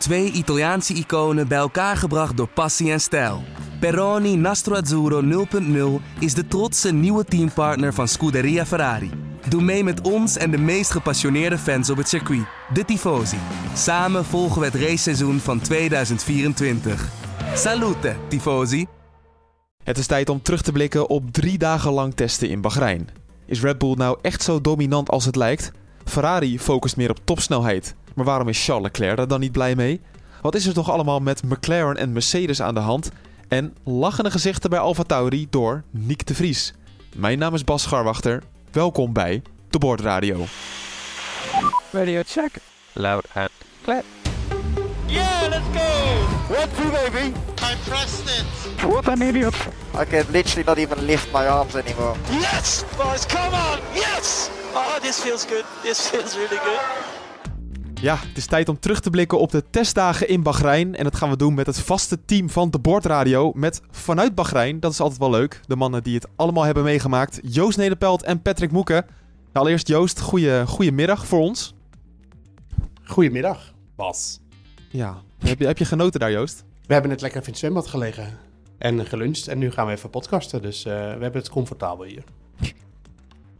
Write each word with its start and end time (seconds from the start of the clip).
Twee 0.00 0.32
Italiaanse 0.32 0.94
iconen 0.94 1.48
bij 1.48 1.58
elkaar 1.58 1.96
gebracht 1.96 2.36
door 2.36 2.48
passie 2.48 2.92
en 2.92 3.00
stijl. 3.00 3.42
Peroni 3.80 4.36
Nastro 4.36 4.74
Azzurro 4.74 5.46
0.0 6.00 6.04
is 6.18 6.34
de 6.34 6.46
trotse 6.48 6.92
nieuwe 6.92 7.24
teampartner 7.24 7.94
van 7.94 8.08
Scuderia 8.08 8.66
Ferrari. 8.66 9.10
Doe 9.48 9.62
mee 9.62 9.84
met 9.84 10.00
ons 10.00 10.36
en 10.36 10.50
de 10.50 10.58
meest 10.58 10.90
gepassioneerde 10.90 11.58
fans 11.58 11.90
op 11.90 11.96
het 11.96 12.08
circuit, 12.08 12.44
de 12.72 12.84
Tifosi. 12.84 13.36
Samen 13.74 14.24
volgen 14.24 14.60
we 14.60 14.66
het 14.66 14.74
raceseizoen 14.74 15.38
van 15.38 15.60
2024. 15.60 17.08
Salute, 17.54 18.16
Tifosi! 18.28 18.86
Het 19.84 19.98
is 19.98 20.06
tijd 20.06 20.28
om 20.28 20.42
terug 20.42 20.62
te 20.62 20.72
blikken 20.72 21.08
op 21.08 21.32
drie 21.32 21.58
dagen 21.58 21.92
lang 21.92 22.14
testen 22.14 22.48
in 22.48 22.60
Bahrein. 22.60 23.08
Is 23.46 23.60
Red 23.60 23.78
Bull 23.78 23.94
nou 23.94 24.18
echt 24.22 24.42
zo 24.42 24.60
dominant 24.60 25.08
als 25.08 25.24
het 25.24 25.36
lijkt? 25.36 25.72
Ferrari 26.04 26.58
focust 26.58 26.96
meer 26.96 27.10
op 27.10 27.20
topsnelheid. 27.24 27.94
Maar 28.14 28.24
waarom 28.24 28.48
is 28.48 28.64
Charles 28.64 28.84
Leclerc 28.84 29.16
daar 29.16 29.28
dan 29.28 29.40
niet 29.40 29.52
blij 29.52 29.74
mee? 29.74 30.00
Wat 30.40 30.54
is 30.54 30.66
er 30.66 30.74
toch 30.74 30.90
allemaal 30.90 31.20
met 31.20 31.42
McLaren 31.42 31.96
en 31.96 32.12
Mercedes 32.12 32.62
aan 32.62 32.74
de 32.74 32.80
hand? 32.80 33.10
En 33.48 33.74
lachende 33.84 34.30
gezichten 34.30 34.70
bij 34.70 34.78
AlphaTauri 34.78 35.46
door 35.50 35.82
Nick 35.90 36.26
de 36.26 36.34
Vries. 36.34 36.74
Mijn 37.16 37.38
naam 37.38 37.54
is 37.54 37.64
Bas 37.64 37.82
Scharwachter. 37.82 38.42
Welkom 38.72 39.12
bij 39.12 39.42
De 39.70 39.78
Bordradio. 39.78 40.44
Radio 41.90 42.22
check. 42.26 42.50
Loud 42.92 43.24
and 43.34 43.50
clear. 43.82 44.02
Yeah, 45.06 45.48
let's 45.48 45.64
go! 45.72 46.10
One, 46.54 46.68
two, 46.76 46.90
baby. 46.90 47.32
I 47.62 47.74
pressed 47.88 48.28
it. 48.28 48.44
What 48.86 49.08
an 49.08 49.22
idiot. 49.22 49.54
I 50.00 50.04
can 50.04 50.24
literally 50.30 50.64
not 50.64 50.78
even 50.78 51.04
lift 51.04 51.32
my 51.32 51.46
arms 51.46 51.74
anymore. 51.74 52.14
Yes, 52.30 52.84
boys, 52.96 53.26
come 53.26 53.54
on! 53.54 53.78
Yes! 53.94 54.50
Oh, 54.74 54.98
this 55.02 55.20
feels 55.20 55.46
good. 55.46 55.64
This 55.82 56.08
feels 56.08 56.36
really 56.36 56.58
good. 56.64 56.80
Ja, 58.00 58.16
het 58.16 58.36
is 58.36 58.46
tijd 58.46 58.68
om 58.68 58.78
terug 58.78 59.00
te 59.00 59.10
blikken 59.10 59.38
op 59.38 59.50
de 59.50 59.64
testdagen 59.70 60.28
in 60.28 60.42
Bahrein. 60.42 60.94
En 60.94 61.04
dat 61.04 61.16
gaan 61.16 61.30
we 61.30 61.36
doen 61.36 61.54
met 61.54 61.66
het 61.66 61.80
vaste 61.80 62.24
team 62.24 62.50
van 62.50 62.70
de 62.70 62.78
Bordradio. 62.78 63.52
Met 63.54 63.80
vanuit 63.90 64.34
Bahrein, 64.34 64.80
dat 64.80 64.92
is 64.92 65.00
altijd 65.00 65.20
wel 65.20 65.30
leuk. 65.30 65.60
De 65.66 65.76
mannen 65.76 66.02
die 66.02 66.14
het 66.14 66.26
allemaal 66.36 66.64
hebben 66.64 66.84
meegemaakt. 66.84 67.40
Joost 67.42 67.78
Nederpelt 67.78 68.22
en 68.22 68.42
Patrick 68.42 68.70
Moeken. 68.70 69.06
Allereerst 69.52 69.88
Joost, 69.88 70.20
goeie, 70.20 70.66
goedemiddag 70.66 71.26
voor 71.26 71.40
ons. 71.40 71.74
Goedemiddag, 73.04 73.74
Bas. 73.96 74.40
Ja, 74.90 75.22
heb 75.38 75.58
je, 75.58 75.66
heb 75.66 75.78
je 75.78 75.84
genoten 75.84 76.20
daar 76.20 76.32
Joost? 76.32 76.64
We 76.86 76.92
hebben 76.92 77.10
net 77.10 77.20
lekker 77.20 77.40
even 77.40 77.52
in 77.52 77.58
het 77.58 77.70
zwembad 77.70 77.86
gelegen 77.86 78.38
en 78.78 79.06
geluncht. 79.06 79.48
En 79.48 79.58
nu 79.58 79.70
gaan 79.70 79.86
we 79.86 79.92
even 79.92 80.10
podcasten, 80.10 80.62
dus 80.62 80.84
eh, 80.84 80.92
we 80.92 80.98
hebben 80.98 81.40
het 81.40 81.50
comfortabel 81.50 82.04
hier. 82.04 82.24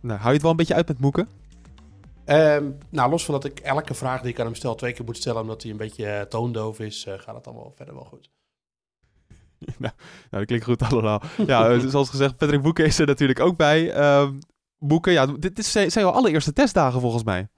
Nou, 0.01 0.19
hou 0.19 0.27
je 0.29 0.33
het 0.33 0.43
wel 0.43 0.51
een 0.51 0.57
beetje 0.57 0.75
uit 0.75 0.89
met 0.89 1.01
Moeken? 1.01 1.29
Ehm, 2.25 2.71
nou, 2.89 3.11
los 3.11 3.25
van 3.25 3.35
dat 3.35 3.45
ik 3.45 3.59
elke 3.59 3.95
vraag 3.95 4.21
die 4.21 4.31
ik 4.31 4.39
aan 4.39 4.47
hem 4.47 4.55
stel 4.55 4.75
twee 4.75 4.93
keer 4.93 5.05
moet 5.05 5.17
stellen... 5.17 5.41
omdat 5.41 5.63
hij 5.63 5.71
een 5.71 5.77
beetje 5.77 6.07
eh, 6.07 6.23
toondoof 6.23 6.81
is, 6.81 7.05
eh, 7.05 7.19
gaat 7.19 7.35
het 7.35 7.47
allemaal 7.47 7.73
verder 7.77 7.95
wel 7.95 8.05
goed. 8.05 8.31
nou, 9.59 9.75
nou, 9.79 9.93
dat 10.31 10.45
klinkt 10.45 10.65
goed 10.65 10.83
allemaal. 10.83 11.23
Ja, 11.47 11.71
eh, 11.71 11.79
zoals 11.89 12.11
gezegd, 12.11 12.37
Patrick 12.37 12.63
Boeken 12.63 12.85
is 12.85 12.99
er 12.99 13.07
natuurlijk 13.07 13.41
ook 13.41 13.57
bij. 13.57 13.93
Ehm 13.93 14.39
Boeken, 14.83 15.13
ja, 15.13 15.27
dit 15.27 15.59
is, 15.59 15.73
zijn 15.73 15.89
jouw 15.89 16.11
allereerste 16.11 16.53
testdagen 16.53 17.01
volgens 17.01 17.25
mij. 17.25 17.49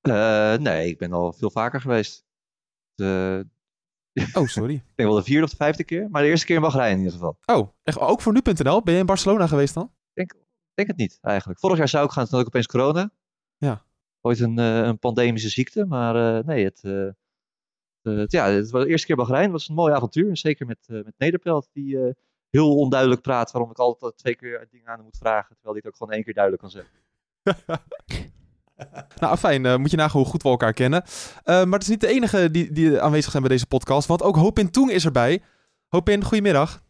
Eh, 0.00 0.54
nee, 0.54 0.88
ik 0.88 0.98
ben 0.98 1.12
al 1.12 1.32
veel 1.32 1.50
vaker 1.50 1.80
geweest. 1.80 2.24
De, 2.94 3.46
Oh, 4.34 4.46
sorry. 4.46 4.74
ik 4.74 4.82
denk 4.94 5.08
wel 5.08 5.18
de 5.18 5.24
vierde 5.24 5.44
of 5.44 5.50
de 5.50 5.56
vijfde 5.56 5.84
keer, 5.84 6.10
maar 6.10 6.22
de 6.22 6.28
eerste 6.28 6.46
keer 6.46 6.56
in 6.56 6.62
Bahrein 6.62 6.92
in 6.92 6.98
ieder 6.98 7.12
geval. 7.12 7.38
Oh, 7.44 7.68
echt, 7.82 7.98
ook 7.98 8.20
voor 8.20 8.32
nu.nl? 8.32 8.82
Ben 8.82 8.94
je 8.94 9.00
in 9.00 9.06
Barcelona 9.06 9.46
geweest 9.46 9.74
dan? 9.74 9.92
Ik 10.12 10.34
denk 10.74 10.88
het 10.88 10.96
niet, 10.96 11.18
eigenlijk. 11.20 11.60
Vorig 11.60 11.78
jaar 11.78 11.88
zou 11.88 12.04
ik 12.04 12.10
gaan, 12.10 12.24
toen 12.24 12.32
had 12.32 12.40
ik 12.40 12.46
opeens 12.46 12.66
corona. 12.66 13.10
Ja. 13.56 13.84
Ooit 14.20 14.40
een, 14.40 14.58
eh, 14.58 14.76
een 14.78 14.98
pandemische 14.98 15.48
ziekte, 15.48 15.84
maar 15.86 16.38
eh, 16.38 16.44
nee, 16.44 16.64
het, 16.64 16.80
eh, 16.84 17.08
het, 18.02 18.32
ja, 18.32 18.46
het 18.48 18.70
was 18.70 18.82
de 18.82 18.88
eerste 18.88 19.06
keer 19.06 19.16
Bahrein. 19.16 19.42
Het 19.42 19.52
was 19.52 19.68
een 19.68 19.74
mooi 19.74 19.94
avontuur, 19.94 20.36
zeker 20.36 20.66
met, 20.66 20.78
eh, 20.86 20.96
met 21.04 21.14
Nederpelt, 21.18 21.68
die 21.72 21.98
eh, 22.04 22.12
heel 22.50 22.76
onduidelijk 22.76 23.20
praat, 23.20 23.50
waarom 23.50 23.70
ik 23.70 23.78
altijd 23.78 24.16
twee 24.16 24.34
keer 24.36 24.66
dingen 24.70 24.88
aan 24.88 24.94
hem 24.94 25.04
moet 25.04 25.16
vragen, 25.16 25.54
terwijl 25.54 25.74
hij 25.74 25.76
het 25.84 25.86
ook 25.86 25.96
gewoon 25.96 26.12
één 26.12 26.24
keer 26.24 26.34
duidelijk 26.34 26.62
kan 26.62 26.72
zeggen. 26.72 26.92
Nou, 29.20 29.36
fijn. 29.36 29.66
eh, 29.66 29.76
moet 29.76 29.90
je 29.90 29.96
nagaan 29.96 30.20
hoe 30.20 30.30
goed 30.30 30.42
we 30.42 30.48
elkaar 30.48 30.72
kennen. 30.72 31.02
Eh, 31.02 31.44
maar 31.44 31.72
het 31.72 31.82
is 31.82 31.88
niet 31.88 32.00
de 32.00 32.06
enige 32.08 32.50
die, 32.50 32.72
die 32.72 33.00
aanwezig 33.00 33.30
zijn 33.30 33.42
bij 33.42 33.52
deze 33.52 33.66
podcast, 33.66 34.08
want 34.08 34.22
ook 34.22 34.36
Hopin 34.36 34.70
Toeng 34.70 34.90
is 34.90 35.04
erbij. 35.04 35.42
Hopin, 35.88 36.22
goedemiddag. 36.24 36.82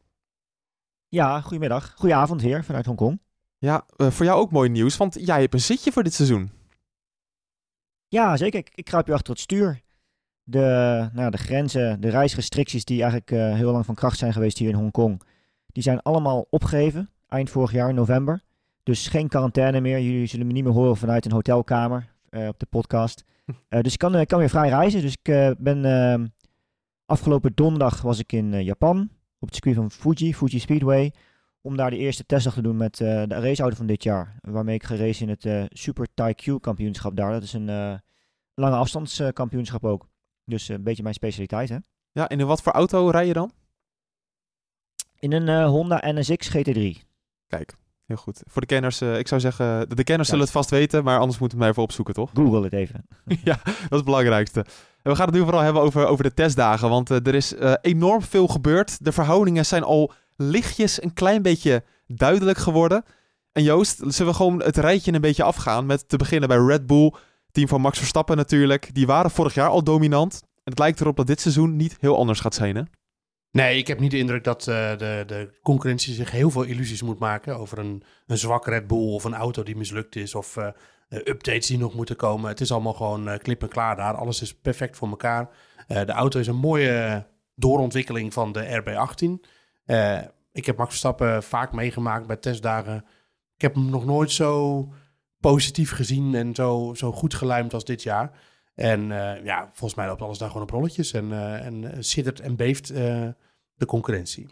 Ja, 1.08 1.40
goedemiddag. 1.40 1.92
Goedenavond 1.96 2.40
hier 2.40 2.64
vanuit 2.64 2.86
Hongkong. 2.86 3.20
Ja, 3.64 3.84
eh, 3.96 4.10
voor 4.10 4.24
jou 4.24 4.40
ook 4.40 4.50
mooi 4.50 4.68
nieuws, 4.70 4.96
want 4.96 5.16
jij 5.20 5.40
hebt 5.40 5.54
een 5.54 5.60
zitje 5.60 5.92
voor 5.92 6.02
dit 6.02 6.14
seizoen. 6.14 6.50
Ja, 8.08 8.36
zeker. 8.36 8.58
Ik, 8.58 8.70
ik 8.74 8.84
kruip 8.84 9.06
hier 9.06 9.14
achter 9.14 9.32
het 9.32 9.42
stuur. 9.42 9.80
De, 10.42 11.08
nou, 11.12 11.30
de 11.30 11.36
grenzen, 11.36 12.00
de 12.00 12.08
reisrestricties 12.08 12.84
die 12.84 13.02
eigenlijk 13.02 13.30
eh, 13.30 13.54
heel 13.54 13.72
lang 13.72 13.84
van 13.84 13.94
kracht 13.94 14.18
zijn 14.18 14.32
geweest 14.32 14.58
hier 14.58 14.68
in 14.68 14.74
Hongkong, 14.74 15.22
die 15.66 15.82
zijn 15.82 16.02
allemaal 16.02 16.46
opgegeven 16.50 17.10
eind 17.28 17.50
vorig 17.50 17.72
jaar, 17.72 17.88
in 17.88 17.94
november. 17.94 18.42
Dus 18.82 19.08
geen 19.08 19.28
quarantaine 19.28 19.80
meer. 19.80 20.00
Jullie 20.00 20.26
zullen 20.26 20.46
me 20.46 20.52
niet 20.52 20.64
meer 20.64 20.72
horen 20.72 20.96
vanuit 20.96 21.24
een 21.24 21.32
hotelkamer 21.32 22.12
eh, 22.28 22.48
op 22.48 22.58
de 22.58 22.66
podcast. 22.66 23.24
Dus 23.68 23.92
ik 23.92 23.98
kan, 23.98 24.18
ik 24.18 24.28
kan 24.28 24.38
weer 24.38 24.48
vrij 24.48 24.68
reizen. 24.68 25.00
Dus 25.00 25.16
ik 25.22 25.56
ben 25.58 25.84
ehm, 25.84 26.26
afgelopen 27.06 27.52
donderdag 27.54 28.02
was 28.02 28.18
ik 28.18 28.32
in 28.32 28.64
Japan 28.64 29.10
op 29.38 29.46
het 29.46 29.54
circuit 29.54 29.76
van 29.76 29.90
Fuji, 29.90 30.34
Fuji 30.34 30.58
Speedway. 30.58 31.12
Om 31.66 31.76
daar 31.76 31.90
de 31.90 31.96
eerste 31.96 32.26
testdag 32.26 32.54
te 32.54 32.62
doen 32.62 32.76
met 32.76 33.00
eh, 33.00 33.22
de 33.26 33.40
raceauto 33.40 33.76
van 33.76 33.86
dit 33.86 34.02
jaar. 34.02 34.36
Waarmee 34.40 34.74
ik 34.74 34.82
gereisd 34.82 35.20
in 35.20 35.28
het 35.28 35.44
eh, 35.44 35.64
Super 35.68 36.08
TIQ 36.08 36.60
kampioenschap 36.60 37.16
daar. 37.16 37.32
Dat 37.32 37.42
is 37.42 37.52
een 37.52 37.68
eh, 37.68 37.94
lange 38.54 38.76
afstandskampioenschap 38.76 39.84
ook. 39.84 40.08
Dus 40.44 40.68
een 40.68 40.82
beetje 40.82 41.02
mijn 41.02 41.14
specialiteit 41.14 41.68
hè. 41.68 41.76
Ja, 42.12 42.28
en 42.28 42.40
in 42.40 42.46
wat 42.46 42.62
voor 42.62 42.72
auto 42.72 43.08
rij 43.08 43.26
je 43.26 43.32
dan? 43.32 43.52
In 45.18 45.32
een 45.32 45.64
Honda 45.64 46.02
NSX 46.04 46.56
GT3. 46.56 47.06
Kijk, 47.46 47.76
heel 48.06 48.16
goed. 48.16 48.42
Voor 48.46 48.60
de 48.60 48.66
kenners, 48.66 49.02
ik 49.02 49.28
zou 49.28 49.40
zeggen, 49.40 49.88
de, 49.88 49.94
de 49.94 50.04
kenners 50.04 50.28
zullen 50.28 50.44
het 50.44 50.52
vast 50.52 50.70
weten, 50.70 51.04
maar 51.04 51.18
anders 51.18 51.38
moeten 51.38 51.58
we 51.58 51.64
hem 51.64 51.72
even 51.72 51.84
opzoeken, 51.84 52.14
toch? 52.14 52.30
Google 52.34 52.62
het 52.62 52.72
even. 52.72 53.06
ja, 53.44 53.58
dat 53.64 53.74
is 53.74 53.86
het 53.88 54.04
belangrijkste. 54.04 54.60
En 55.02 55.10
we 55.10 55.16
gaan 55.16 55.26
het 55.26 55.34
nu 55.34 55.42
vooral 55.42 55.60
hebben 55.60 55.82
over, 55.82 56.06
over 56.06 56.24
de 56.24 56.34
testdagen, 56.34 56.88
want 56.88 57.08
er 57.10 57.34
is 57.34 57.54
enorm 57.80 58.22
veel 58.22 58.46
gebeurd. 58.46 59.04
De 59.04 59.12
verhoudingen 59.12 59.66
zijn 59.66 59.82
al 59.82 60.12
lichtjes 60.36 61.02
een 61.02 61.12
klein 61.12 61.42
beetje 61.42 61.82
duidelijk 62.06 62.58
geworden. 62.58 63.04
En 63.52 63.62
Joost, 63.62 63.96
zullen 64.06 64.32
we 64.32 64.36
gewoon 64.36 64.62
het 64.62 64.76
rijtje 64.76 65.12
een 65.12 65.20
beetje 65.20 65.42
afgaan 65.42 65.86
met 65.86 66.08
te 66.08 66.16
beginnen 66.16 66.48
bij 66.48 66.58
Red 66.58 66.86
Bull, 66.86 67.12
team 67.50 67.68
van 67.68 67.80
Max 67.80 67.98
Verstappen 67.98 68.36
natuurlijk. 68.36 68.94
Die 68.94 69.06
waren 69.06 69.30
vorig 69.30 69.54
jaar 69.54 69.68
al 69.68 69.84
dominant. 69.84 70.42
En 70.42 70.70
het 70.70 70.78
lijkt 70.78 71.00
erop 71.00 71.16
dat 71.16 71.26
dit 71.26 71.40
seizoen 71.40 71.76
niet 71.76 71.96
heel 72.00 72.16
anders 72.16 72.40
gaat 72.40 72.54
zijn, 72.54 72.76
hè? 72.76 72.82
Nee, 73.50 73.78
ik 73.78 73.86
heb 73.86 74.00
niet 74.00 74.10
de 74.10 74.18
indruk 74.18 74.44
dat 74.44 74.60
eh, 74.60 74.98
de, 74.98 75.24
de 75.26 75.58
concurrentie 75.62 76.14
zich 76.14 76.30
heel 76.30 76.50
veel 76.50 76.62
illusies 76.62 77.02
moet 77.02 77.18
maken 77.18 77.58
over 77.58 77.78
een, 77.78 78.02
een 78.26 78.38
zwak 78.38 78.66
Red 78.66 78.86
Bull 78.86 79.12
of 79.12 79.24
een 79.24 79.34
auto 79.34 79.62
die 79.62 79.76
mislukt 79.76 80.16
is 80.16 80.34
of 80.34 80.56
eh, 80.56 80.68
eh, 81.08 81.18
updates 81.18 81.66
die 81.66 81.78
nog 81.78 81.94
moeten 81.94 82.16
komen. 82.16 82.48
Het 82.48 82.60
is 82.60 82.72
allemaal 82.72 82.92
gewoon 82.92 83.28
eh, 83.28 83.38
klip 83.38 83.62
en 83.62 83.68
klaar 83.68 83.96
daar. 83.96 84.14
Alles 84.14 84.42
is 84.42 84.54
perfect 84.54 84.96
voor 84.96 85.08
elkaar. 85.08 85.48
De 85.86 86.12
auto 86.12 86.40
is 86.40 86.46
een 86.46 86.56
mooie 86.56 87.26
doorontwikkeling 87.54 88.32
van 88.32 88.52
de 88.52 88.82
RB18. 88.82 89.48
Eh, 89.84 90.22
ik 90.52 90.66
heb 90.66 90.76
Max 90.76 90.88
Verstappen 90.88 91.42
vaak 91.42 91.72
meegemaakt 91.72 92.26
bij 92.26 92.36
testdagen. 92.36 93.04
Ik 93.54 93.60
heb 93.62 93.74
hem 93.74 93.90
nog 93.90 94.04
nooit 94.04 94.30
zo 94.30 94.88
positief 95.40 95.90
gezien 95.90 96.34
en 96.34 96.54
zo, 96.54 96.92
zo 96.94 97.12
goed 97.12 97.34
geluimd 97.34 97.74
als 97.74 97.84
dit 97.84 98.02
jaar. 98.02 98.38
En 98.74 99.12
eh, 99.12 99.44
ja, 99.44 99.68
volgens 99.72 99.94
mij 99.94 100.06
loopt 100.06 100.22
alles 100.22 100.38
daar 100.38 100.48
gewoon 100.48 100.62
op 100.62 100.70
rolletjes 100.70 101.12
en, 101.12 101.32
eh 101.32 101.66
en 101.66 102.04
siddert 102.04 102.40
en 102.40 102.56
beeft 102.56 102.90
eh, 102.90 103.28
de 103.74 103.86
concurrentie. 103.86 104.48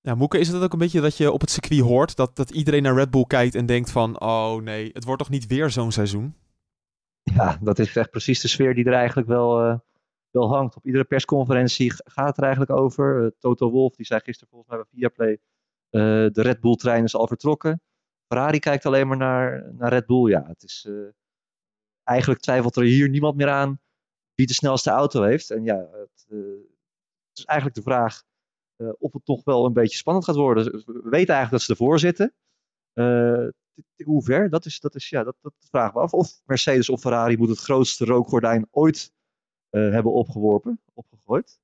Ja, 0.00 0.14
Moeke, 0.14 0.38
is 0.38 0.48
het 0.48 0.62
ook 0.62 0.72
een 0.72 0.78
beetje 0.78 1.00
dat 1.00 1.16
je 1.16 1.32
op 1.32 1.40
het 1.40 1.50
circuit 1.50 1.80
hoort 1.80 2.16
dat, 2.16 2.36
dat 2.36 2.50
iedereen 2.50 2.82
naar 2.82 2.94
Red 2.94 3.10
Bull 3.10 3.24
kijkt 3.26 3.54
en 3.54 3.66
denkt 3.66 3.90
van, 3.90 4.20
oh 4.20 4.62
nee, 4.62 4.90
het 4.92 5.04
wordt 5.04 5.20
toch 5.20 5.30
niet 5.30 5.46
weer 5.46 5.70
zo'n 5.70 5.92
seizoen? 5.92 6.34
Ja, 7.22 7.58
dat 7.60 7.78
is 7.78 7.96
echt 7.96 8.10
precies 8.10 8.40
de 8.40 8.48
sfeer 8.48 8.74
die 8.74 8.84
er 8.84 8.92
eigenlijk 8.92 9.28
wel, 9.28 9.60
eh, 9.60 9.78
wel 10.32 10.48
hangt. 10.48 10.76
Op 10.76 10.86
iedere 10.86 11.04
persconferentie 11.04 11.92
gaat 11.92 12.26
het 12.26 12.36
er 12.36 12.42
eigenlijk 12.42 12.72
over. 12.72 13.24
Eh, 13.24 13.30
Toto 13.38 13.70
Wolff, 13.70 13.96
die 13.96 14.06
zei 14.06 14.20
gisteren 14.20 14.48
volgens 14.48 14.70
mij 14.70 14.78
bij 14.78 14.88
Viaplay, 14.92 15.32
eh 15.90 16.32
de 16.32 16.42
Red 16.42 16.60
Bull-trein 16.60 17.04
is 17.04 17.14
al 17.14 17.26
vertrokken. 17.26 17.80
Ferrari 18.26 18.58
kijkt 18.58 18.86
alleen 18.86 19.08
maar 19.08 19.16
naar, 19.16 19.74
naar 19.74 19.88
Red 19.90 20.06
Bull. 20.06 20.30
Ja, 20.30 20.44
het 20.46 20.62
is, 20.62 20.86
eh, 20.88 20.94
eigenlijk 22.02 22.40
twijfelt 22.40 22.76
er 22.76 22.82
hier 22.82 23.08
niemand 23.08 23.36
meer 23.36 23.48
aan 23.48 23.80
wie 24.34 24.46
de 24.46 24.54
snelste 24.54 24.90
auto 24.90 25.22
heeft. 25.22 25.50
En 25.50 25.64
ja, 25.64 25.76
het, 25.76 26.26
het 26.28 27.38
is 27.38 27.44
eigenlijk 27.44 27.76
de 27.76 27.82
vraag 27.82 28.22
of 28.98 29.12
het 29.12 29.24
toch 29.24 29.44
wel 29.44 29.66
een 29.66 29.72
beetje 29.72 29.96
spannend 29.96 30.24
gaat 30.24 30.36
worden. 30.36 30.64
We 30.64 31.08
weten 31.10 31.34
eigenlijk 31.34 31.50
dat 31.50 31.62
ze 31.62 31.70
ervoor 31.70 31.98
zitten. 31.98 32.34
Hoe 34.04 34.22
ver? 34.22 34.50
Dat, 34.50 34.64
is, 34.64 34.80
dat, 34.80 34.94
is, 34.94 35.08
ja, 35.08 35.24
dat, 35.24 35.36
dat 35.40 35.52
vragen 35.58 35.94
we 35.94 36.00
af. 36.00 36.12
Of 36.12 36.40
Mercedes 36.44 36.88
of 36.88 37.00
Ferrari 37.00 37.36
moet 37.36 37.48
het 37.48 37.58
grootste 37.58 38.04
rookgordijn 38.04 38.68
ooit 38.70 39.12
hebben 39.80 40.12
opgeworpen, 40.12 40.80
opgegooid. 40.94 41.60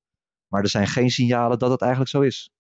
Maar 0.46 0.62
er 0.62 0.69
zijn 0.69 0.87
geen 0.87 1.10
signalen 1.10 1.58
dat 1.58 1.70
het 1.70 1.81
eigenlijk 1.81 2.10
zo 2.10 2.20
is. 2.20 2.50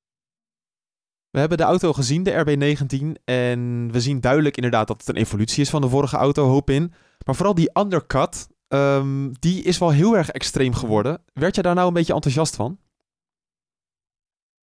We 1.30 1.38
hebben 1.38 1.58
de 1.58 1.64
auto 1.64 1.92
gezien, 1.92 2.22
de 2.22 2.44
RB19, 2.44 3.22
en 3.24 3.92
we 3.92 4.00
zien 4.00 4.20
duidelijk 4.20 4.56
inderdaad 4.56 4.86
dat 4.88 5.00
het 5.00 5.08
een 5.08 5.22
evolutie 5.22 5.62
is 5.62 5.70
van 5.70 5.80
de 5.80 5.88
vorige 5.88 6.16
auto, 6.16 6.46
hoop 6.46 6.70
in. 6.70 6.92
Maar 7.24 7.34
vooral 7.34 7.54
die 7.54 7.78
undercut, 7.78 8.48
Ehm, 8.68 9.32
die 9.38 9.62
is 9.62 9.78
wel 9.78 9.90
heel 9.90 10.16
erg 10.16 10.30
extreem 10.30 10.74
geworden. 10.74 11.22
Werd 11.32 11.54
jij 11.54 11.62
daar 11.62 11.74
nou 11.74 11.88
een 11.88 11.94
beetje 11.94 12.14
enthousiast 12.14 12.56
van? 12.56 12.78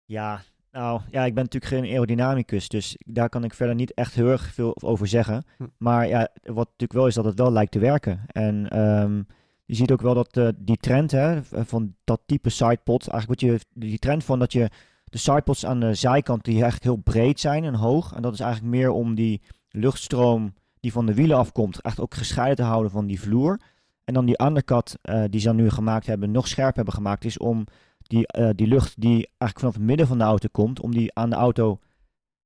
Ja, 0.04 0.42
nou 0.70 1.00
ja, 1.10 1.24
ik 1.24 1.34
ben 1.34 1.44
natuurlijk 1.44 1.72
geen 1.72 1.84
aerodynamicus, 1.84 2.68
dus 2.68 2.96
daar 2.98 3.28
kan 3.28 3.44
ik 3.44 3.54
verder 3.54 3.74
niet 3.74 3.94
echt 3.94 4.14
heel 4.14 4.28
erg 4.28 4.54
veel 4.54 4.82
over 4.82 5.06
zeggen. 5.06 5.44
Hm. 5.56 5.66
Maar 5.78 6.08
ja, 6.08 6.28
wat 6.42 6.66
natuurlijk 6.66 6.92
wel 6.92 7.06
is 7.06 7.14
dat 7.14 7.24
het 7.24 7.38
wel 7.38 7.52
lijkt 7.52 7.72
te 7.72 7.78
werken. 7.78 8.24
En 8.26 8.68
ehm, 8.68 9.22
je 9.66 9.74
ziet 9.74 9.92
ook 9.92 10.02
wel 10.02 10.14
dat 10.14 10.36
eh, 10.36 10.48
die 10.56 10.76
trend 10.76 11.10
hè, 11.10 11.42
van 11.44 11.94
dat 12.04 12.20
type 12.26 12.50
sidepod, 12.50 13.08
eigenlijk 13.08 13.40
wat 13.40 13.50
je, 13.50 13.60
die 13.72 13.98
trend 13.98 14.24
van 14.24 14.38
dat 14.38 14.52
je 14.52 14.70
de 15.04 15.18
sidepods 15.18 15.66
aan 15.66 15.80
de 15.80 15.94
zijkant 15.94 16.44
die 16.44 16.54
eigenlijk 16.54 16.84
heel 16.84 16.96
breed 16.96 17.40
zijn 17.40 17.64
en 17.64 17.74
hoog. 17.74 18.12
En 18.12 18.22
dat 18.22 18.32
is 18.32 18.40
eigenlijk 18.40 18.74
meer 18.74 18.90
om 18.90 19.14
die 19.14 19.42
luchtstroom 19.68 20.54
die 20.80 20.92
van 20.92 21.06
de 21.06 21.14
wielen 21.14 21.36
afkomt, 21.36 21.80
echt 21.80 22.00
ook 22.00 22.14
gescheiden 22.14 22.56
te 22.56 22.62
houden 22.62 22.90
van 22.90 23.06
die 23.06 23.20
vloer. 23.20 23.60
En 24.04 24.14
dan 24.14 24.26
die 24.26 24.42
undercut 24.42 24.98
eh, 25.02 25.24
die 25.30 25.40
ze 25.40 25.46
dan 25.46 25.56
nu 25.56 25.70
gemaakt 25.70 26.06
hebben, 26.06 26.30
nog 26.30 26.48
scherp 26.48 26.76
hebben 26.76 26.94
gemaakt, 26.94 27.24
is 27.24 27.38
om 27.38 27.66
die, 28.02 28.26
eh, 28.26 28.50
die 28.54 28.66
lucht 28.66 29.00
die 29.00 29.12
eigenlijk 29.12 29.58
vanaf 29.58 29.74
het 29.74 29.82
midden 29.82 30.06
van 30.06 30.18
de 30.18 30.24
auto 30.24 30.48
komt, 30.52 30.80
om 30.80 30.90
die 30.90 31.14
aan 31.14 31.30
de 31.30 31.36
auto, 31.36 31.78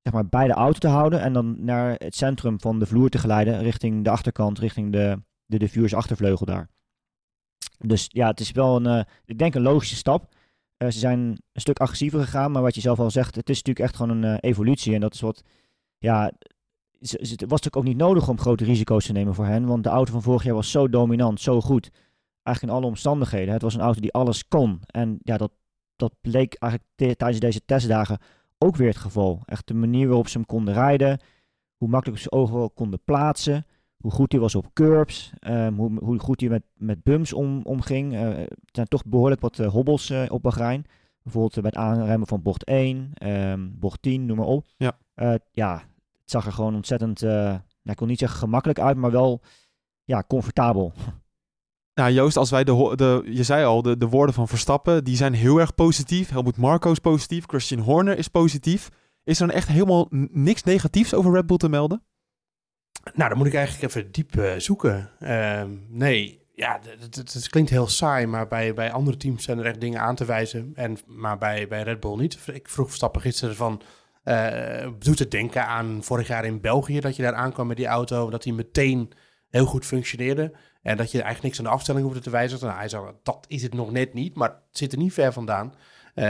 zeg 0.03 0.12
maar, 0.12 0.29
bij 0.29 0.47
de 0.47 0.53
auto 0.53 0.79
te 0.79 0.88
houden 0.88 1.21
en 1.21 1.32
dan 1.32 1.64
naar 1.64 1.94
het 1.99 2.14
centrum 2.14 2.61
van 2.61 2.79
de 2.79 2.87
vloer 2.87 3.09
te 3.09 3.19
geleiden, 3.19 3.62
richting 3.62 4.05
de 4.05 4.11
achterkant, 4.11 4.59
richting 4.59 4.93
de, 4.93 5.23
de 5.47 5.97
achtervleugel 5.97 6.47
daar. 6.47 6.69
Dus 7.78 8.06
ja, 8.08 8.28
het 8.28 8.40
is 8.40 8.52
wel 8.52 8.76
een, 8.76 8.86
eh, 8.86 9.04
ik 9.25 9.38
denk 9.38 9.54
een 9.54 9.62
logische 9.62 9.96
stap. 9.96 10.34
Eh, 10.76 10.90
ze 10.90 10.98
zijn 10.98 11.19
een 11.19 11.60
stuk 11.60 11.78
agressiever 11.78 12.20
gegaan, 12.20 12.52
maar 12.52 12.62
wat 12.62 12.75
je 12.75 12.80
zelf 12.80 12.98
al 12.98 13.10
zegt, 13.10 13.34
het 13.34 13.48
is 13.48 13.56
natuurlijk 13.56 13.86
echt 13.86 13.96
gewoon 13.96 14.16
een 14.16 14.38
eh, 14.38 14.50
evolutie. 14.50 14.94
En 14.94 15.00
dat 15.00 15.14
is 15.14 15.20
wat, 15.20 15.42
ja, 15.98 16.32
het 16.98 17.10
was 17.20 17.30
natuurlijk 17.38 17.76
ook 17.76 17.84
niet 17.84 17.96
nodig 17.96 18.28
om 18.28 18.38
grote 18.38 18.64
risico's 18.64 19.06
te 19.06 19.12
nemen 19.12 19.34
voor 19.34 19.46
hen, 19.46 19.66
want 19.66 19.82
de 19.82 19.88
auto 19.88 20.12
van 20.12 20.22
vorig 20.22 20.44
jaar 20.44 20.54
was 20.54 20.70
zo 20.70 20.88
dominant, 20.88 21.40
zo 21.40 21.60
goed. 21.60 21.90
Eigenlijk 22.42 22.76
in 22.76 22.80
alle 22.80 22.90
omstandigheden. 22.90 23.52
Het 23.52 23.62
was 23.62 23.75
een 23.75 23.80
auto 23.80 24.00
die 24.00 24.12
alles 24.12 24.48
kon. 24.48 24.80
En 24.86 25.19
ja, 25.22 25.36
dat, 25.36 25.52
dat 25.96 26.14
bleek 26.20 26.54
eigenlijk 26.54 26.92
tijdens 26.96 27.40
deze 27.40 27.64
testdagen 27.64 28.19
ook 28.58 28.76
weer 28.76 28.88
het 28.88 28.96
geval. 28.96 29.42
Echt 29.44 29.66
de 29.66 29.75
manier 29.75 30.06
waarop 30.06 30.28
ze 30.28 30.36
hem 30.36 30.46
konden 30.46 30.75
rijden, 30.75 31.20
hoe 31.76 31.88
makkelijk 31.88 32.20
ze 32.20 32.30
overal 32.30 32.70
konden 32.70 33.00
plaatsen, 33.04 33.66
hoe 33.99 34.11
goed 34.11 34.33
hij 34.33 34.41
was 34.41 34.55
op 34.55 34.71
curbs, 34.73 35.33
ehm, 35.39 35.75
hoe, 35.75 35.91
hoe 36.00 36.19
goed 36.19 36.41
hij 36.41 36.49
met, 36.50 36.62
met 36.75 37.03
bumps 37.03 37.33
om, 37.33 37.61
omging. 37.65 38.15
Eh, 38.15 38.39
er 38.39 38.49
zijn 38.73 38.87
toch 38.87 39.05
behoorlijk 39.05 39.41
wat 39.41 39.59
eh, 39.59 39.69
hobbels 39.69 40.11
eh, 40.11 40.25
op 40.29 40.43
Bahrein. 40.43 40.85
Bijvoorbeeld 41.23 41.55
bij 41.55 41.71
het 41.75 41.77
aanremmen 41.77 42.29
van 42.29 42.43
bocht 42.43 42.65
1, 42.65 43.11
ehm, 43.15 43.69
bocht 43.73 44.03
10, 44.03 44.27
noem 44.27 44.37
maar 44.37 44.47
op. 44.47 44.67
Ja. 44.77 44.99
Ja, 45.53 45.75
het 46.12 46.31
zag 46.31 46.47
er 46.47 46.53
gewoon 46.53 46.75
ontzettend, 46.75 47.21
nou, 47.21 47.61
ik 47.85 47.99
wil 47.99 48.09
niet 48.09 48.19
zeggen 48.19 48.39
gemakkelijk 48.39 48.81
uit, 48.81 48.97
maar 48.97 49.11
wel 49.11 49.41
ja, 50.05 50.25
comfortabel. 50.27 50.93
Nou, 51.95 52.12
Joost, 52.12 52.37
als 52.37 52.50
wij 52.50 52.65
de, 52.65 52.93
de 52.97 53.23
je 53.25 53.43
zei 53.43 53.65
al, 53.65 53.83
de, 53.83 53.97
de 53.97 54.09
woorden 54.09 54.35
van 54.35 54.49
Verstappen, 54.49 55.05
die 55.05 55.17
zijn 55.17 55.33
heel 55.33 55.61
erg 55.61 55.75
positief. 55.75 56.29
Helmut 56.31 56.56
Marko 56.56 56.91
is 56.91 56.99
positief, 56.99 57.45
Christian 57.47 57.81
Horner 57.81 58.19
is 58.19 58.29
positief. 58.29 58.89
Is 59.25 59.41
er 59.41 59.47
dan 59.47 59.56
echt 59.56 59.69
helemaal 59.69 60.06
niks 60.31 60.62
negatiefs 60.62 61.15
over 61.15 61.33
Red 61.33 61.47
Bull 61.47 61.56
te 61.56 61.69
melden? 61.69 62.03
Nou, 63.15 63.29
dan 63.29 63.39
moet 63.39 63.47
ik 63.47 63.55
eigenlijk 63.55 63.89
even 63.95 64.12
diep 64.12 64.37
eh, 64.37 64.53
zoeken. 64.56 65.11
Ehm, 65.21 65.71
nee, 65.89 66.47
ja, 66.55 66.81
het- 67.00 67.49
klinkt 67.49 67.71
heel 67.71 67.87
saai, 67.89 68.27
maar 68.27 68.49
bij, 68.49 68.75
bij 68.75 68.93
andere 68.93 69.17
teams 69.17 69.45
zijn 69.45 69.59
er 69.59 69.67
echt 69.67 69.81
dingen 69.81 70.00
aan 70.00 70.15
te 70.15 70.25
wijzen. 70.25 70.73
En, 70.75 70.99
maar 71.06 71.39
bij, 71.39 71.69
bij 71.69 71.83
Red 71.83 72.00
Bull 72.00 72.17
niet. 72.17 72.39
Ik 72.53 72.69
vroeg 72.69 72.87
Verstappen 72.87 73.21
gisteren 73.21 73.56
van, 73.56 73.83
eh, 74.23 74.89
doet 74.99 75.19
het 75.19 75.31
denken 75.31 75.67
aan 75.67 75.99
vorig 76.03 76.29
jaar 76.29 76.45
in 76.45 76.61
België, 76.61 77.00
dat 77.00 77.17
je 77.17 77.23
daar 77.23 77.35
aankwam 77.35 77.67
met 77.67 77.77
die 77.77 77.87
auto, 77.87 78.31
dat 78.31 78.45
hij 78.45 78.53
meteen 78.53 79.11
heel 79.49 79.67
goed 79.67 79.87
functioneerde. 79.87 80.53
En 80.83 80.97
dat 80.97 81.11
je 81.11 81.23
eigenlijk 81.23 81.43
niks 81.45 81.59
aan 81.59 81.65
de 81.65 81.71
afstelling 81.71 82.05
hoefde 82.05 82.21
te 82.21 82.31
wijzigen. 82.31 82.67
Nou, 82.67 82.79
hij 82.79 82.89
zei, 82.89 83.05
dat 83.23 83.45
is 83.49 83.62
het 83.62 83.75
nog 83.75 83.91
net 83.91 84.15
niet, 84.15 84.35
maar 84.35 84.49
het 84.49 84.59
zit 84.79 84.93
er 84.93 84.99
niet 84.99 85.12
ver 85.12 85.33
vandaan. 85.33 85.75
Eh, 86.15 86.25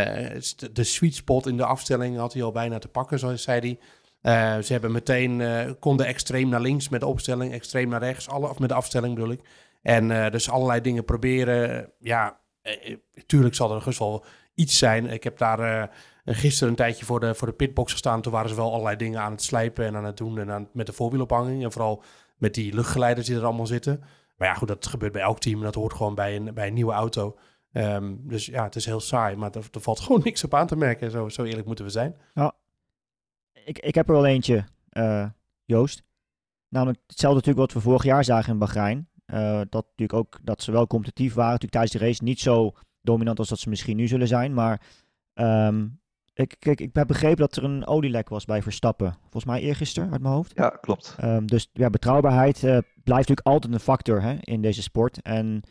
de 0.73 0.85
sweet 0.85 1.15
spot 1.15 1.47
in 1.47 1.57
de 1.57 1.65
afstelling 1.65 2.17
had 2.17 2.33
hij 2.33 2.43
al 2.43 2.53
bijna 2.53 2.79
te 2.79 2.89
pakken, 2.89 3.19
zoals 3.19 3.43
zei 3.43 3.61
hij. 3.61 3.79
Eh, 4.21 4.59
ze 4.59 4.73
hebben 4.73 4.93
meteen, 4.93 5.41
eh, 5.41 5.71
konden 5.79 6.07
extreem 6.07 6.49
naar 6.49 6.61
links 6.61 6.89
met 6.89 7.01
de 7.01 7.07
opstelling, 7.07 7.53
extreem 7.53 7.89
naar 7.89 8.03
rechts, 8.03 8.29
alle, 8.29 8.49
of 8.49 8.59
met 8.59 8.69
de 8.69 8.75
afstelling 8.75 9.15
bedoel 9.15 9.33
ik. 9.33 9.41
En 9.83 10.11
eh, 10.11 10.31
dus 10.31 10.51
allerlei 10.51 10.81
dingen 10.81 11.05
proberen. 11.05 11.93
Ja, 11.99 12.41
eh, 12.63 12.91
eh, 12.91 12.97
tuurlijk 13.27 13.55
zal 13.55 13.75
er 13.75 13.85
dus 13.85 13.99
wel 13.99 14.25
iets 14.55 14.79
zijn. 14.79 15.07
Ik 15.07 15.25
heb 15.25 15.39
daar 15.39 15.91
gisteren 16.25 16.69
een 16.69 16.77
tijdje 16.77 17.05
voor 17.05 17.21
de, 17.21 17.35
voor 17.35 17.47
de 17.47 17.55
pitbox 17.55 17.93
gestaan. 17.93 18.23
Toen 18.23 18.33
waren 18.33 18.49
ze 18.49 18.55
wel 18.55 18.73
allerlei 18.73 18.97
dingen 18.97 19.21
aan 19.21 19.33
het 19.33 19.43
slijpen 19.43 19.85
en 19.85 19.97
aan 19.97 20.05
het 20.05 20.17
doen. 20.17 20.39
En 20.39 20.51
aan, 20.51 20.69
met 20.73 20.87
de 20.87 20.93
voorwielophanging. 20.93 21.65
En 21.65 21.73
vooral 21.73 22.03
met 22.37 22.55
die 22.55 22.75
luchtgeleiders 22.75 23.27
die 23.27 23.37
er 23.37 23.45
allemaal 23.45 23.67
zitten. 23.67 24.01
Maar 24.37 24.49
ja, 24.49 24.55
goed, 24.55 24.69
dat 24.69 24.87
gebeurt 24.87 25.13
bij 25.13 25.23
elk 25.23 25.39
team. 25.39 25.61
Dat 25.61 25.75
hoort 25.75 25.93
gewoon 25.93 26.15
bij 26.15 26.37
een, 26.37 26.55
bij 26.55 26.67
een 26.67 26.75
nieuwe 26.75 26.93
auto. 26.93 27.39
Ehm, 27.73 28.15
dus 28.19 28.47
ja, 28.47 28.65
het 28.65 28.77
is 28.77 28.87
heel 28.87 29.01
saai. 29.01 29.37
Maar 29.37 29.51
er, 29.55 29.81
valt 29.81 30.01
gewoon 30.01 30.21
niks 30.25 30.45
op 30.45 30.55
aan 30.55 30.67
te 30.67 30.77
merken. 30.77 31.11
Zo, 31.11 31.29
zo 31.29 31.45
eerlijk 31.45 31.67
moeten 31.67 31.85
we 31.85 31.91
zijn. 31.91 32.17
Ik, 33.69 33.79
ik 33.79 33.95
heb 33.95 34.09
er 34.09 34.15
wel 34.15 34.27
eentje, 34.27 34.65
eh, 34.89 35.27
Joost. 35.65 36.03
Namelijk 36.69 36.99
hetzelfde 37.07 37.39
natuurlijk 37.39 37.67
wat 37.67 37.83
we 37.83 37.89
vorig 37.89 38.05
jaar 38.05 38.25
zagen 38.25 38.53
in 38.53 38.59
Bahrein. 38.59 39.09
Eh, 39.25 39.61
dat 39.69 39.87
natuurlijk 39.89 40.13
ook 40.13 40.39
dat 40.43 40.63
ze 40.63 40.73
wel 40.73 40.87
competitief 40.87 41.35
waren. 41.35 41.53
Natuurlijk 41.53 41.73
tijdens 41.73 41.93
de 41.93 42.07
race 42.07 42.25
niet 42.25 42.41
zo 42.41 42.73
dominant 43.03 43.39
als 43.39 43.49
dat 43.49 43.59
ze 43.59 43.69
misschien 43.69 43.97
nu 43.97 44.07
zullen 44.07 44.29
zijn. 44.29 44.55
Maar 44.55 44.81
ehm, 45.35 45.87
ik, 46.35 46.57
kijk, 46.59 46.81
ik 46.81 46.91
heb 46.95 47.07
begrepen 47.07 47.37
dat 47.37 47.57
er 47.57 47.65
een 47.65 47.87
olielek 47.87 48.29
was 48.29 48.45
bij 48.45 48.63
Verstappen. 48.63 49.17
Volgens 49.21 49.45
mij 49.45 49.61
eergisteren 49.61 50.13
uit 50.13 50.23
mijn 50.23 50.35
hoofd. 50.35 50.53
Ja, 50.55 50.69
klopt. 50.69 51.15
Ehm, 51.19 51.47
dus 51.47 51.71
ja, 51.73 51.91
betrouwbaarheid 51.91 52.57
eh, 52.57 52.79
blijft 53.05 53.29
natuurlijk 53.29 53.47
altijd 53.47 53.73
een 53.73 53.81
factor 53.81 54.23
hè, 54.23 54.37
in 54.41 54.63
deze 54.63 54.83
sport. 54.83 55.23
En 55.23 55.63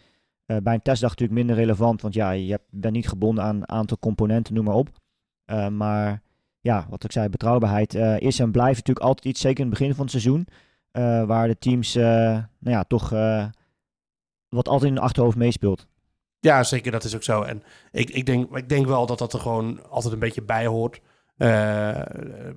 bij 0.45 0.73
een 0.73 0.81
testdag 0.81 1.09
natuurlijk 1.09 1.39
minder 1.39 1.55
relevant, 1.55 2.01
want 2.01 2.13
ja, 2.13 2.31
je 2.31 2.59
bent 2.69 2.93
niet 2.93 3.07
gebonden 3.07 3.43
aan 3.43 3.55
een 3.55 3.69
aantal 3.69 3.97
componenten, 3.99 4.53
noem 4.53 4.65
maar 4.65 4.75
op. 4.75 4.89
Maar 5.71 6.21
ja, 6.61 6.85
wat 6.89 7.03
ik 7.03 7.11
zei, 7.11 7.29
betrouwbaarheid 7.29 7.95
eh, 7.95 8.19
is 8.19 8.39
en 8.39 8.51
blijft 8.51 8.77
natuurlijk 8.77 9.05
altijd 9.05 9.25
iets, 9.25 9.41
zeker 9.41 9.59
in 9.63 9.69
het 9.69 9.79
begin 9.79 9.93
van 9.93 10.01
het 10.01 10.11
seizoen, 10.11 10.47
eh, 10.91 11.23
waar 11.23 11.47
de 11.47 11.57
teams 11.57 11.95
eh, 11.95 12.03
nou 12.59 12.75
ja, 12.75 12.83
toch 12.83 13.09
wat 14.49 14.67
altijd 14.67 14.89
in 14.89 14.95
de 14.95 15.01
achterhoofd 15.01 15.37
meespeelt. 15.37 15.87
Ja, 16.39 16.63
zeker, 16.63 16.91
dat 16.91 17.03
is 17.03 17.15
ook 17.15 17.23
zo. 17.23 17.41
En 17.41 17.63
ik, 17.91 18.09
ik, 18.09 18.25
denk, 18.25 18.55
ik 18.57 18.69
denk 18.69 18.85
wel 18.85 19.05
dat 19.05 19.17
dat 19.17 19.33
er 19.33 19.39
gewoon 19.39 19.89
altijd 19.89 20.13
een 20.13 20.19
beetje 20.19 20.41
bij 20.41 20.65
hoort. 20.65 21.01
Eh, 21.37 22.01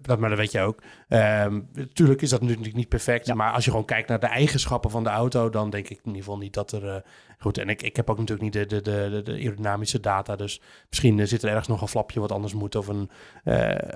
dat, 0.03 0.19
maar 0.19 0.29
dat 0.29 0.39
weet 0.39 0.53
je 0.53 0.61
ook. 0.61 0.83
Ehm 1.09 1.61
tuurlijk 1.93 2.23
is 2.23 2.31
dat 2.31 2.41
natuurlijk 2.41 2.75
niet 2.75 2.89
perfect. 2.89 3.27
Ja. 3.27 3.35
Maar 3.35 3.53
als 3.53 3.65
je 3.65 3.71
gewoon 3.71 3.87
kijkt 3.87 4.09
naar 4.09 4.21
de 4.21 4.27
eigenschappen 4.27 4.91
van 4.91 5.05
de 5.05 5.11
auto, 5.11 5.51
dan 5.51 5.71
denk 5.71 5.85
ik 5.85 5.91
in 5.91 6.01
ieder 6.05 6.23
geval 6.23 6.39
niet 6.39 6.55
dat 6.55 6.73
er. 6.73 6.89
eh, 6.89 7.01
goed, 7.39 7.59
en 7.59 7.69
ik, 7.69 7.83
ik 7.83 7.97
heb 7.97 8.11
ook 8.11 8.19
natuurlijk 8.19 8.55
niet 8.55 8.71
de, 8.71 8.81
de, 8.83 9.11
de, 9.11 9.23
de, 9.23 9.33
aerodynamische 9.33 10.01
data. 10.01 10.37
Dus 10.37 10.61
misschien 10.89 11.21
eh, 11.21 11.27
zit 11.27 11.43
er 11.43 11.49
ergens 11.49 11.69
nog 11.69 11.81
een 11.81 11.89
flapje 11.89 12.21
wat 12.21 12.33
anders 12.33 12.55
moet. 12.55 12.75
Of, 12.75 12.89
een, 12.89 13.11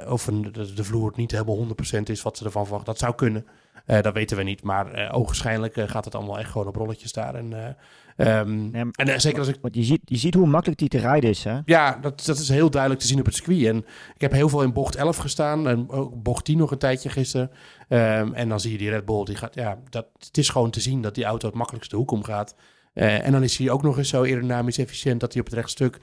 of 0.09 0.26
een, 0.26 0.53
de, 0.53 0.75
de 0.75 0.85
vloer 0.85 1.12
niet 1.17 1.31
helemaal 1.31 1.67
100% 1.67 2.03
is 2.05 2.23
wat 2.23 2.37
ze 2.37 2.45
ervan 2.45 2.62
verwachten. 2.62 2.93
Dat 2.93 3.03
zou 3.03 3.14
kunnen. 3.14 3.47
Eh, 3.85 4.03
dat 4.03 4.14
weten 4.14 4.37
we 4.37 4.43
niet. 4.43 4.62
Maar 4.62 4.93
eh 4.93 5.17
ogenschijnlijk 5.19 5.76
eh, 5.76 5.88
gaat 5.88 6.05
het 6.05 6.14
allemaal 6.14 6.38
echt 6.38 6.50
gewoon 6.50 6.67
op 6.67 6.76
rolletjes 6.76 7.12
daar. 7.12 7.35
En, 7.35 7.76
eh, 8.17 8.38
ehm, 8.38 8.91
en 8.93 9.21
zeker 9.21 9.38
als 9.38 9.49
ik 9.49 9.59
Want 9.61 9.75
je 9.75 9.83
ziet, 9.83 10.00
je 10.05 10.17
ziet 10.17 10.35
hoe 10.35 10.47
makkelijk 10.47 10.79
die 10.79 10.88
te 10.88 10.99
rijden 10.99 11.31
is. 11.31 11.45
Hè? 11.45 11.59
ja, 11.64 11.99
dat, 12.00 12.25
dat 12.25 12.38
is 12.38 12.49
heel 12.49 12.71
duidelijk 12.71 13.00
te 13.00 13.07
zien 13.07 13.19
op 13.19 13.25
het 13.25 13.35
circuit. 13.35 13.67
En 13.67 13.76
ik 14.14 14.21
heb 14.21 14.33
heel 14.33 14.49
veel 14.49 14.62
in 14.62 14.73
bocht 14.73 14.97
11 14.97 15.17
gestaan. 15.17 15.69
En 15.69 15.91
ook 15.91 16.23
bocht 16.23 16.45
10 16.45 16.59
nog 16.59 16.71
een 16.71 16.79
tijdje 16.79 17.09
gisteren. 17.09 17.50
Ehm, 17.88 18.33
en 18.33 18.49
dan 18.49 18.61
zie 18.61 18.73
je 18.73 18.79
die 18.79 18.91
Red 18.91 19.05
Bull. 19.05 19.25
Die 19.25 19.37
gaat, 19.37 19.55
ja, 19.55 19.79
dat, 19.91 20.07
het 20.19 20.38
is 20.38 20.49
gewoon 20.49 20.71
te 20.71 20.81
zien 20.81 21.03
dat 21.03 21.14
die 21.14 21.25
auto 21.25 21.47
het 21.47 21.57
makkelijkste 21.57 21.97
hoek 21.97 22.11
omgaat. 22.11 22.55
Eh, 22.93 23.26
en 23.26 23.33
dan 23.33 23.43
is 23.43 23.57
hij 23.57 23.71
ook 23.71 23.83
nog 23.83 23.99
eens 23.99 24.09
zo 24.09 24.23
aerodynamisch 24.23 24.79
efficiënt... 24.79 25.21
dat 25.21 25.33
hij 25.33 25.41
op 25.41 25.47
het 25.47 25.57
rechtstuk 25.57 25.99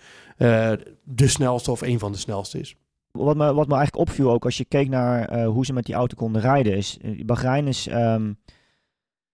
de 1.03 1.27
snelste 1.27 1.71
of 1.71 1.81
een 1.81 1.99
van 1.99 2.11
de 2.11 2.17
snelste 2.17 2.59
is. 2.59 2.75
Wat 3.11 3.35
me, 3.35 3.53
wat 3.53 3.67
me 3.67 3.75
eigenlijk 3.75 4.09
opviel 4.09 4.31
ook 4.31 4.45
als 4.45 4.57
je 4.57 4.65
keek 4.65 4.89
naar 4.89 5.25
eh, 5.25 5.47
hoe 5.47 5.65
ze 5.65 5.73
met 5.73 5.85
die 5.85 5.95
auto 5.95 6.15
konden 6.15 6.41
rijden, 6.41 6.75
is 6.75 6.97
uh, 7.01 7.25
Bahrein 7.25 7.67
is, 7.67 7.87
ehm, 7.87 8.33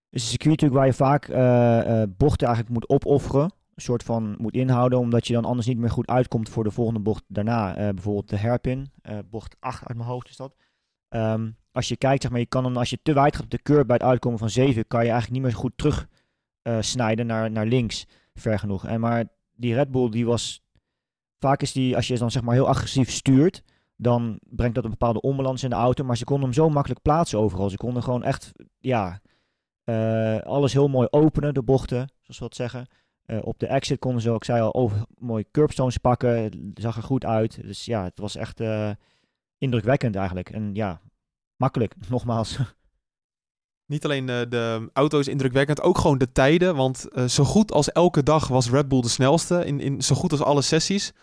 is 0.10 0.22
een 0.22 0.30
circuit 0.30 0.62
waar 0.62 0.86
je 0.86 0.94
vaak 0.94 1.28
eh, 1.28 2.02
eh, 2.02 2.10
bochten 2.18 2.48
eigenlijk 2.48 2.76
moet 2.76 2.90
opofferen. 2.90 3.52
Een 3.78 3.84
soort 3.84 4.04
van 4.04 4.36
moet 4.38 4.54
inhouden, 4.54 5.00
omdat 5.00 5.28
je 5.28 5.34
dan 5.34 5.46
anders 5.46 5.68
niet 5.68 5.78
meer 5.78 5.90
goed 5.90 6.08
uitkomt 6.08 6.50
voor 6.50 6.64
de 6.64 6.72
volgende 6.72 7.00
bocht 7.00 7.24
daarna. 7.28 7.76
Eh, 7.76 7.90
bijvoorbeeld 7.90 8.30
de 8.30 8.38
hairpin, 8.38 8.92
eh, 9.02 9.18
bocht 9.30 9.56
8 9.60 9.88
uit 9.88 9.98
mijn 9.98 10.10
hoofd 10.10 10.30
is 10.30 10.36
dat. 10.36 10.56
Ehm, 11.10 11.52
als 11.72 11.88
je 11.88 11.98
kijkt, 11.98 12.22
zeg 12.22 12.32
maar, 12.32 12.40
je 12.40 12.46
kan 12.46 12.64
dan, 12.64 12.78
als 12.78 12.90
je 12.90 13.00
te 13.04 13.14
wijd 13.14 13.36
gaat 13.36 13.44
op 13.44 13.52
de 13.52 13.62
curve 13.62 13.86
bij 13.86 13.96
het 13.96 14.06
uitkomen 14.06 14.40
van 14.40 14.50
7, 14.50 14.88
kan 14.88 15.04
je 15.04 15.12
eigenlijk 15.12 15.42
niet 15.42 15.52
meer 15.52 15.62
goed 15.62 15.78
terug 15.78 16.08
eh, 16.62 16.78
snijden 16.82 17.26
naar, 17.26 17.52
naar 17.52 17.66
links, 17.66 18.06
ver 18.34 18.60
genoeg. 18.60 18.86
En 18.86 19.00
maar 19.00 19.26
die 19.56 19.74
Red 19.74 19.92
Bull, 19.92 20.10
die 20.10 20.26
was, 20.26 20.64
vaak 21.40 21.62
is 21.62 21.72
die, 21.72 21.96
als 21.96 22.08
je 22.08 22.18
dan 22.18 22.32
zeg 22.32 22.42
maar 22.42 22.54
heel 22.54 22.68
agressief 22.68 23.12
stuurt, 23.12 23.64
dan 23.96 24.40
brengt 24.44 24.76
dat 24.76 24.84
een 24.84 24.90
bepaalde 24.90 25.22
onbalans 25.22 25.64
in 25.64 25.70
de 25.70 25.76
auto. 25.76 26.04
Maar 26.04 26.18
ze 26.18 26.24
konden 26.24 26.46
hem 26.46 26.54
zo 26.54 26.70
makkelijk 26.70 27.02
plaatsen 27.02 27.40
overal. 27.40 27.70
Ze 27.70 27.78
konden 27.78 28.04
gewoon 28.04 28.24
echt, 28.24 28.52
ja, 28.80 29.22
eh, 29.84 30.40
alles 30.40 30.74
heel 30.74 30.88
mooi 30.88 31.08
openen, 31.10 31.54
de 31.54 31.64
bochten, 31.64 32.10
zoals 32.22 32.40
we 32.40 32.46
dat 32.46 32.56
zeggen. 32.56 32.88
Eh, 33.26 33.38
op 33.42 33.60
de 33.60 33.68
exit 33.68 34.00
konden 34.00 34.22
ze 34.22 34.30
ook, 34.30 34.44
zei 34.44 34.62
al, 34.62 34.74
over, 34.74 35.06
mooi 35.18 35.46
curbstones 35.52 35.98
pakken. 35.98 36.30
Het 36.44 36.54
zag 36.74 36.98
er 36.98 37.04
goed 37.04 37.26
uit. 37.26 37.62
Dus 37.62 37.86
ja, 37.86 38.04
het 38.04 38.20
was 38.20 38.36
echt 38.36 38.60
eh, 38.60 38.92
indrukwekkend 39.58 40.16
eigenlijk. 40.16 40.50
En 40.50 40.76
ja, 40.76 41.02
makkelijk, 41.56 41.96
nogmaals. 42.10 42.60
Niet 43.88 44.06
alleen 44.06 44.30
eh, 44.30 44.42
de 44.50 44.90
auto 44.94 45.20
is 45.20 45.28
indrukwekkend, 45.28 45.82
ook 45.82 45.98
gewoon 45.98 46.18
de 46.18 46.32
tijden. 46.32 46.76
Want 46.76 47.08
eh, 47.10 47.26
zo 47.26 47.44
goed 47.44 47.72
als 47.72 47.92
elke 47.92 48.24
dag 48.24 48.48
was 48.48 48.70
Red 48.70 48.88
Bull 48.88 49.02
de 49.02 49.10
snelste. 49.10 49.66
In, 49.66 49.80
in 49.80 50.02
zo 50.02 50.16
goed 50.16 50.32
als 50.32 50.42
alle 50.42 50.62
sessies. 50.62 51.14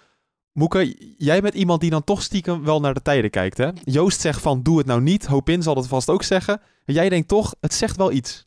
Moeke, 0.53 1.15
jij 1.19 1.41
bent 1.41 1.55
iemand 1.55 1.81
die 1.81 1.91
dan 1.91 2.05
toch 2.05 2.23
stiekem 2.23 2.65
wel 2.65 2.81
naar 2.81 2.95
de 2.95 3.03
tijden 3.03 3.31
kijkt, 3.31 3.59
hè? 3.59 3.71
Joost 3.85 4.21
zegt 4.21 4.41
van, 4.41 4.63
doe 4.63 4.79
het 4.79 4.87
nou 4.87 5.01
niet. 5.01 5.27
Hopin 5.27 5.63
zal 5.63 5.75
dat 5.75 5.87
vast 5.87 6.11
ook 6.11 6.23
zeggen. 6.23 6.61
En 6.85 6.95
jij 6.95 7.09
denkt 7.09 7.29
toch, 7.29 7.55
het 7.61 7.75
zegt 7.75 7.97
wel 7.97 8.13
iets. 8.13 8.47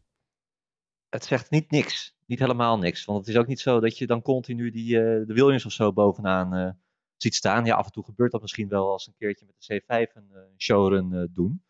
Het 1.09 1.25
zegt 1.25 1.49
niet 1.49 1.71
niks. 1.71 2.15
Niet 2.25 2.39
helemaal 2.39 2.77
niks. 2.77 3.05
Want 3.05 3.19
het 3.19 3.27
is 3.27 3.37
ook 3.37 3.47
niet 3.47 3.59
zo 3.59 3.79
dat 3.79 3.97
je 3.97 4.07
dan 4.07 4.21
continu 4.21 4.71
die, 4.71 4.97
eh, 4.97 5.27
de 5.27 5.33
Williams 5.33 5.65
of 5.65 5.71
zo 5.71 5.93
bovenaan 5.93 6.77
ziet 7.17 7.35
staan. 7.35 7.65
Ja, 7.65 7.75
af 7.75 7.85
en 7.85 7.91
toe 7.91 8.03
gebeurt 8.03 8.31
dat 8.31 8.41
misschien 8.41 8.67
wel 8.67 8.91
als 8.91 9.07
een 9.07 9.15
keertje 9.17 9.45
met 9.45 9.55
de 9.57 9.81
C5 9.81 10.15
een 10.15 10.31
showrun 10.57 11.29
doen. 11.33 11.61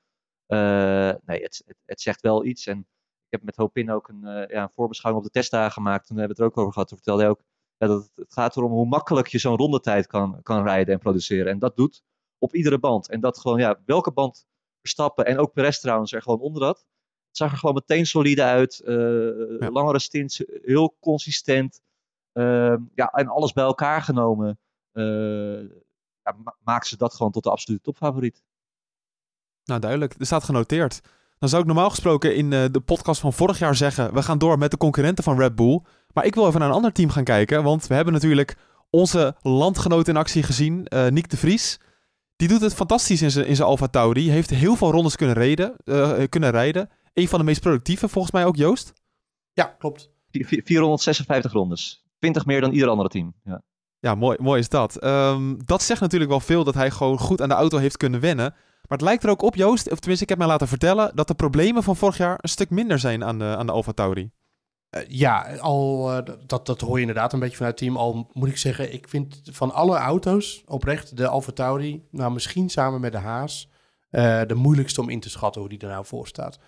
Eh, 0.48 1.12
nee, 1.26 1.42
het, 1.44 1.64
het, 1.66 1.78
het 1.86 2.02
zegt 2.02 2.22
wel 2.22 2.46
iets. 2.46 2.68
En 2.68 2.80
ik 2.80 2.86
heb 3.30 3.44
met 3.44 3.56
Hopin 3.56 3.92
ook 3.92 4.08
een, 4.08 4.24
eh, 4.26 4.50
ja, 4.56 4.64
een 4.64 4.70
voorbeschouwing 4.72 5.26
op 5.26 5.32
de 5.34 5.40
testdagen 5.40 5.72
gemaakt. 5.72 6.08
Toen 6.08 6.18
hebben 6.18 6.36
we 6.38 6.44
het 6.44 6.52
er 6.54 6.58
ook 6.58 6.62
over 6.62 6.74
gehad. 6.74 6.88
Toen 6.88 6.98
vertelde 6.98 7.22
hij 7.22 7.32
ook 7.32 7.42
ja, 7.78 7.88
dat 7.88 8.02
het, 8.02 8.12
het 8.16 8.34
gaat 8.34 8.58
erom 8.58 8.72
hoe 8.72 8.86
makkelijk 8.88 9.28
je 9.28 9.38
zo'n 9.40 9.58
rondetijd 9.58 10.08
kan, 10.08 10.42
kan 10.44 10.64
rijden 10.64 10.94
en 10.94 11.00
produceren. 11.00 11.52
En 11.52 11.60
dat 11.60 11.76
doet 11.76 12.04
op 12.38 12.56
iedere 12.56 12.80
band. 12.80 13.10
En 13.10 13.20
dat 13.20 13.38
gewoon, 13.40 13.60
ja, 13.60 13.82
welke 13.86 14.12
band 14.12 14.46
Verstappen 14.82 15.26
en 15.26 15.38
ook 15.40 15.54
Perez 15.54 15.80
trouwens 15.80 16.12
er 16.14 16.22
gewoon 16.22 16.40
onder 16.40 16.64
had. 16.64 16.78
Het 17.28 17.38
zag 17.38 17.52
er 17.52 17.58
gewoon 17.58 17.76
meteen 17.76 18.06
solide 18.06 18.44
uit. 18.44 18.80
eh, 18.80 18.96
Ja. 19.60 19.70
Langere 19.72 20.00
stints, 20.00 20.44
heel 20.64 20.98
consistent. 21.00 21.82
Ehm, 22.32 22.82
ja, 22.96 23.10
en 23.12 23.28
alles 23.28 23.54
bij 23.54 23.64
elkaar 23.64 24.02
genomen. 24.02 24.60
eh 24.92 25.70
ja, 26.24 26.36
ma- 26.44 26.56
maakt 26.64 26.88
ze 26.88 26.98
dat 26.98 27.14
gewoon 27.16 27.32
tot 27.32 27.44
de 27.44 27.50
absolute 27.50 27.84
topfavoriet. 27.84 28.44
Nou, 29.68 29.80
duidelijk. 29.80 30.16
Er 30.20 30.26
staat 30.26 30.44
genoteerd. 30.44 31.02
Dan 31.40 31.50
zou 31.50 31.62
ik 31.62 31.68
normaal 31.68 31.90
gesproken 31.90 32.36
in 32.36 32.54
eh, 32.54 32.64
de 32.72 32.80
podcast 32.80 33.22
van 33.22 33.34
vorig 33.34 33.60
jaar 33.60 33.76
zeggen... 33.76 34.14
we 34.14 34.22
gaan 34.24 34.38
door 34.38 34.58
met 34.58 34.72
de 34.72 34.78
concurrenten 34.78 35.24
van 35.24 35.38
Red 35.40 35.56
Bull. 35.56 35.82
Maar 36.14 36.26
ik 36.26 36.36
wil 36.36 36.48
even 36.48 36.60
naar 36.60 36.70
een 36.70 36.76
ander 36.76 36.92
team 36.92 37.10
gaan 37.10 37.24
kijken. 37.24 37.64
Want 37.64 37.88
we 37.88 37.94
hebben 37.94 38.14
natuurlijk 38.14 38.56
onze 38.90 39.36
landgenoot 39.42 40.08
in 40.08 40.18
actie 40.18 40.44
gezien, 40.44 40.86
eh 40.88 41.08
Nick 41.08 41.30
de 41.30 41.38
Vries. 41.38 41.80
Die 42.36 42.48
doet 42.48 42.62
het 42.62 42.74
fantastisch 42.74 43.22
in 43.22 43.32
zijn, 43.32 43.46
in 43.48 43.56
zijn 43.56 43.68
Alfa 43.68 43.88
Tauri. 43.88 44.30
Heeft 44.30 44.50
heel 44.50 44.76
veel 44.76 44.92
rondes 44.92 45.16
kunnen, 45.16 45.36
reden, 45.36 45.76
eh, 45.84 46.24
kunnen 46.30 46.50
rijden. 46.52 46.90
Een 47.14 47.28
van 47.28 47.40
de 47.40 47.46
meest 47.46 47.62
productieve, 47.62 48.08
volgens 48.08 48.34
mij 48.34 48.46
ook 48.46 48.56
Joost. 48.56 48.94
Ja, 49.54 49.64
klopt. 49.80 50.10
Vi- 50.32 50.46
vi- 50.46 50.62
456 50.66 51.52
rondes. 51.52 52.06
20 52.20 52.46
meer 52.46 52.62
dan 52.62 52.72
ieder 52.72 52.90
andere 52.90 53.10
team. 53.10 53.34
Ja. 53.44 53.62
Ja, 54.00 54.16
mooi, 54.16 54.38
mooi 54.42 54.60
is 54.60 54.70
dat. 54.70 54.96
Ehm, 54.96 55.56
dat 55.66 55.82
zegt 55.84 56.02
natuurlijk 56.02 56.32
wel 56.32 56.40
veel 56.40 56.64
dat 56.64 56.74
hij 56.74 56.92
gewoon 56.92 57.20
goed 57.20 57.42
aan 57.42 57.50
de 57.50 57.56
auto 57.56 57.78
heeft 57.78 57.98
kunnen 57.98 58.20
wennen. 58.20 58.56
Maar 58.88 58.98
het 58.98 59.08
lijkt 59.08 59.24
er 59.24 59.30
ook 59.30 59.42
op, 59.42 59.56
Joost, 59.56 59.92
of 59.92 60.00
tenminste 60.00 60.24
ik 60.24 60.30
heb 60.30 60.38
mij 60.38 60.48
laten 60.48 60.68
vertellen... 60.68 61.12
dat 61.16 61.28
de 61.28 61.34
problemen 61.34 61.84
van 61.84 61.96
vorig 61.96 62.18
jaar 62.18 62.38
een 62.42 62.50
stuk 62.50 62.70
minder 62.70 63.00
zijn 63.00 63.24
aan 63.24 63.40
de, 63.40 63.56
aan 63.58 63.66
de 63.66 63.72
Alfa 63.72 63.92
Tauri. 63.92 64.32
Eh, 64.90 65.02
ja, 65.08 65.58
al, 65.58 66.12
eh, 66.12 66.36
dat, 66.46 66.66
dat 66.66 66.82
hoor 66.82 66.96
je 66.96 67.02
inderdaad 67.02 67.34
een 67.34 67.40
beetje 67.40 67.56
vanuit 67.56 67.80
het 67.80 67.90
team. 67.90 67.98
Al 68.00 68.30
moet 68.34 68.50
ik 68.50 68.58
zeggen, 68.58 68.94
ik 68.94 69.08
vind 69.10 69.42
van 69.44 69.74
alle 69.74 69.98
auto's 69.98 70.64
oprecht 70.66 71.18
de 71.18 71.28
Alfa 71.28 71.52
Tauri, 71.52 72.08
nou 72.12 72.32
misschien 72.32 72.70
samen 72.70 73.02
met 73.02 73.12
de 73.12 73.18
Haas, 73.18 73.70
eh, 74.10 74.42
de 74.48 74.56
moeilijkste 74.56 75.02
om 75.02 75.10
in 75.10 75.20
te 75.20 75.30
schatten 75.30 75.62
hoe 75.62 75.70
die 75.70 75.80
er 75.80 75.88
nou 75.88 76.06
voor 76.06 76.28
staat. 76.28 76.60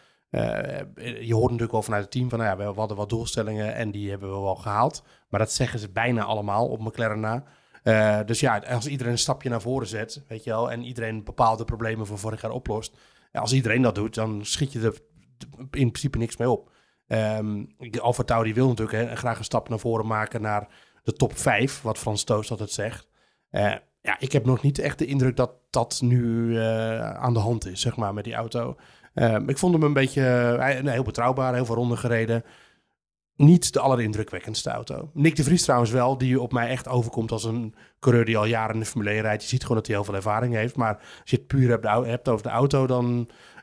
Je 1.22 1.34
hoort 1.34 1.44
natuurlijk 1.44 1.72
wel 1.72 1.82
vanuit 1.82 2.04
het 2.04 2.12
team 2.12 2.30
van, 2.30 2.40
nou 2.40 2.62
ja, 2.62 2.72
we 2.72 2.80
hadden 2.80 2.98
wat 2.98 3.10
doelstellingen 3.10 3.76
en 3.76 3.92
die 3.92 4.10
hebben 4.10 4.30
we 4.30 4.42
wel 4.42 4.56
gehaald. 4.56 5.04
Maar 5.30 5.40
dat 5.40 5.52
zeggen 5.52 5.80
ze 5.80 5.90
bijna 5.90 6.24
allemaal 6.24 6.68
op 6.68 6.80
McLaren 6.80 7.20
na. 7.20 7.44
Eh, 7.84 8.20
dus 8.26 8.40
ja, 8.40 8.58
als 8.58 8.88
iedereen 8.88 9.12
een 9.12 9.18
stapje 9.18 9.50
naar 9.50 9.62
voren 9.62 9.88
zet, 9.88 10.24
weet 10.28 10.44
je 10.44 10.50
wel, 10.50 10.72
en 10.72 10.84
iedereen 10.84 11.24
bepaalde 11.24 11.64
problemen 11.64 12.08
van 12.08 12.18
vorig 12.18 12.42
jaar 12.42 12.52
oplost. 12.52 12.98
als 13.32 13.54
iedereen 13.54 13.82
dat 13.82 13.96
doet, 13.96 14.14
dan 14.14 14.46
schiet 14.46 14.72
je 14.72 14.80
er 14.80 15.00
in 15.58 15.92
principe 15.92 16.18
niks 16.18 16.38
mee 16.38 16.50
op. 16.50 16.72
Ehm 17.08 17.64
Alfa 18.00 18.42
wil 18.42 18.68
natuurlijk 18.68 19.10
hè, 19.10 19.16
graag 19.16 19.38
een 19.38 19.44
stap 19.44 19.70
naar 19.70 19.80
voren 19.80 20.08
maken 20.08 20.42
naar 20.42 20.68
de 21.04 21.14
top 21.14 21.38
5, 21.38 21.82
wat 21.82 21.98
Frans 21.98 22.24
Toos 22.24 22.52
altijd 22.52 22.72
zegt. 22.72 23.08
Eh, 23.50 23.74
ja, 24.02 24.20
ik 24.20 24.32
heb 24.32 24.46
nog 24.46 24.62
niet 24.62 24.80
echt 24.80 25.00
de 25.00 25.06
indruk 25.06 25.36
dat 25.36 25.52
dat 25.70 26.00
nu 26.04 26.58
eh, 26.60 27.14
aan 27.14 27.34
de 27.34 27.40
hand 27.40 27.66
is, 27.66 27.82
zeg 27.82 27.96
maar, 27.96 28.14
met 28.14 28.24
die 28.24 28.34
auto. 28.34 28.76
Ehm, 29.14 29.50
ik 29.50 29.58
vond 29.58 29.74
hem 29.74 29.84
een 29.84 29.94
beetje 29.94 30.22
heel 30.86 31.04
betrouwbaar, 31.04 31.54
heel 31.54 31.66
veel 31.66 31.76
ronden 31.76 31.98
gereden. 31.98 32.44
Niet 33.40 33.74
de 33.74 33.80
allerindrukwekkendste 33.80 34.70
auto. 34.70 35.10
Nick 35.14 35.36
de 35.36 35.44
Vries 35.44 35.64
trouwens 35.64 35.92
wel, 35.92 36.18
die 36.18 36.42
op 36.42 36.52
mij 36.54 36.68
echt 36.70 36.88
overkomt 36.88 37.32
als 37.32 37.44
een 37.44 37.76
coureur 38.00 38.26
die 38.26 38.38
al 38.38 38.46
jaren 38.46 38.74
in 38.74 38.80
de 38.80 38.86
Formule 38.86 39.10
1 39.12 39.22
rijdt. 39.22 39.42
Je 39.44 39.48
ziet 39.50 39.62
gewoon 39.62 39.78
dat 39.78 39.86
hij 39.88 39.96
heel 39.96 40.04
veel 40.06 40.16
ervaring 40.16 40.54
heeft. 40.54 40.76
Maar 40.76 40.96
als 40.96 41.30
je 41.30 41.36
het 41.36 41.48
puur 41.48 41.70
hebt, 41.70 42.30
over 42.30 42.44
de 42.44 42.50
auto, 42.50 42.88
dan, 42.88 43.06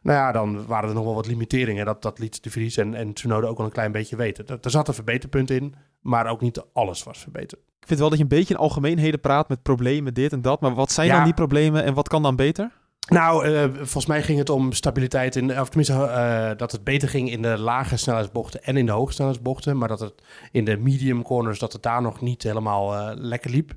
nou 0.02 0.18
ja, 0.18 0.32
dan 0.32 0.66
waren 0.66 0.88
er 0.88 0.94
nog 0.94 1.04
wel 1.04 1.14
wat 1.14 1.26
limiteringen. 1.26 1.84
Dat, 1.84 2.02
dat 2.02 2.18
liet 2.18 2.42
de 2.42 2.50
Vries 2.50 2.76
en, 2.76 2.94
en 2.94 3.12
Tsunoda 3.12 3.46
ook 3.46 3.56
wel 3.56 3.66
een 3.66 3.72
klein 3.72 3.92
beetje 3.92 4.16
weten. 4.16 4.46
Er, 4.46 4.58
er 4.62 4.70
zat 4.70 4.88
een 4.88 4.94
verbeterpunt 4.94 5.50
in, 5.50 5.74
maar 6.00 6.26
ook 6.26 6.40
niet 6.40 6.64
alles 6.72 7.02
was 7.02 7.18
verbeterd. 7.18 7.60
Ik 7.60 7.86
vind 7.86 7.98
wel 8.00 8.08
dat 8.08 8.18
je 8.18 8.24
een 8.24 8.30
beetje 8.30 8.54
in 8.54 8.60
algemeenheden 8.60 9.20
praat 9.20 9.48
met 9.48 9.62
problemen, 9.62 10.14
dit 10.14 10.32
en 10.32 10.42
dat. 10.42 10.60
Maar 10.60 10.74
wat 10.74 10.92
zijn 10.92 11.06
Ja. 11.06 11.14
dan 11.14 11.24
die 11.24 11.34
problemen 11.34 11.84
en 11.84 11.94
wat 11.94 12.08
kan 12.08 12.22
dan 12.22 12.36
beter? 12.36 12.70
Nou, 13.06 13.46
eh, 13.46 13.64
volgens 13.74 14.06
mij 14.06 14.22
ging 14.22 14.38
het 14.38 14.50
om 14.50 14.72
stabiliteit 14.72 15.36
in, 15.36 15.60
of 15.60 15.68
tenminste 15.68 16.04
eh, 16.04 16.50
dat 16.56 16.72
het 16.72 16.84
beter 16.84 17.08
ging 17.08 17.30
in 17.30 17.42
de 17.42 17.58
lage 17.58 17.96
snelheidsbochten 17.96 18.62
en 18.62 18.76
in 18.76 18.86
de 18.86 18.92
hoge 18.92 19.12
snelheidsbochten, 19.12 19.78
maar 19.78 19.88
dat 19.88 20.00
het 20.00 20.22
in 20.52 20.64
de 20.64 20.76
medium 20.76 21.22
corners 21.22 21.58
dat 21.58 21.72
het 21.72 21.82
daar 21.82 22.02
nog 22.02 22.20
niet 22.20 22.42
helemaal 22.42 22.94
eh, 22.94 23.10
lekker 23.14 23.50
liep. 23.50 23.74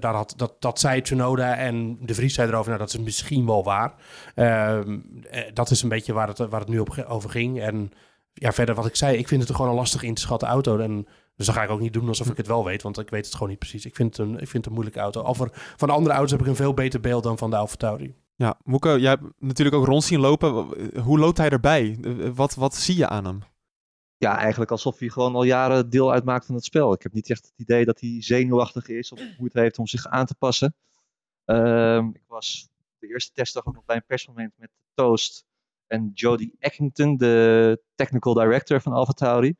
Daar 0.00 0.14
had, 0.14 0.34
dat, 0.36 0.54
dat 0.58 0.80
zei 0.80 1.00
Tsunoda 1.00 1.56
en 1.56 1.98
de 2.00 2.14
Vries 2.14 2.34
zei 2.34 2.48
erover, 2.48 2.68
nou 2.68 2.78
dat 2.78 2.88
is 2.94 3.00
misschien 3.00 3.46
wel 3.46 3.64
waar. 3.64 3.94
Ehm, 4.34 4.98
eh, 5.30 5.42
dat 5.52 5.70
is 5.70 5.82
een 5.82 5.88
beetje 5.88 6.12
waar 6.12 6.28
het, 6.28 6.38
waar 6.38 6.60
het 6.60 6.68
nu 6.68 6.78
op, 6.78 7.04
over 7.08 7.30
ging. 7.30 7.60
En 7.60 7.90
ja, 8.34 8.52
verder 8.52 8.74
wat 8.74 8.86
ik 8.86 8.96
zei, 8.96 9.16
ik 9.16 9.28
vind 9.28 9.42
het 9.42 9.56
gewoon 9.56 9.70
een 9.70 9.76
lastig 9.76 10.02
in 10.02 10.14
te 10.14 10.20
schatten 10.20 10.48
auto. 10.48 10.78
En 10.78 11.06
dus 11.36 11.46
dan 11.46 11.54
ga 11.54 11.62
ik 11.62 11.70
ook 11.70 11.80
niet 11.80 11.92
doen 11.92 12.08
alsof 12.08 12.30
ik 12.30 12.36
het 12.36 12.46
wel 12.46 12.64
weet, 12.64 12.82
want 12.82 12.98
ik 12.98 13.10
weet 13.10 13.24
het 13.24 13.34
gewoon 13.34 13.48
niet 13.48 13.58
precies. 13.58 13.84
Ik 13.84 13.94
vind 13.94 14.16
het 14.16 14.26
een, 14.26 14.32
ik 14.32 14.38
vind 14.38 14.52
het 14.52 14.66
een 14.66 14.72
moeilijke 14.72 15.00
auto. 15.00 15.22
Al 15.22 15.34
van 15.34 15.48
de 15.78 15.92
andere 15.92 16.14
auto's 16.14 16.30
heb 16.30 16.40
ik 16.40 16.46
een 16.46 16.56
veel 16.56 16.74
beter 16.74 17.00
beeld 17.00 17.22
dan 17.22 17.38
van 17.38 17.50
de 17.50 17.56
Alfa 17.56 17.76
Tauri. 17.76 18.14
Ja, 18.40 18.58
Moeke, 18.64 19.00
jij 19.00 19.10
hebt 19.10 19.22
natuurlijk 19.38 19.76
ook 19.76 19.86
rond 19.86 20.04
zien 20.04 20.20
lopen. 20.20 20.50
Hoe 21.00 21.18
loopt 21.18 21.38
hij 21.38 21.48
erbij? 21.48 21.98
Wat, 22.34 22.54
wat 22.54 22.74
zie 22.74 22.96
je 22.96 23.08
aan 23.08 23.24
hem? 23.24 23.42
ja, 24.20 24.36
eigenlijk 24.38 24.70
alsof 24.70 24.98
hij 24.98 25.08
gewoon 25.08 25.34
al 25.34 25.42
jaren 25.42 25.90
deel 25.90 26.12
uitmaakt 26.12 26.46
van 26.46 26.54
het 26.54 26.64
spel. 26.64 26.92
Ik 26.92 27.02
heb 27.02 27.12
niet 27.12 27.30
echt 27.30 27.44
het 27.44 27.54
idee 27.56 27.84
dat 27.84 28.00
hij 28.00 28.16
zenuwachtig 28.22 28.88
is 28.88 29.12
of 29.12 29.20
moeite 29.38 29.60
heeft 29.60 29.78
om 29.78 29.86
zich 29.86 30.06
aan 30.06 30.26
te 30.26 30.34
passen. 30.34 30.74
Ehm, 31.44 32.08
ik 32.12 32.24
was 32.26 32.68
de 32.98 33.08
eerste 33.08 33.32
testdag 33.32 33.66
ook 33.66 33.74
nog 33.74 33.84
bij 33.84 33.96
een 33.96 34.04
persmoment 34.06 34.52
met 34.56 34.70
Toast 34.94 35.44
en 35.86 36.10
Jody 36.14 36.50
Eckington, 36.58 37.16
de 37.16 37.82
technical 37.94 38.34
director 38.34 38.80
van 38.80 38.92
Alfa 38.92 39.12
Tauri. 39.12 39.54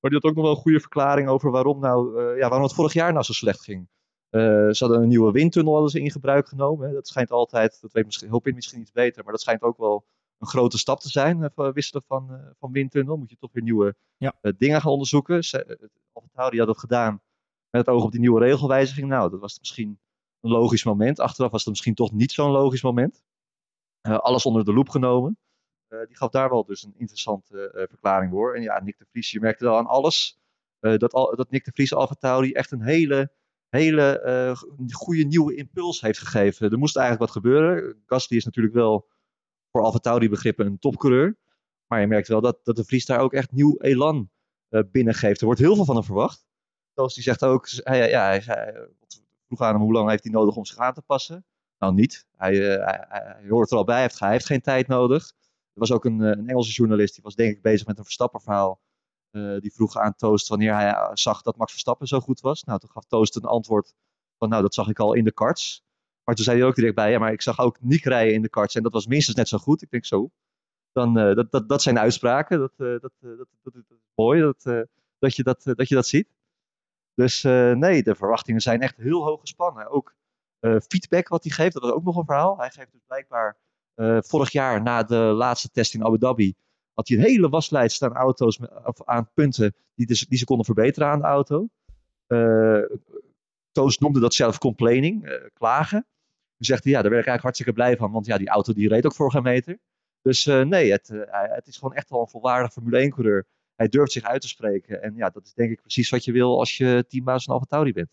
Maar 0.00 0.10
die 0.10 0.20
had 0.20 0.30
ook 0.30 0.36
nog 0.36 0.44
wel 0.44 0.54
een 0.54 0.62
goede 0.62 0.80
verklaring 0.80 1.28
over 1.28 1.50
waarom, 1.50 1.80
nou, 1.80 2.20
eh, 2.20 2.38
ja, 2.38 2.48
waarom 2.48 2.62
het 2.62 2.74
vorig 2.74 2.92
jaar 2.92 3.12
nou 3.12 3.24
zo 3.24 3.32
slecht 3.32 3.62
ging. 3.64 3.88
Eh, 4.30 4.40
ze 4.70 4.76
hadden 4.78 5.02
een 5.02 5.08
nieuwe 5.08 5.32
windtunnel 5.32 5.72
hadden 5.72 5.90
ze 5.90 6.00
in 6.00 6.10
gebruik 6.10 6.48
genomen. 6.48 6.88
Hè. 6.88 6.94
Dat 6.94 7.08
schijnt 7.08 7.30
altijd, 7.30 7.78
dat 7.80 7.92
weet 7.92 8.04
misschien, 8.04 8.40
misschien 8.54 8.80
iets 8.80 8.92
beter, 8.92 9.22
maar 9.22 9.32
dat 9.32 9.40
schijnt 9.42 9.62
ook 9.62 9.76
wel 9.78 10.04
een 10.38 10.46
grote 10.46 10.78
stap 10.78 11.00
te 11.00 11.08
zijn. 11.08 11.44
Even 11.44 11.72
wisselen 11.72 12.02
van, 12.06 12.30
eh, 12.30 12.50
van 12.58 12.72
windtunnel. 12.72 13.16
Moet 13.16 13.30
je 13.30 13.36
toch 13.36 13.52
weer 13.52 13.62
nieuwe 13.62 13.94
Ja. 14.16 14.34
eh, 14.40 14.52
dingen 14.56 14.80
gaan 14.80 14.92
onderzoeken. 14.92 15.44
Ze, 15.44 15.64
eh, 15.64 15.88
Alfa 16.12 16.28
Tauri 16.32 16.58
had 16.58 16.66
dat 16.66 16.78
gedaan 16.78 17.12
met 17.70 17.86
het 17.86 17.94
oog 17.94 18.04
op 18.04 18.10
die 18.10 18.20
nieuwe 18.20 18.40
regelwijziging. 18.40 19.08
Nou, 19.08 19.30
dat 19.30 19.40
was 19.40 19.58
misschien 19.58 19.98
een 20.40 20.50
logisch 20.50 20.84
moment. 20.84 21.20
Achteraf 21.20 21.50
was 21.50 21.60
het 21.60 21.70
misschien 21.70 21.94
toch 21.94 22.12
niet 22.12 22.32
zo'n 22.32 22.50
logisch 22.50 22.82
moment. 22.82 23.22
Eh, 24.00 24.18
alles 24.18 24.46
onder 24.46 24.64
de 24.64 24.72
loep 24.72 24.88
genomen. 24.88 25.38
Eh, 25.88 26.06
die 26.06 26.16
gaf 26.16 26.30
daar 26.30 26.50
wel 26.50 26.64
dus 26.64 26.82
een 26.82 26.94
interessante 26.98 27.70
eh, 27.70 27.84
verklaring 27.88 28.30
voor. 28.30 28.54
En 28.54 28.62
ja, 28.62 28.82
Nick 28.82 28.98
de 28.98 29.06
Vries, 29.10 29.30
je 29.30 29.40
merkte 29.40 29.64
wel 29.64 29.76
aan 29.76 29.86
alles 29.86 30.38
eh, 30.80 30.96
dat, 30.96 31.12
al, 31.12 31.36
dat 31.36 31.50
Nick 31.50 31.64
de 31.64 31.70
Vries 31.74 31.94
Alfa 31.94 32.14
Tauri 32.14 32.52
echt 32.52 32.70
een 32.70 32.82
hele, 32.82 33.32
hele 33.70 34.20
eh, 34.20 34.56
goede 34.92 35.24
nieuwe 35.24 35.54
impuls 35.54 36.00
heeft 36.00 36.18
gegeven. 36.18 36.70
Er 36.70 36.78
moest 36.78 36.96
eigenlijk 36.96 37.32
wat 37.32 37.42
gebeuren. 37.42 38.02
Gasly 38.06 38.36
is 38.36 38.44
natuurlijk 38.44 38.74
wel 38.74 39.08
voor 39.70 39.82
Alfa 39.82 39.98
Tauri 39.98 40.28
begrippen 40.28 40.66
een 40.66 40.78
topcoureur. 40.78 41.38
Maar 41.86 42.00
je 42.00 42.06
merkt 42.06 42.28
wel 42.28 42.40
dat, 42.40 42.64
dat 42.64 42.76
de 42.76 42.84
Vries 42.84 43.06
daar 43.06 43.20
ook 43.20 43.32
echt 43.32 43.52
nieuw 43.52 43.76
elan 43.78 44.30
eh, 44.68 44.80
binnengeeft. 44.90 45.40
Er 45.40 45.46
wordt 45.46 45.60
heel 45.60 45.74
veel 45.74 45.84
van 45.84 45.94
hem 45.94 46.04
verwacht. 46.04 46.46
Zoals 46.94 47.14
die 47.14 47.22
zegt 47.22 47.44
ook, 47.44 47.68
hij, 47.70 48.10
ja, 48.10 48.24
hij, 48.26 48.42
eh, 48.44 48.82
vroeg 49.46 49.60
aan 49.60 49.72
hem 49.74 49.82
hoe 49.82 49.92
lang 49.92 50.08
heeft 50.10 50.22
hij 50.24 50.32
nodig 50.32 50.56
om 50.56 50.64
zich 50.64 50.76
aan 50.76 50.94
te 50.94 51.02
passen. 51.02 51.44
Nou, 51.78 51.94
niet. 51.94 52.26
Hij, 52.36 52.52
eh, 52.76 52.84
hij, 52.84 53.04
hij- 53.08 53.34
hij 53.40 53.48
hoort 53.48 53.70
er 53.70 53.76
al 53.76 53.84
bij, 53.84 53.94
hij 53.94 54.02
heeft, 54.02 54.18
hij 54.18 54.30
heeft 54.30 54.46
geen 54.46 54.60
tijd 54.60 54.86
nodig. 54.86 55.32
Er 55.72 55.80
was 55.80 55.92
ook 55.92 56.04
een, 56.04 56.20
een 56.20 56.48
Engelse 56.48 56.72
journalist, 56.72 57.14
die 57.14 57.22
was 57.22 57.34
denk 57.34 57.56
ik 57.56 57.62
bezig 57.62 57.86
met 57.86 57.98
een 57.98 58.04
Verstappen-verhaal. 58.04 58.70
Eh, 58.70 58.88
die 59.30 59.72
vroeg 59.72 59.96
aan 59.96 60.14
Toast 60.14 60.48
wanneer 60.48 60.74
hij 60.74 60.88
eh, 60.88 61.10
zag 61.12 61.42
dat 61.42 61.56
Max 61.56 61.70
Verstappen 61.70 62.06
zo 62.06 62.20
goed 62.20 62.40
was. 62.40 62.64
Nou, 62.64 62.78
toen 62.78 62.90
gaf 62.90 63.04
Toast 63.04 63.36
een 63.36 63.42
antwoord 63.44 63.94
van, 64.38 64.48
nou, 64.48 64.62
dat 64.62 64.74
zag 64.74 64.88
ik 64.88 64.98
al 64.98 65.14
in 65.14 65.24
de 65.24 65.32
karts. 65.32 65.84
Maar 66.24 66.34
toen 66.34 66.44
zei 66.44 66.58
hij 66.58 66.66
ook 66.66 66.74
direct 66.74 66.94
bij, 66.94 67.10
ja, 67.10 67.18
maar 67.18 67.32
ik 67.32 67.42
zag 67.42 67.58
ook 67.58 67.80
Nick 67.80 68.04
rijden 68.04 68.34
in 68.34 68.42
de 68.42 68.48
karts 68.48 68.74
en 68.74 68.82
dat 68.82 68.92
was 68.92 69.06
minstens 69.06 69.36
net 69.36 69.48
zo 69.48 69.58
goed. 69.58 69.82
Ik 69.82 69.90
denk 69.90 70.04
zo. 70.04 70.30
Dan, 70.92 71.18
eh, 71.18 71.34
dat, 71.34 71.50
dat, 71.50 71.68
dat 71.68 71.82
zijn 71.82 71.98
uitspraken. 71.98 72.58
Dat, 72.58 72.72
eh, 72.76 72.86
dat, 73.00 73.12
eh, 73.20 73.36
dat, 73.36 73.46
dat, 73.62 73.74
is 73.74 73.96
mooi 74.14 74.40
dat, 74.40 74.64
eh, 74.64 74.80
dat, 75.18 75.36
je 75.36 75.42
dat, 75.42 75.66
eh, 75.66 75.74
dat 75.74 75.88
je 75.88 75.94
dat 75.94 76.06
ziet. 76.06 76.28
Dus 77.14 77.44
eh, 77.44 77.72
nee, 77.72 78.02
de 78.02 78.14
verwachtingen 78.14 78.60
zijn 78.60 78.80
echt 78.80 78.96
heel 78.96 79.24
hoog 79.24 79.40
gespannen. 79.40 79.88
Ook 79.90 80.14
eh, 80.58 80.76
feedback 80.88 81.28
wat 81.28 81.42
hij 81.42 81.52
geeft, 81.52 81.72
dat 81.72 81.84
is 81.84 81.90
ook 81.90 82.04
nog 82.04 82.16
een 82.16 82.24
verhaal. 82.24 82.58
Hij 82.58 82.70
geeft 82.70 82.92
dus 82.92 83.00
blijkbaar 83.06 83.56
eh, 83.94 84.18
vorig 84.20 84.52
jaar 84.52 84.82
na 84.82 85.02
de 85.02 85.16
laatste 85.16 85.70
test 85.70 85.94
in 85.94 86.04
Abu 86.04 86.18
Dhabi 86.18 86.54
had 87.00 87.08
hij 87.08 87.16
een 87.18 87.24
hele 87.24 87.48
waslijst 87.48 88.02
aan 88.02 88.12
auto's, 88.12 88.58
of 88.84 89.04
aan 89.04 89.30
punten 89.34 89.74
die, 89.94 90.06
dus, 90.06 90.26
die 90.26 90.38
ze 90.38 90.44
konden 90.44 90.64
verbeteren 90.64 91.08
aan 91.08 91.18
de 91.20 91.24
auto. 91.26 91.68
Eh 92.26 92.82
Toos 93.72 93.98
noemde 93.98 94.20
dat 94.20 94.34
zelf 94.34 94.58
complaining, 94.58 95.24
eh, 95.26 95.32
klagen. 95.54 96.06
Toen 96.56 96.66
zegt 96.66 96.84
hij, 96.84 96.92
ja, 96.92 97.00
daar 97.00 97.10
ben 97.10 97.20
ik 97.20 97.26
eigenlijk 97.26 97.42
hartstikke 97.42 97.72
blij 97.72 97.96
van, 97.96 98.12
want 98.12 98.26
ja, 98.26 98.38
die 98.38 98.48
auto 98.48 98.72
die 98.72 98.88
reed 98.88 99.06
ook 99.06 99.14
voor 99.14 99.30
geen 99.30 99.42
meter. 99.42 99.78
Dus 100.22 100.46
eh, 100.46 100.60
nee, 100.62 100.90
het, 100.92 101.08
hij- 101.08 101.50
het 101.52 101.66
is 101.66 101.76
gewoon 101.78 101.94
echt 101.94 102.10
wel 102.10 102.20
een 102.20 102.28
volwaardig 102.28 102.72
Formule 102.72 103.06
1-coureur. 103.10 103.46
Hij 103.76 103.88
durft 103.88 104.12
zich 104.12 104.22
uit 104.22 104.40
te 104.40 104.48
spreken. 104.48 105.02
En 105.02 105.14
ja, 105.16 105.30
dat 105.30 105.44
is 105.44 105.54
denk 105.54 105.70
ik 105.70 105.80
precies 105.80 106.10
wat 106.10 106.24
je 106.24 106.32
wil 106.32 106.58
als 106.58 106.76
je 106.76 107.04
teambaas 107.08 107.44
van 107.44 107.54
AlphaTauri 107.54 107.92
bent. 107.92 108.08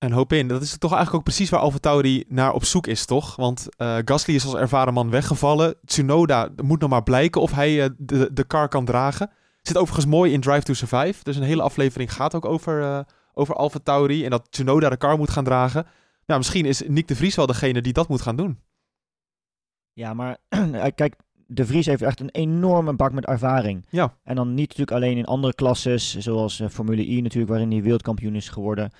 En 0.00 0.12
hoop 0.12 0.32
in. 0.32 0.48
Dat 0.48 0.62
is 0.62 0.78
toch 0.78 0.92
eigenlijk 0.92 1.18
ook 1.18 1.34
precies 1.34 1.50
waar 1.50 1.60
AlphaTauri 1.60 2.24
naar 2.28 2.52
op 2.52 2.64
zoek 2.64 2.86
is, 2.86 3.04
toch? 3.04 3.36
Want 3.36 3.68
eh, 3.76 3.96
Gasly 4.04 4.34
is 4.34 4.44
als 4.44 4.54
ervaren 4.54 4.94
man 4.94 5.10
weggevallen. 5.10 5.74
Tsunoda 5.84 6.48
moet 6.62 6.80
nog 6.80 6.90
maar 6.90 7.02
blijken 7.02 7.40
of 7.40 7.52
hij 7.52 7.82
eh, 7.82 7.90
de, 7.98 8.32
de 8.32 8.46
car 8.46 8.68
kan 8.68 8.84
dragen. 8.84 9.30
Zit 9.62 9.76
overigens 9.76 10.06
mooi 10.06 10.32
in 10.32 10.40
Drive 10.40 10.62
to 10.62 10.72
Survive. 10.72 11.24
Dus 11.24 11.36
een 11.36 11.42
hele 11.42 11.62
aflevering 11.62 12.12
gaat 12.12 12.34
ook 12.34 12.44
over, 12.44 12.82
eh 12.82 13.00
over 13.34 13.54
AlphaTauri. 13.54 14.24
En 14.24 14.30
dat 14.30 14.46
Tsunoda 14.50 14.88
de 14.88 14.96
car 14.96 15.18
moet 15.18 15.30
gaan 15.30 15.44
dragen. 15.44 15.86
Nou, 16.26 16.38
misschien 16.38 16.64
is 16.64 16.82
Nick 16.86 17.08
de 17.08 17.16
Vries 17.16 17.34
wel 17.34 17.46
degene 17.46 17.80
die 17.80 17.92
dat 17.92 18.08
moet 18.08 18.22
gaan 18.22 18.36
doen. 18.36 18.58
Ja, 19.92 20.14
maar 20.14 20.38
kijk, 20.94 21.14
De 21.46 21.66
Vries 21.66 21.86
heeft 21.86 22.02
echt 22.02 22.20
een 22.20 22.30
enorme 22.30 22.92
bak 22.92 23.12
met 23.12 23.26
ervaring. 23.26 23.86
Ja. 23.90 24.16
En 24.22 24.36
dan 24.36 24.48
niet 24.48 24.68
natuurlijk 24.68 24.96
alleen 24.96 25.16
in 25.16 25.24
andere 25.24 25.54
klasses, 25.54 26.18
zoals 26.18 26.62
Formule 26.70 27.06
I 27.06 27.20
natuurlijk, 27.20 27.50
waarin 27.50 27.70
hij 27.70 27.82
wereldkampioen 27.82 28.34
is 28.34 28.48
geworden. 28.48 28.90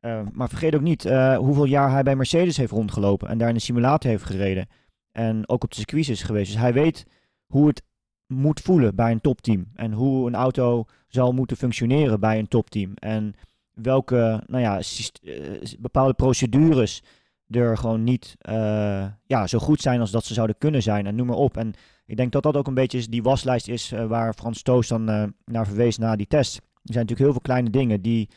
Eh, 0.00 0.20
maar 0.32 0.48
vergeet 0.48 0.74
ook 0.74 0.80
niet 0.80 1.04
eh, 1.04 1.36
hoeveel 1.36 1.64
jaar 1.64 1.90
hij 1.90 2.02
bij 2.02 2.16
Mercedes 2.16 2.56
heeft 2.56 2.72
rondgelopen 2.72 3.28
en 3.28 3.38
daar 3.38 3.48
in 3.48 3.54
de 3.54 3.60
simulator 3.60 4.10
heeft 4.10 4.24
gereden. 4.24 4.68
En 5.12 5.48
ook 5.48 5.64
op 5.64 5.70
de 5.70 5.76
circuits 5.76 6.08
is 6.08 6.22
geweest. 6.22 6.52
Dus 6.52 6.60
hij 6.60 6.72
weet 6.72 7.06
hoe 7.46 7.66
het 7.66 7.82
moet 8.26 8.60
voelen 8.60 8.94
bij 8.94 9.10
een 9.10 9.20
topteam. 9.20 9.66
En 9.74 9.92
hoe 9.92 10.26
een 10.26 10.34
auto 10.34 10.84
zal 11.08 11.32
moeten 11.32 11.56
functioneren 11.56 12.20
bij 12.20 12.38
een 12.38 12.48
topteam. 12.48 12.92
En 12.94 13.34
welke 13.70 14.42
nou 14.46 14.62
ja, 14.62 14.80
eh, 15.22 15.72
bepaalde 15.78 16.14
procedures 16.14 17.02
er 17.48 17.78
gewoon 17.78 18.04
niet 18.04 18.36
eh, 18.38 19.06
ja, 19.26 19.46
zo 19.46 19.58
goed 19.58 19.80
zijn 19.80 20.00
als 20.00 20.10
dat 20.10 20.24
ze 20.24 20.34
zouden 20.34 20.58
kunnen 20.58 20.82
zijn. 20.82 21.06
En 21.06 21.14
noem 21.14 21.26
maar 21.26 21.36
op. 21.36 21.56
En 21.56 21.72
ik 22.06 22.16
denk 22.16 22.32
dat 22.32 22.42
dat 22.42 22.56
ook 22.56 22.66
een 22.66 22.74
beetje 22.74 23.08
die 23.08 23.22
waslijst 23.22 23.68
is 23.68 23.90
waar 24.08 24.34
Frans 24.34 24.62
Toos 24.62 24.88
dan 24.88 25.04
naar 25.44 25.66
verwees 25.66 25.98
na 25.98 26.16
die 26.16 26.26
test. 26.26 26.56
Er 26.56 26.62
zijn 26.92 27.06
natuurlijk 27.06 27.20
heel 27.20 27.32
veel 27.32 27.40
kleine 27.40 27.70
dingen 27.70 28.02
die, 28.02 28.28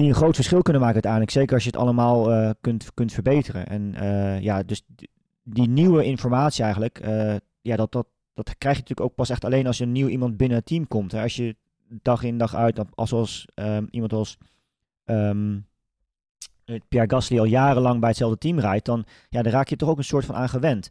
die 0.00 0.08
een 0.08 0.14
groot 0.14 0.34
verschil 0.34 0.62
kunnen 0.62 0.82
maken 0.82 1.02
uiteindelijk. 1.02 1.32
Zeker 1.32 1.54
als 1.54 1.64
je 1.64 1.70
het 1.70 1.78
allemaal 1.78 2.32
eh, 2.32 2.50
kunt, 2.60 2.94
kunt 2.94 3.12
verbeteren. 3.12 3.66
En 3.66 3.94
eh, 3.94 4.40
ja, 4.40 4.62
dus 4.62 4.82
die, 5.42 5.68
nieuwe 5.68 6.04
informatie 6.04 6.62
eigenlijk, 6.64 6.98
eh, 6.98 7.36
ja, 7.62 7.76
dat, 7.76 7.92
dat, 7.92 8.06
dat 8.34 8.58
krijg 8.58 8.76
je 8.76 8.80
natuurlijk 8.80 9.10
ook 9.10 9.14
pas 9.14 9.30
echt 9.30 9.44
alleen 9.44 9.66
als 9.66 9.80
er 9.80 9.86
nieuw 9.86 10.08
iemand 10.08 10.36
binnen 10.36 10.56
het 10.56 10.66
team 10.66 10.88
komt. 10.88 11.12
Hè. 11.12 11.22
Als 11.22 11.36
je 11.36 11.56
dag 12.02 12.22
in 12.22 12.38
dag 12.38 12.54
uit, 12.54 12.94
als, 12.94 13.12
als 13.12 13.46
ehm, 13.54 13.86
iemand 13.90 14.12
als 14.12 14.38
eh, 16.70 16.80
Pierre 16.88 17.10
Gasly 17.10 17.38
al 17.38 17.44
jarenlang 17.44 18.00
bij 18.00 18.08
hetzelfde 18.08 18.38
team 18.38 18.58
rijdt, 18.58 18.84
dan, 18.84 19.04
ja, 19.28 19.42
dan 19.42 19.52
raak 19.52 19.68
je 19.68 19.76
toch 19.76 19.88
ook 19.88 19.98
een 19.98 20.04
soort 20.04 20.24
van 20.24 20.34
aan 20.34 20.48
gewend. 20.48 20.90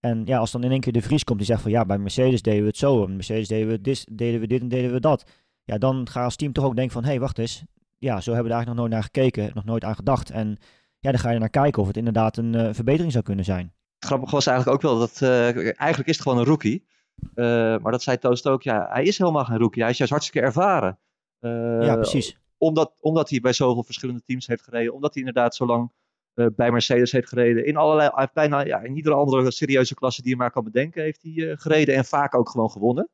En 0.00 0.22
ja, 0.24 0.38
als 0.38 0.50
dan 0.50 0.64
in 0.64 0.70
één 0.70 0.80
keer 0.80 0.92
de 0.92 1.02
Vries 1.02 1.24
komt 1.24 1.38
die 1.38 1.46
zegt 1.46 1.62
van 1.62 1.70
ja, 1.70 1.84
bij 1.84 1.98
Mercedes 1.98 2.42
deden 2.42 2.60
we 2.60 2.66
het 2.66 2.76
zo, 2.76 3.04
en 3.04 3.14
Mercedes 3.14 3.48
deden 3.48 3.68
we 3.68 3.80
dit, 3.80 4.06
deden 4.12 4.40
we 4.40 4.46
dit 4.46 4.60
en 4.60 4.68
deden 4.68 4.92
we 4.92 5.00
dat. 5.00 5.30
Ja, 5.64 5.78
dan 5.78 6.08
ga 6.08 6.18
je 6.18 6.24
als 6.24 6.36
team 6.36 6.52
toch 6.52 6.64
ook 6.64 6.76
denken 6.76 6.92
van 6.92 7.02
hé, 7.02 7.08
hey, 7.08 7.20
wacht 7.20 7.38
eens. 7.38 7.64
Ja, 8.00 8.20
zo 8.20 8.32
hebben 8.32 8.50
we 8.50 8.56
daar 8.56 8.58
eigenlijk 8.58 8.66
nog 8.66 8.76
nooit 8.76 8.90
naar 8.90 9.02
gekeken, 9.02 9.50
nog 9.54 9.64
nooit 9.64 9.84
aan 9.84 9.94
gedacht. 9.94 10.30
En 10.30 10.58
ja, 10.98 11.10
dan 11.10 11.20
ga 11.20 11.28
je 11.28 11.34
er 11.34 11.40
naar 11.40 11.50
kijken 11.50 11.82
of 11.82 11.88
het 11.88 11.96
inderdaad 11.96 12.36
een 12.36 12.54
eh, 12.54 12.68
verbetering 12.72 13.12
zou 13.12 13.24
kunnen 13.24 13.44
zijn. 13.44 13.74
Grappig 13.98 14.30
was 14.30 14.46
eigenlijk 14.46 14.76
ook 14.76 14.90
wel 14.90 14.98
dat, 14.98 15.22
eh, 15.22 15.80
eigenlijk 15.80 16.08
is 16.08 16.14
het 16.14 16.22
gewoon 16.22 16.38
een 16.38 16.44
rookie. 16.44 16.86
Eh, 17.34 17.44
maar 17.78 17.92
dat 17.92 18.02
zei 18.02 18.18
Toost 18.18 18.46
ook, 18.46 18.62
ja, 18.62 18.88
hij 18.90 19.04
is 19.04 19.18
helemaal 19.18 19.44
geen 19.44 19.58
rookie. 19.58 19.82
Hij 19.82 19.90
is 19.90 19.96
juist 19.98 20.12
hartstikke 20.12 20.46
ervaren. 20.46 20.98
Ja, 21.40 21.94
precies. 21.94 22.38
Omdat, 22.58 22.92
omdat 23.00 23.30
hij 23.30 23.40
bij 23.40 23.52
zoveel 23.52 23.82
verschillende 23.82 24.22
teams 24.24 24.46
heeft 24.46 24.62
gereden. 24.62 24.94
Omdat 24.94 25.14
hij 25.14 25.22
inderdaad 25.22 25.54
zo 25.54 25.66
lang 25.66 25.92
bij 26.34 26.70
Mercedes 26.70 27.12
heeft 27.12 27.28
gereden. 27.28 27.66
In 27.66 27.76
allerlei, 27.76 28.28
bijna 28.32 28.60
ja, 28.60 28.80
in 28.80 28.96
iedere 28.96 29.14
andere 29.14 29.50
serieuze 29.50 29.94
klasse 29.94 30.22
die 30.22 30.30
je 30.30 30.36
maar 30.36 30.50
kan 30.50 30.64
bedenken, 30.64 31.02
heeft 31.02 31.22
hij 31.22 31.56
gereden. 31.56 31.94
En 31.94 32.04
vaak 32.04 32.34
ook 32.34 32.48
gewoon 32.48 32.70
gewonnen. 32.70 33.08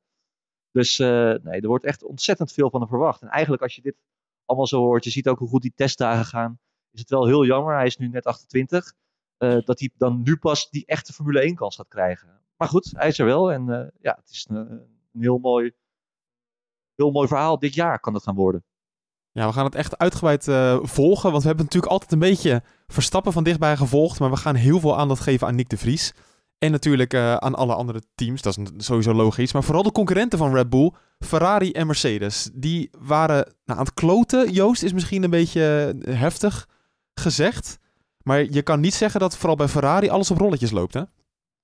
Dus 0.70 0.98
nee, 0.98 1.60
er 1.60 1.66
wordt 1.66 1.84
echt 1.84 2.04
ontzettend 2.04 2.52
veel 2.52 2.70
van 2.70 2.80
hem 2.80 2.88
verwacht. 2.88 3.22
En 3.22 3.28
eigenlijk 3.28 3.62
als 3.62 3.74
je 3.74 3.82
dit 3.82 3.96
allemaal 4.46 4.66
zo 4.66 4.80
hoort, 4.80 5.04
je 5.04 5.10
ziet 5.10 5.28
ook 5.28 5.38
hoe 5.38 5.48
goed 5.48 5.62
die 5.62 5.72
testdagen 5.74 6.24
gaan. 6.24 6.58
Is 6.92 7.00
het 7.00 7.10
wel 7.10 7.26
heel 7.26 7.44
jammer, 7.44 7.74
hij 7.74 7.86
is 7.86 7.96
nu 7.96 8.08
net 8.08 8.26
28. 8.26 8.92
eh, 9.38 9.56
dat 9.64 9.78
hij 9.78 9.90
dan 9.96 10.22
nu 10.22 10.36
pas 10.36 10.70
die 10.70 10.86
echte 10.86 11.12
Formule 11.12 11.40
1 11.40 11.54
kans 11.54 11.76
gaat 11.76 11.88
krijgen. 11.88 12.40
Maar 12.56 12.68
goed, 12.68 12.92
hij 12.96 13.08
is 13.08 13.18
er 13.18 13.26
wel. 13.26 13.52
En 13.52 13.68
eh, 13.70 13.88
ja, 14.00 14.16
het 14.20 14.30
is 14.30 14.46
een, 14.50 14.80
heel 15.18 15.38
mooi, 15.38 15.72
heel 16.94 17.10
mooi 17.10 17.28
verhaal. 17.28 17.58
Dit 17.58 17.74
jaar 17.74 18.00
kan 18.00 18.14
het 18.14 18.22
gaan 18.22 18.34
worden. 18.34 18.64
Ja, 19.30 19.46
we 19.46 19.52
gaan 19.52 19.64
het 19.64 19.74
echt 19.74 19.98
uitgebreid 19.98 20.48
eh, 20.48 20.78
volgen. 20.82 21.30
Want 21.30 21.42
we 21.42 21.48
hebben 21.48 21.64
natuurlijk 21.64 21.92
altijd 21.92 22.12
een 22.12 22.18
beetje 22.18 22.62
Verstappen 22.86 23.32
van 23.32 23.44
dichtbij 23.44 23.76
gevolgd. 23.76 24.20
Maar 24.20 24.30
we 24.30 24.36
gaan 24.36 24.54
heel 24.54 24.80
veel 24.80 24.98
aandacht 24.98 25.22
geven 25.22 25.46
aan 25.46 25.54
Nick 25.54 25.68
de 25.68 25.76
Vries. 25.76 26.14
En 26.66 26.72
natuurlijk 26.72 27.14
eh, 27.14 27.34
aan 27.34 27.54
alle 27.54 27.74
andere 27.74 28.02
teams. 28.14 28.42
Dat 28.42 28.58
is 28.58 28.86
sowieso 28.86 29.14
logisch. 29.14 29.52
Maar 29.52 29.62
vooral 29.62 29.82
de 29.82 29.92
concurrenten 29.92 30.38
van 30.38 30.54
Red 30.54 30.70
Bull, 30.70 30.92
Ferrari 31.18 31.72
en 31.72 31.86
Mercedes. 31.86 32.50
Die 32.52 32.90
waren 32.98 33.36
nou, 33.64 33.78
aan 33.78 33.84
het 33.84 33.94
kloten. 33.94 34.52
Joost 34.52 34.82
is 34.82 34.92
misschien 34.92 35.22
een 35.22 35.30
beetje 35.30 35.94
eh, 36.02 36.14
heftig 36.18 36.68
gezegd. 37.14 37.78
Maar 38.22 38.44
je 38.50 38.62
kan 38.62 38.80
niet 38.80 38.94
zeggen 38.94 39.20
dat 39.20 39.36
vooral 39.36 39.56
bij 39.56 39.68
Ferrari 39.68 40.08
alles 40.08 40.30
op 40.30 40.38
rolletjes 40.38 40.70
loopt, 40.70 40.94
hè? 40.94 41.02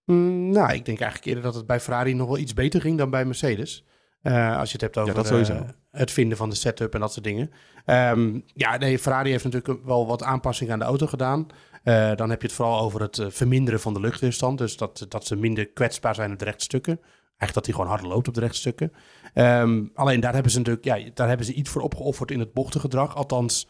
Mm, 0.05 0.51
nou, 0.51 0.73
ik 0.73 0.85
denk 0.85 1.01
eigenlijk 1.01 1.25
eerder 1.25 1.43
dat 1.43 1.55
het 1.55 1.67
bij 1.67 1.81
Ferrari 1.81 2.15
nog 2.15 2.27
wel 2.27 2.38
iets 2.38 2.55
beter 2.55 2.81
ging 2.81 2.99
dan 2.99 3.11
bij 3.11 3.25
Mercedes. 3.25 3.85
Eh, 4.23 4.59
als 4.59 4.73
je 4.73 4.73
het 4.73 4.95
hebt 4.95 4.99
over 4.99 5.41
eh, 5.51 5.61
het 5.91 6.11
vinden 6.11 6.38
van 6.38 6.51
de 6.51 6.57
setup 6.57 6.95
en 6.95 7.01
dat 7.01 7.12
soort 7.12 7.25
dingen. 7.25 7.51
Ehm, 7.85 8.41
ja, 8.47 8.77
nee, 8.77 8.99
Ferrari 8.99 9.31
heeft 9.31 9.45
natuurlijk 9.45 9.85
wel 9.85 10.07
wat 10.07 10.23
aanpassingen 10.23 10.73
aan 10.73 10.79
de 10.79 10.85
auto 10.85 11.07
gedaan. 11.07 11.47
Eh, 11.83 12.14
dan 12.14 12.31
heb 12.31 12.40
je 12.40 12.47
het 12.47 12.57
vooral 12.57 12.81
over 12.81 13.01
het 13.01 13.18
eh, 13.18 13.27
verminderen 13.31 13.81
van 13.81 13.95
de 13.95 14.01
luchtweerstand. 14.01 14.59
Dus 14.59 14.77
dat, 14.77 15.07
dat 15.09 15.27
ze 15.27 15.37
minder 15.37 15.66
kwetsbaar 15.66 16.14
zijn 16.14 16.33
op 16.33 16.38
de 16.38 16.45
rechtstukken. 16.45 17.01
Eigenlijk 17.03 17.55
dat 17.55 17.66
hij 17.66 17.75
gewoon 17.75 17.90
harder 17.90 18.09
loopt 18.09 18.29
op 18.29 18.35
de 18.35 18.40
rechtstukken. 18.40 18.92
Ehm, 19.35 19.85
alleen 19.95 20.21
daar 20.21 20.35
hebben 20.35 20.53
ze 20.53 20.59
natuurlijk 20.59 20.85
ja, 20.85 21.11
daar 21.14 21.29
hebben 21.29 21.47
ze 21.47 21.53
iets 21.53 21.71
voor 21.71 21.83
opgeofferd 21.83 22.31
in 22.31 22.38
het 22.38 22.53
bochtengedrag. 22.53 23.16
Althans, 23.16 23.68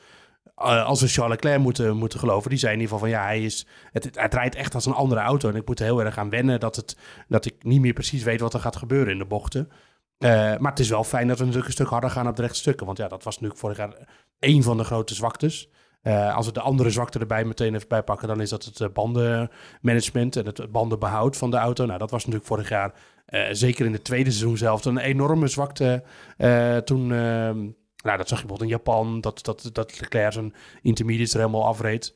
eh, 0.56 0.84
als 0.84 1.00
we 1.00 1.08
Charles 1.08 1.32
Leclerc 1.34 1.58
moeten, 1.58 1.96
moeten 1.96 2.18
geloven. 2.18 2.50
Die 2.50 2.58
zei 2.58 2.72
in 2.72 2.80
ieder 2.80 2.94
geval 2.94 3.10
van 3.10 3.18
ja, 3.18 3.26
hij, 3.26 3.44
is, 3.44 3.66
het, 3.92 4.34
rijdt 4.34 4.54
echt 4.54 4.74
als 4.74 4.86
een 4.86 4.92
andere 4.92 5.20
auto. 5.20 5.48
En 5.48 5.56
ik 5.56 5.66
moet 5.66 5.78
er 5.78 5.84
heel 5.84 6.02
erg 6.02 6.18
aan 6.18 6.30
wennen 6.30 6.60
dat, 6.60 6.76
het, 6.76 6.96
dat 7.28 7.44
ik 7.44 7.54
niet 7.64 7.80
meer 7.80 7.92
precies 7.92 8.22
weet 8.22 8.40
wat 8.40 8.54
er 8.54 8.60
gaat 8.60 8.76
gebeuren 8.76 9.12
in 9.12 9.18
de 9.18 9.24
bochten. 9.24 9.68
Maar 10.58 10.70
het 10.70 10.78
is 10.78 10.88
wel 10.88 11.04
fijn 11.04 11.28
dat 11.28 11.38
we 11.38 11.44
natuurlijk 11.44 11.68
een 11.68 11.76
stuk 11.76 11.90
harder 11.90 12.10
gaan 12.10 12.28
op 12.28 12.36
de 12.36 12.42
rechtstukken. 12.42 12.86
Want 12.86 12.98
ja, 12.98 13.08
dat 13.08 13.22
was 13.22 13.34
natuurlijk 13.34 13.60
vorig 13.60 13.76
jaar 13.76 14.08
één 14.38 14.62
van 14.62 14.76
de 14.76 14.84
grote 14.84 15.14
zwaktes. 15.14 15.68
Eh, 16.02 16.36
als 16.36 16.46
we 16.46 16.52
de 16.52 16.60
andere 16.60 16.90
zwakte 16.90 17.18
erbij 17.18 17.44
meteen 17.44 17.74
even 17.74 17.88
bijpakken, 17.88 18.28
dan 18.28 18.40
is 18.40 18.50
dat 18.50 18.64
het 18.64 18.80
eh, 18.80 18.88
bandenmanagement 18.92 20.36
en 20.36 20.46
het 20.46 20.72
bandenbehoud 20.72 21.36
van 21.36 21.50
de 21.50 21.56
auto. 21.56 21.86
Nou, 21.86 21.98
dat 21.98 22.10
was 22.10 22.20
natuurlijk 22.20 22.50
vorig 22.50 22.68
jaar, 22.68 22.92
eh, 23.26 23.48
zeker 23.50 23.86
in 23.86 23.92
het 23.92 24.04
tweede 24.04 24.30
seizoen 24.30 24.56
zelf, 24.56 24.84
een 24.84 24.98
enorme 24.98 25.46
zwakte. 25.46 26.02
toen, 26.84 27.12
ehm, 27.12 27.58
nou, 28.02 28.16
dat 28.16 28.28
zag 28.28 28.40
je 28.40 28.46
bijvoorbeeld 28.46 28.62
in 28.62 28.68
Japan, 28.68 29.20
dat, 29.20 29.44
dat, 29.44 29.70
dat 29.72 30.00
Leclerc 30.00 30.32
zijn 30.32 30.54
intermediates 30.82 31.34
er 31.34 31.40
helemaal 31.40 31.66
afreed. 31.66 32.14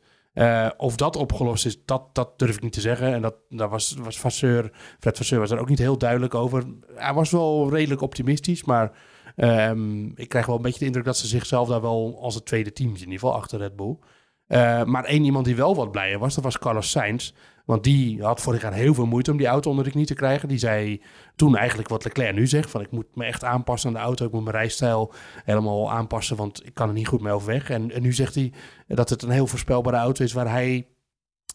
Of 0.77 0.97
dat 0.97 1.17
opgelost 1.17 1.67
is, 1.67 1.85
dat, 1.85 2.03
dat 2.15 2.39
durf 2.39 2.57
ik 2.57 2.63
niet 2.63 2.73
te 2.73 2.81
zeggen. 2.81 3.13
En 3.13 3.23
dat, 3.23 3.35
daar 3.49 3.69
was, 3.69 3.95
was 3.99 4.19
Vasseur, 4.19 4.71
Fred 4.99 5.17
Vasseur 5.17 5.39
was 5.39 5.51
er 5.51 5.59
ook 5.59 5.69
niet 5.69 5.79
heel 5.79 5.99
duidelijk 5.99 6.35
over. 6.35 6.65
Hij 6.95 7.15
was 7.15 7.31
wel 7.31 7.71
redelijk 7.71 8.01
optimistisch, 8.01 8.65
maar 8.65 8.93
ehm, 9.37 10.07
ik 10.15 10.29
krijg 10.29 10.47
wel 10.47 10.57
een 10.57 10.63
beetje 10.63 10.79
de 10.79 10.85
indruk 10.85 11.05
dat 11.05 11.17
ze 11.17 11.27
zichzelf 11.27 11.69
daar 11.69 11.81
wel 11.81 12.19
als 12.21 12.35
het 12.35 12.47
tweede 12.47 12.73
team 12.73 12.89
in 12.89 12.99
ieder 12.99 13.13
geval 13.13 13.35
achter 13.35 13.59
Red 13.59 13.77
Bull. 13.77 13.99
Eh, 14.47 14.85
maar 14.85 15.05
één 15.05 15.25
iemand 15.25 15.45
die 15.45 15.57
wel 15.57 15.75
wat 15.75 15.91
blijer 15.93 16.19
was, 16.19 16.35
dat 16.35 16.45
was 16.45 16.59
Carlos 16.59 16.91
Sainz. 16.91 17.33
Want 17.65 17.85
die 17.85 18.23
had 18.23 18.41
vorig 18.41 18.63
jaar 18.63 18.73
heel 18.73 18.95
veel 18.95 19.07
moeite 19.07 19.31
om 19.31 19.37
die 19.37 19.47
auto 19.47 19.71
onder 19.71 19.85
de 19.85 19.91
knie 19.91 20.07
te 20.07 20.15
krijgen. 20.15 20.49
Die 20.49 20.59
zei 20.59 21.03
toen 21.37 21.57
eigenlijk 21.57 21.89
wat 21.89 22.05
Leclerc 22.05 22.35
nu 22.35 22.47
zegt. 22.47 22.71
Van 22.71 22.81
ik 22.81 22.91
moet 22.91 23.17
me 23.17 23.25
echt 23.25 23.45
aanpassen 23.45 23.89
aan 23.89 23.95
de 23.95 24.01
auto. 24.01 24.27
Ik 24.27 24.33
moet 24.33 24.45
mijn 24.45 24.57
rijstijl 24.57 25.13
helemaal 25.45 25.91
aanpassen, 25.91 26.37
want 26.37 26.67
ik 26.67 26.75
kan 26.75 26.89
er 26.89 26.95
niet 26.95 27.09
goed 27.09 27.21
mee 27.21 27.33
overweg. 27.33 27.71
En, 27.71 27.91
en 27.91 28.03
nu 28.03 28.13
zegt 28.13 28.35
hij 28.35 28.53
dat 28.87 29.09
het 29.11 29.23
een 29.23 29.31
heel 29.31 29.47
voorspelbare 29.47 29.97
auto 29.97 30.25
is 30.25 30.33
waar 30.33 30.51
hij 30.51 30.87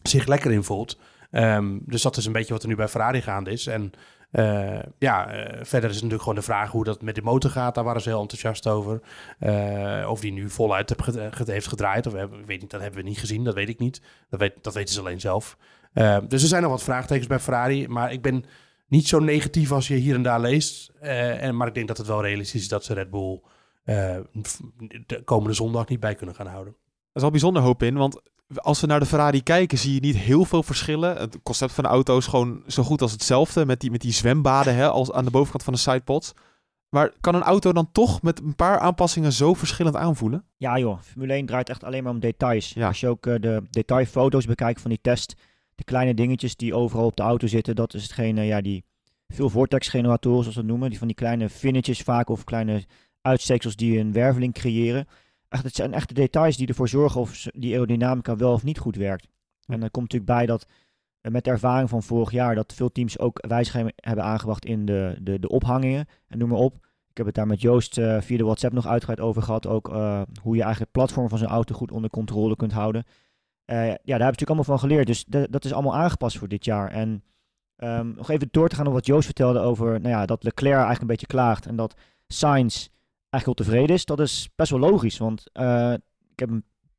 zich 0.02 0.26
lekker 0.26 0.52
in 0.52 0.64
voelt. 0.64 0.98
Ehm, 1.32 1.78
dus 1.82 2.02
dat 2.02 2.16
is 2.16 2.26
een 2.26 2.32
beetje 2.32 2.52
wat 2.52 2.62
er 2.62 2.68
nu 2.68 2.76
bij 2.76 2.88
Ferrari 2.88 3.22
gaande 3.22 3.50
is. 3.50 3.66
En 3.66 3.92
eh, 4.30 4.78
ja, 4.98 5.28
eh, 5.30 5.64
verder 5.64 5.88
is 5.90 5.94
natuurlijk 5.94 6.22
gewoon 6.22 6.34
de 6.38 6.42
vraag 6.42 6.70
hoe 6.70 6.84
dat 6.84 7.02
met 7.02 7.14
de 7.14 7.22
motor 7.22 7.50
gaat. 7.50 7.74
Daar 7.74 7.84
waren 7.84 8.02
ze 8.02 8.08
heel 8.08 8.20
enthousiast 8.20 8.66
over. 8.68 9.00
Eh, 9.38 10.06
of 10.10 10.20
die 10.20 10.32
nu 10.32 10.50
voluit 10.50 10.94
heeft 11.46 11.66
gedraaid. 11.66 12.06
Of, 12.06 12.12
hebben- 12.12 12.40
ik 12.40 12.46
weet 12.46 12.60
niet, 12.60 12.70
dat 12.70 12.80
hebben 12.80 13.02
we 13.02 13.08
niet 13.08 13.18
gezien. 13.18 13.44
Dat 13.44 13.54
weet 13.54 13.68
ik 13.68 13.78
niet. 13.78 14.02
Dat, 14.30 14.40
weet, 14.40 14.52
dat 14.60 14.74
weten 14.74 14.94
ze 14.94 15.00
alleen 15.00 15.20
zelf. 15.20 15.56
Eh, 15.92 16.18
dus 16.28 16.42
er 16.42 16.48
zijn 16.48 16.62
nog 16.62 16.70
wat 16.70 16.82
vraagtekens 16.82 17.26
bij 17.26 17.38
Ferrari. 17.38 17.88
Maar 17.88 18.12
ik 18.12 18.22
ben 18.22 18.44
niet 18.88 19.08
zo 19.08 19.18
negatief 19.18 19.72
als 19.72 19.88
je 19.88 19.94
hier 19.94 20.14
en 20.14 20.22
daar 20.22 20.40
leest. 20.40 20.92
En, 21.00 21.56
maar 21.56 21.66
ik 21.68 21.74
denk 21.74 21.88
dat 21.88 21.98
het 21.98 22.06
wel 22.06 22.22
realistisch 22.22 22.60
is 22.62 22.68
dat 22.68 22.84
ze 22.84 22.94
Red 22.94 23.10
Bull 23.10 23.40
de 25.06 25.22
komende 25.24 25.54
zondag 25.54 25.88
niet 25.88 26.00
bij 26.00 26.14
kunnen 26.14 26.34
gaan 26.34 26.46
houden. 26.46 26.76
Is 27.12 27.22
al 27.22 27.30
bijzonder 27.30 27.62
hoop 27.62 27.82
in, 27.82 27.94
want 27.94 28.20
als 28.54 28.80
we 28.80 28.86
naar 28.86 29.00
de 29.00 29.06
Ferrari 29.06 29.42
kijken, 29.42 29.78
zie 29.78 29.94
je 29.94 30.00
niet 30.00 30.16
heel 30.16 30.44
veel 30.44 30.62
verschillen. 30.62 31.16
Het 31.16 31.38
concept 31.42 31.72
van 31.72 31.84
de 31.84 31.90
auto 31.90 32.18
is 32.18 32.26
gewoon 32.26 32.62
zo 32.66 32.82
goed 32.82 33.02
als 33.02 33.12
hetzelfde, 33.12 33.66
met 33.66 33.80
die, 33.80 33.90
met 33.90 34.00
die 34.00 34.12
zwembaden 34.12 34.74
hè, 34.74 34.88
als 34.88 35.12
aan 35.12 35.24
de 35.24 35.30
bovenkant 35.30 35.62
van 35.62 35.72
de 35.72 35.78
sidepods. 35.78 36.32
Maar 36.88 37.12
kan 37.20 37.34
een 37.34 37.42
auto 37.42 37.72
dan 37.72 37.92
toch 37.92 38.22
met 38.22 38.40
een 38.40 38.56
paar 38.56 38.78
aanpassingen 38.78 39.32
zo 39.32 39.54
verschillend 39.54 39.96
aanvoelen? 39.96 40.44
Ja 40.56 40.78
joh, 40.78 41.00
Formule 41.00 41.32
1 41.32 41.46
draait 41.46 41.68
echt 41.68 41.84
alleen 41.84 42.02
maar 42.02 42.12
om 42.12 42.20
details. 42.20 42.72
Ja. 42.72 42.86
Als 42.86 43.00
je 43.00 43.08
ook 43.08 43.26
eh, 43.26 43.34
de 43.40 43.62
detailfoto's 43.70 44.46
bekijkt 44.46 44.80
van 44.80 44.90
die 44.90 45.00
test, 45.02 45.34
de 45.74 45.84
kleine 45.84 46.14
dingetjes 46.14 46.56
die 46.56 46.74
overal 46.74 47.06
op 47.06 47.16
de 47.16 47.22
auto 47.22 47.46
zitten, 47.46 47.76
dat 47.76 47.94
is 47.94 48.02
hetgene, 48.02 48.42
ja, 48.42 48.60
die 48.60 48.84
veel 49.28 49.48
vortex-generatoren, 49.48 50.40
zoals 50.40 50.54
we 50.54 50.60
het 50.60 50.70
noemen, 50.70 50.90
die 50.90 50.98
van 50.98 51.06
die 51.06 51.16
kleine 51.16 51.48
finnetjes 51.48 52.00
vaak 52.02 52.28
of 52.28 52.44
kleine 52.44 52.84
uitsteeksels 53.20 53.76
die 53.76 53.98
een 53.98 54.12
werveling 54.12 54.54
creëren. 54.54 55.06
Echt, 55.52 55.64
het 55.64 55.74
zijn 55.74 55.92
echte 55.94 56.14
details 56.14 56.56
die 56.56 56.66
ervoor 56.68 56.88
zorgen 56.88 57.20
of 57.20 57.34
ze- 57.34 57.52
die 57.56 57.72
aerodynamica 57.72 58.36
wel 58.36 58.52
of 58.52 58.62
niet 58.62 58.78
goed 58.78 58.96
werkt. 58.96 59.28
En 59.66 59.82
er 59.82 59.90
komt 59.90 60.12
natuurlijk 60.12 60.38
bij 60.38 60.46
dat 60.46 60.66
eh, 61.20 61.32
met 61.32 61.44
de 61.44 61.50
ervaring 61.50 61.88
van 61.88 62.02
vorig 62.02 62.30
jaar 62.30 62.54
dat 62.54 62.72
veel 62.74 62.92
teams 62.92 63.18
ook 63.18 63.46
wijzigingen 63.48 63.92
hebben 63.96 64.24
aangebracht 64.24 64.64
in 64.64 64.84
de, 64.84 65.16
de, 65.20 65.38
de 65.38 65.48
ophangingen 65.48 66.06
en 66.28 66.38
noem 66.38 66.48
maar 66.48 66.58
op. 66.58 66.74
Ik 67.10 67.16
heb 67.16 67.26
het 67.26 67.34
daar 67.34 67.46
met 67.46 67.60
Joost 67.60 67.98
eh, 67.98 68.20
via 68.20 68.36
de 68.36 68.44
WhatsApp 68.44 68.74
nog 68.74 68.86
uitgebreid 68.86 69.20
over 69.20 69.42
gehad. 69.42 69.66
Ook 69.66 69.88
eh, 69.88 70.22
hoe 70.42 70.56
je 70.56 70.62
eigenlijk 70.62 70.78
het 70.78 70.90
platform 70.92 71.28
van 71.28 71.38
zo'n 71.38 71.48
auto 71.48 71.74
goed 71.74 71.92
onder 71.92 72.10
controle 72.10 72.56
kunt 72.56 72.72
houden. 72.72 73.04
Ja, 73.64 73.76
daar 73.78 73.86
hebben 73.86 74.04
we 74.04 74.18
natuurlijk 74.18 74.48
allemaal 74.48 74.64
van 74.64 74.78
geleerd. 74.78 75.06
Dus 75.06 75.24
dat 75.50 75.64
is 75.64 75.72
allemaal 75.72 75.96
aangepast 75.96 76.38
voor 76.38 76.48
dit 76.48 76.64
jaar. 76.64 76.90
En 76.90 77.22
ehm, 77.76 78.14
nog 78.14 78.30
even 78.30 78.48
door 78.50 78.68
te 78.68 78.76
gaan 78.76 78.86
op 78.86 78.92
wat 78.92 79.06
Joost 79.06 79.24
vertelde 79.24 79.58
over 79.58 79.86
nou 80.00 80.08
ja, 80.14 80.26
dat 80.26 80.42
Leclerc 80.44 80.72
eigenlijk 80.72 81.00
een 81.00 81.06
beetje 81.06 81.26
klaagt. 81.26 81.66
En 81.66 81.76
dat 81.76 81.94
Sainz 82.26 82.88
eigenlijk 83.32 83.44
wel 83.44 83.66
tevreden 83.66 83.96
is. 83.96 84.04
Dat 84.04 84.20
is 84.20 84.50
best 84.56 84.70
wel 84.70 84.80
logisch. 84.80 85.18
Want 85.18 85.44
eh, 85.52 85.92
ik, 86.32 86.38
heb, 86.38 86.50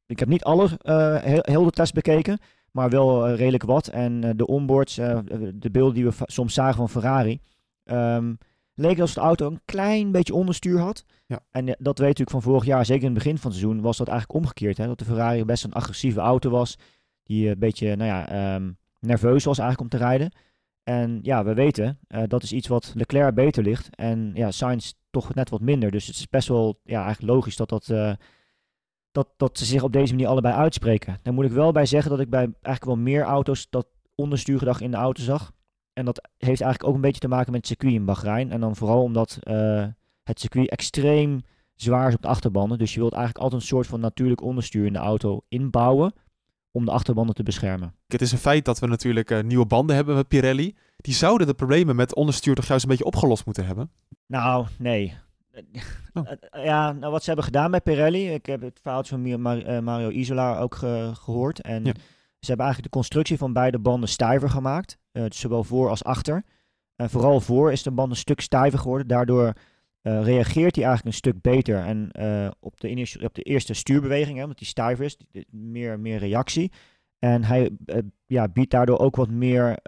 ik 0.05 0.19
heb 0.19 0.27
niet 0.27 0.43
alle, 0.43 0.69
eh, 0.81 1.21
heel, 1.21 1.41
heel 1.41 1.63
de 1.63 1.71
test 1.71 1.93
bekeken. 1.93 2.39
Maar 2.71 2.89
wel 2.89 3.27
eh, 3.27 3.35
redelijk 3.35 3.63
wat. 3.63 3.87
En 3.87 4.37
de 4.37 4.47
onboards, 4.47 4.95
de 4.95 5.69
beelden 5.71 5.93
die 5.93 6.05
we 6.05 6.13
soms 6.25 6.53
zagen 6.53 6.75
van 6.75 6.89
Ferrari. 6.89 7.41
ehm, 7.83 8.33
leek 8.75 8.99
alsof 8.99 9.15
de 9.15 9.21
auto 9.21 9.47
een 9.47 9.61
klein 9.65 10.11
beetje 10.11 10.33
onderstuur 10.33 10.79
had. 10.79 11.05
Ja. 11.25 11.39
En 11.51 11.65
dat 11.65 11.97
weet 11.97 12.07
natuurlijk 12.07 12.29
van 12.29 12.41
vorig 12.41 12.65
jaar, 12.65 12.85
zeker 12.85 13.03
in 13.03 13.13
het 13.13 13.23
begin 13.23 13.37
van 13.37 13.51
het 13.51 13.59
seizoen, 13.59 13.81
was 13.81 13.97
dat 13.97 14.07
eigenlijk 14.07 14.39
omgekeerd. 14.39 14.77
Hè? 14.77 14.87
Dat 14.87 14.99
de 14.99 15.05
Ferrari 15.05 15.45
best 15.45 15.63
een 15.63 15.73
agressieve 15.73 16.19
auto 16.19 16.49
was. 16.49 16.77
Die 17.23 17.49
een 17.49 17.59
beetje 17.59 17.95
nou 17.95 18.09
ja, 18.09 18.27
ehm, 18.27 18.71
nerveus 18.99 19.43
was 19.43 19.59
eigenlijk 19.59 19.93
om 19.93 19.99
te 19.99 20.05
rijden. 20.05 20.31
En 20.83 21.19
ja, 21.21 21.43
we 21.43 21.53
weten, 21.53 21.99
eh, 22.07 22.23
dat 22.27 22.43
is 22.43 22.53
iets 22.53 22.67
wat 22.67 22.91
Leclerc 22.95 23.35
beter 23.35 23.63
ligt. 23.63 23.95
En 23.95 24.31
ja, 24.33 24.51
Sainz 24.51 24.93
toch 25.09 25.33
net 25.33 25.49
wat 25.49 25.61
minder. 25.61 25.91
Dus 25.91 26.07
het 26.07 26.15
is 26.15 26.29
best 26.29 26.47
wel 26.47 26.79
ja, 26.83 27.03
eigenlijk 27.03 27.33
logisch 27.33 27.55
dat, 27.55 27.69
dat, 27.69 27.89
eh, 27.89 28.13
dat, 29.11 29.27
dat 29.37 29.57
ze 29.57 29.65
zich 29.65 29.83
op 29.83 29.93
deze 29.93 30.13
manier 30.13 30.27
allebei 30.27 30.55
uitspreken. 30.55 31.19
Daar 31.21 31.33
moet 31.33 31.45
ik 31.45 31.51
wel 31.51 31.71
bij 31.71 31.85
zeggen 31.85 32.11
dat 32.11 32.19
ik 32.19 32.29
bij 32.29 32.39
eigenlijk 32.39 32.85
wel 32.85 32.95
meer 32.95 33.23
auto's 33.23 33.69
dat 33.69 33.87
onderstuurgedrag 34.15 34.81
in 34.81 34.91
de 34.91 34.97
auto 34.97 35.23
zag. 35.23 35.51
En 35.93 36.05
dat 36.05 36.29
heeft 36.37 36.61
eigenlijk 36.61 36.83
ook 36.83 36.95
een 36.95 37.01
beetje 37.01 37.19
te 37.19 37.27
maken 37.27 37.51
met 37.51 37.59
het 37.59 37.67
circuit 37.69 37.93
in 37.93 38.05
Bahrein. 38.05 38.51
En 38.51 38.59
dan 38.59 38.75
vooral 38.75 39.01
omdat 39.01 39.37
eh, 39.39 39.85
het 40.23 40.39
circuit 40.39 40.69
extreem 40.69 41.41
zwaar 41.75 42.07
is 42.07 42.15
op 42.15 42.21
de 42.21 42.27
achterbanden. 42.27 42.77
Dus 42.77 42.93
je 42.93 42.99
wilt 42.99 43.13
eigenlijk 43.13 43.43
altijd 43.43 43.61
een 43.61 43.67
soort 43.67 43.87
van 43.87 43.99
natuurlijk 43.99 44.41
onderstuur 44.41 44.85
in 44.85 44.93
de 44.93 44.99
auto 44.99 45.41
inbouwen 45.47 46.13
om 46.75 46.85
de 46.85 46.91
achterbanden 46.91 47.35
te 47.35 47.43
beschermen. 47.43 47.93
Het 48.07 48.21
is 48.21 48.31
een 48.31 48.37
feit 48.37 48.65
dat 48.65 48.79
we 48.79 48.87
natuurlijk 48.87 49.31
eh, 49.31 49.43
nieuwe 49.43 49.65
banden 49.65 49.95
hebben 49.95 50.15
met 50.15 50.27
Pirelli. 50.27 50.75
Die 50.97 51.13
zouden 51.13 51.47
de 51.47 51.53
problemen 51.53 51.95
met 51.95 52.15
onderstuur 52.15 52.55
toch 52.55 52.65
juist 52.65 52.83
een 52.83 52.89
beetje 52.89 53.05
opgelost 53.05 53.45
moeten 53.45 53.65
hebben. 53.65 53.91
Nou, 54.27 54.65
nee. 54.77 55.17
Oh. 56.13 56.27
Eh, 56.51 56.65
Ja, 56.65 56.91
nou 56.91 57.11
wat 57.11 57.19
ze 57.21 57.25
hebben 57.27 57.45
gedaan 57.45 57.71
bij 57.71 57.81
Pirelli. 57.81 58.33
Ik 58.33 58.45
heb 58.45 58.61
het 58.61 58.79
verhaaltje 58.81 59.17
van 59.41 59.45
eh, 59.61 59.79
Mario 59.79 60.09
Isola 60.09 60.57
ook 60.59 60.75
ge- 60.75 61.11
gehoord. 61.13 61.61
En 61.61 61.85
Ja. 61.85 61.91
ze 62.39 62.47
hebben 62.47 62.65
eigenlijk 62.65 62.83
de 62.93 62.99
constructie 62.99 63.37
van 63.37 63.53
beide 63.53 63.79
banden 63.79 64.09
stijver 64.09 64.49
gemaakt. 64.49 64.97
Eh, 65.11 65.23
zowel 65.29 65.63
voor 65.63 65.89
als 65.89 66.03
achter. 66.03 66.43
En 66.95 67.09
vooral 67.09 67.39
voor 67.41 67.71
is 67.71 67.83
de 67.83 67.91
band 67.91 68.09
een 68.09 68.15
stuk 68.17 68.39
stijver 68.41 68.79
geworden. 68.79 69.07
Daardoor 69.07 69.53
eh, 70.03 70.23
reageert 70.23 70.75
hij 70.75 70.85
eigenlijk 70.85 71.05
een 71.05 71.21
stuk 71.21 71.41
beter. 71.41 71.77
En 71.77 72.11
eh, 72.11 72.51
op, 72.59 72.79
de 72.79 73.19
op 73.23 73.33
de 73.33 73.41
eerste 73.41 73.73
stuurbeweging, 73.73 74.35
hè, 74.35 74.43
omdat 74.43 74.57
die 74.57 74.67
stijver 74.67 75.05
is, 75.05 75.17
meer, 75.49 75.99
meer 75.99 76.17
reactie. 76.17 76.71
En 77.19 77.43
hij 77.43 77.69
eh, 77.85 77.97
ja, 78.25 78.47
biedt 78.47 78.71
daardoor 78.71 78.99
ook 78.99 79.15
wat 79.15 79.29
meer 79.29 79.79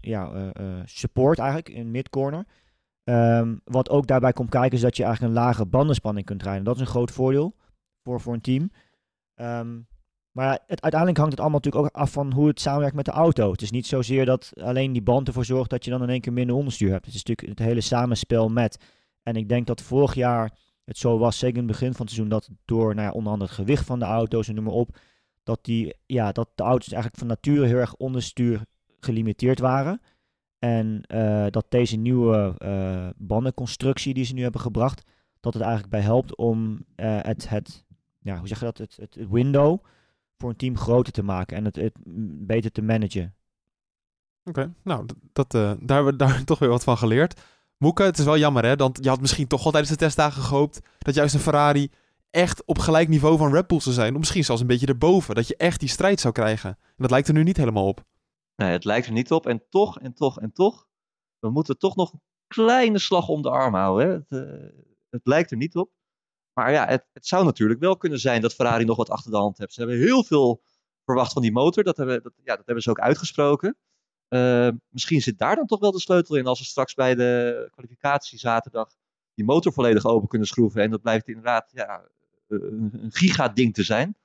ja, 0.00 0.52
support 0.84 1.38
eigenlijk 1.38 1.68
in 1.68 1.90
midcorner. 1.90 2.46
Ehm, 3.04 3.56
wat 3.64 3.90
ook 3.90 4.06
daarbij 4.06 4.32
komt 4.32 4.50
kijken 4.50 4.72
is 4.72 4.80
dat 4.80 4.96
je 4.96 5.04
eigenlijk 5.04 5.34
een 5.34 5.40
lage 5.42 5.66
bandenspanning 5.66 6.26
kunt 6.26 6.42
rijden. 6.42 6.64
Dat 6.64 6.74
is 6.74 6.80
een 6.80 6.86
groot 6.86 7.10
voordeel 7.10 7.56
voor, 8.02 8.20
voor 8.20 8.34
een 8.34 8.40
team. 8.40 8.70
Ehm, 9.34 9.80
maar 10.32 10.50
het, 10.50 10.82
uiteindelijk 10.82 11.16
hangt 11.16 11.32
het 11.32 11.40
allemaal 11.40 11.60
natuurlijk 11.64 11.84
ook 11.84 12.02
af 12.02 12.12
van 12.12 12.32
hoe 12.32 12.48
het 12.48 12.60
samenwerkt 12.60 12.96
met 12.96 13.04
de 13.04 13.10
auto. 13.10 13.50
Het 13.50 13.62
is 13.62 13.70
niet 13.70 13.86
zozeer 13.86 14.24
dat 14.24 14.52
alleen 14.60 14.92
die 14.92 15.02
band 15.02 15.28
ervoor 15.28 15.44
zorgt 15.44 15.70
dat 15.70 15.84
je 15.84 15.90
dan 15.90 16.02
in 16.02 16.08
één 16.08 16.20
keer 16.20 16.32
minder 16.32 16.56
onderstuur 16.56 16.90
hebt. 16.90 17.04
Het 17.06 17.14
is 17.14 17.24
natuurlijk 17.24 17.58
het 17.58 17.68
hele 17.68 17.80
samenspel 17.80 18.48
met. 18.48 18.78
En 19.22 19.36
ik 19.36 19.48
denk 19.48 19.66
dat 19.66 19.82
vorig 19.82 20.14
jaar 20.14 20.58
het 20.84 20.98
zo 20.98 21.18
was, 21.18 21.38
zeker 21.38 21.56
in 21.56 21.62
het 21.62 21.72
begin 21.72 21.94
van 21.94 22.06
het 22.06 22.14
seizoen, 22.14 22.30
dat 22.30 22.50
door 22.64 22.94
nou 22.94 23.06
ja, 23.06 23.12
onder 23.12 23.32
andere 23.32 23.50
het 23.50 23.60
gewicht 23.60 23.86
van 23.86 23.98
de 23.98 24.04
auto's 24.04 24.48
en 24.48 24.54
noem 24.54 24.64
maar 24.64 24.72
op, 24.72 24.96
dat, 25.42 25.64
die, 25.64 25.94
ja, 26.06 26.32
dat 26.32 26.48
de 26.54 26.62
auto's 26.62 26.92
eigenlijk 26.92 27.18
van 27.18 27.26
nature 27.26 27.66
heel 27.66 27.76
erg 27.76 27.94
onderstuur 27.94 28.64
gelimiteerd 29.00 29.58
waren. 29.58 30.00
En 30.58 31.02
eh, 31.06 31.46
dat 31.50 31.66
deze 31.68 31.96
nieuwe 31.96 32.54
eh, 32.58 33.08
bandenconstructie 33.16 34.14
die 34.14 34.24
ze 34.24 34.34
nu 34.34 34.42
hebben 34.42 34.60
gebracht, 34.60 35.02
dat 35.40 35.54
het 35.54 35.62
eigenlijk 35.62 35.92
bij 35.92 36.02
helpt 36.02 36.36
om 36.36 36.84
eh, 36.94 37.18
het, 37.20 37.48
het, 37.48 37.84
ja, 38.18 38.38
hoe 38.38 38.48
zeg 38.48 38.58
je 38.58 38.64
dat, 38.64 38.78
het, 38.78 38.96
het, 38.96 39.14
het 39.14 39.30
window 39.30 39.84
voor 40.38 40.50
een 40.50 40.56
team 40.56 40.76
groter 40.76 41.12
te 41.12 41.22
maken 41.22 41.56
en 41.56 41.64
het, 41.64 41.76
het 41.76 41.98
beter 42.46 42.72
te 42.72 42.82
managen. 42.82 43.34
Oké, 44.44 44.72
nou, 44.82 45.06
dat, 45.32 45.50
daar 45.50 45.76
hebben 45.78 46.04
we 46.04 46.16
daar 46.16 46.44
toch 46.44 46.58
weer 46.58 46.68
wat 46.68 46.84
van 46.84 46.98
geleerd. 46.98 47.40
Moeke, 47.82 48.02
het 48.02 48.18
is 48.18 48.24
wel 48.24 48.38
jammer 48.38 48.64
hè, 48.64 48.76
want 48.76 48.98
je 49.02 49.08
had 49.08 49.20
misschien 49.20 49.46
toch 49.46 49.64
al 49.64 49.70
tijdens 49.70 49.92
de 49.92 49.98
testdagen 49.98 50.42
gehoopt 50.42 50.80
dat 50.98 51.14
juist 51.14 51.34
een 51.34 51.40
Ferrari 51.40 51.90
echt 52.30 52.64
op 52.64 52.78
gelijk 52.78 53.08
niveau 53.08 53.36
van 53.36 53.52
Red 53.52 53.66
Bull 53.66 53.80
zou 53.80 53.94
zijn. 53.94 54.12
Of 54.12 54.18
misschien 54.18 54.44
zelfs 54.44 54.60
een 54.60 54.66
beetje 54.66 54.86
erboven, 54.86 55.34
dat 55.34 55.48
je 55.48 55.56
echt 55.56 55.80
die 55.80 55.88
strijd 55.88 56.20
zou 56.20 56.34
krijgen. 56.34 56.70
En 56.70 56.94
dat 56.96 57.10
lijkt 57.10 57.28
er 57.28 57.34
nu 57.34 57.42
niet 57.42 57.56
helemaal 57.56 57.86
op. 57.86 58.04
Nee, 58.56 58.70
het 58.70 58.84
lijkt 58.84 59.06
er 59.06 59.12
niet 59.12 59.32
op. 59.32 59.46
En 59.46 59.62
toch, 59.70 59.98
en 59.98 60.14
toch, 60.14 60.40
en 60.40 60.52
toch. 60.52 60.86
We 61.38 61.50
moeten 61.50 61.78
toch 61.78 61.96
nog 61.96 62.12
een 62.12 62.20
kleine 62.46 62.98
slag 62.98 63.28
om 63.28 63.42
de 63.42 63.50
arm 63.50 63.74
houden. 63.74 64.06
Hè? 64.06 64.12
Het, 64.12 64.48
eh, 64.48 64.82
het 65.10 65.26
lijkt 65.26 65.50
er 65.50 65.56
niet 65.56 65.76
op. 65.76 65.90
Maar 66.52 66.72
ja, 66.72 66.86
het, 66.86 67.06
het 67.12 67.26
zou 67.26 67.44
natuurlijk 67.44 67.80
wel 67.80 67.96
kunnen 67.96 68.18
zijn 68.18 68.40
dat 68.40 68.54
Ferrari 68.54 68.84
nog 68.84 68.96
wat 68.96 69.10
achter 69.10 69.30
de 69.30 69.36
hand 69.36 69.58
heeft. 69.58 69.72
Ze 69.72 69.80
hebben 69.80 69.98
heel 69.98 70.24
veel 70.24 70.62
verwacht 71.04 71.32
van 71.32 71.42
die 71.42 71.52
motor. 71.52 71.84
Dat 71.84 71.96
hebben, 71.96 72.22
dat, 72.22 72.32
ja, 72.44 72.56
dat 72.56 72.66
hebben 72.66 72.82
ze 72.82 72.90
ook 72.90 73.00
uitgesproken. 73.00 73.76
Eh, 74.32 74.68
misschien 74.88 75.20
zit 75.20 75.38
daar 75.38 75.56
dan 75.56 75.66
toch 75.66 75.80
wel 75.80 75.92
de 75.92 76.00
sleutel 76.00 76.36
in. 76.36 76.46
Als 76.46 76.58
we 76.58 76.64
straks 76.64 76.94
bij 76.94 77.14
de 77.14 77.68
kwalificatie 77.72 78.38
zaterdag 78.38 78.88
die 79.34 79.44
motor 79.44 79.72
volledig 79.72 80.06
open 80.06 80.28
kunnen 80.28 80.48
schroeven. 80.48 80.82
En 80.82 80.90
dat 80.90 81.02
blijft 81.02 81.28
inderdaad 81.28 81.70
ja, 81.72 82.08
een, 82.48 82.90
een 82.92 83.12
giga-ding 83.12 83.74
te 83.74 83.82
zijn 83.82 84.16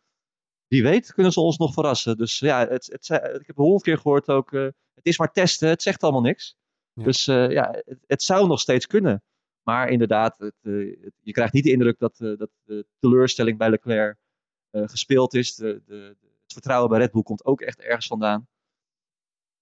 wie 0.67 0.83
weet 0.83 1.13
kunnen 1.13 1.31
ze 1.31 1.39
ons 1.39 1.57
nog 1.57 1.73
verrassen. 1.73 2.17
Dus 2.17 2.39
ja, 2.39 2.67
het, 2.67 2.85
het, 2.85 3.09
ik 3.39 3.47
heb 3.47 3.55
honderd 3.55 3.83
keer 3.83 3.97
gehoord 3.97 4.29
ook, 4.29 4.53
eh, 4.53 4.61
het 4.93 5.05
is 5.05 5.17
maar 5.17 5.31
testen, 5.31 5.69
het 5.69 5.81
zegt 5.81 6.03
allemaal 6.03 6.21
niks. 6.21 6.57
Ja. 6.93 7.03
Dus 7.03 7.27
eh, 7.27 7.49
ja, 7.51 7.75
het, 7.85 7.99
het 8.07 8.21
zou 8.23 8.47
nog 8.47 8.59
steeds 8.59 8.87
kunnen. 8.87 9.23
Maar 9.63 9.89
inderdaad, 9.89 10.37
het, 10.37 10.55
eh, 10.61 10.71
je 11.21 11.31
krijgt 11.31 11.53
niet 11.53 11.63
de 11.63 11.71
indruk 11.71 11.99
dat, 11.99 12.19
eh, 12.19 12.37
dat 12.37 12.49
de 12.63 12.85
teleurstelling 12.99 13.57
bij 13.57 13.69
Leclerc 13.69 14.17
eh, 14.69 14.81
gespeeld 14.85 15.33
is. 15.33 15.55
De, 15.55 15.81
de- 15.85 16.15
het 16.43 16.53
vertrouwen 16.53 16.89
bij 16.89 16.99
Red 16.99 17.11
Bull 17.11 17.23
komt 17.23 17.45
ook 17.45 17.61
echt 17.61 17.79
ergens 17.81 18.07
vandaan. 18.07 18.47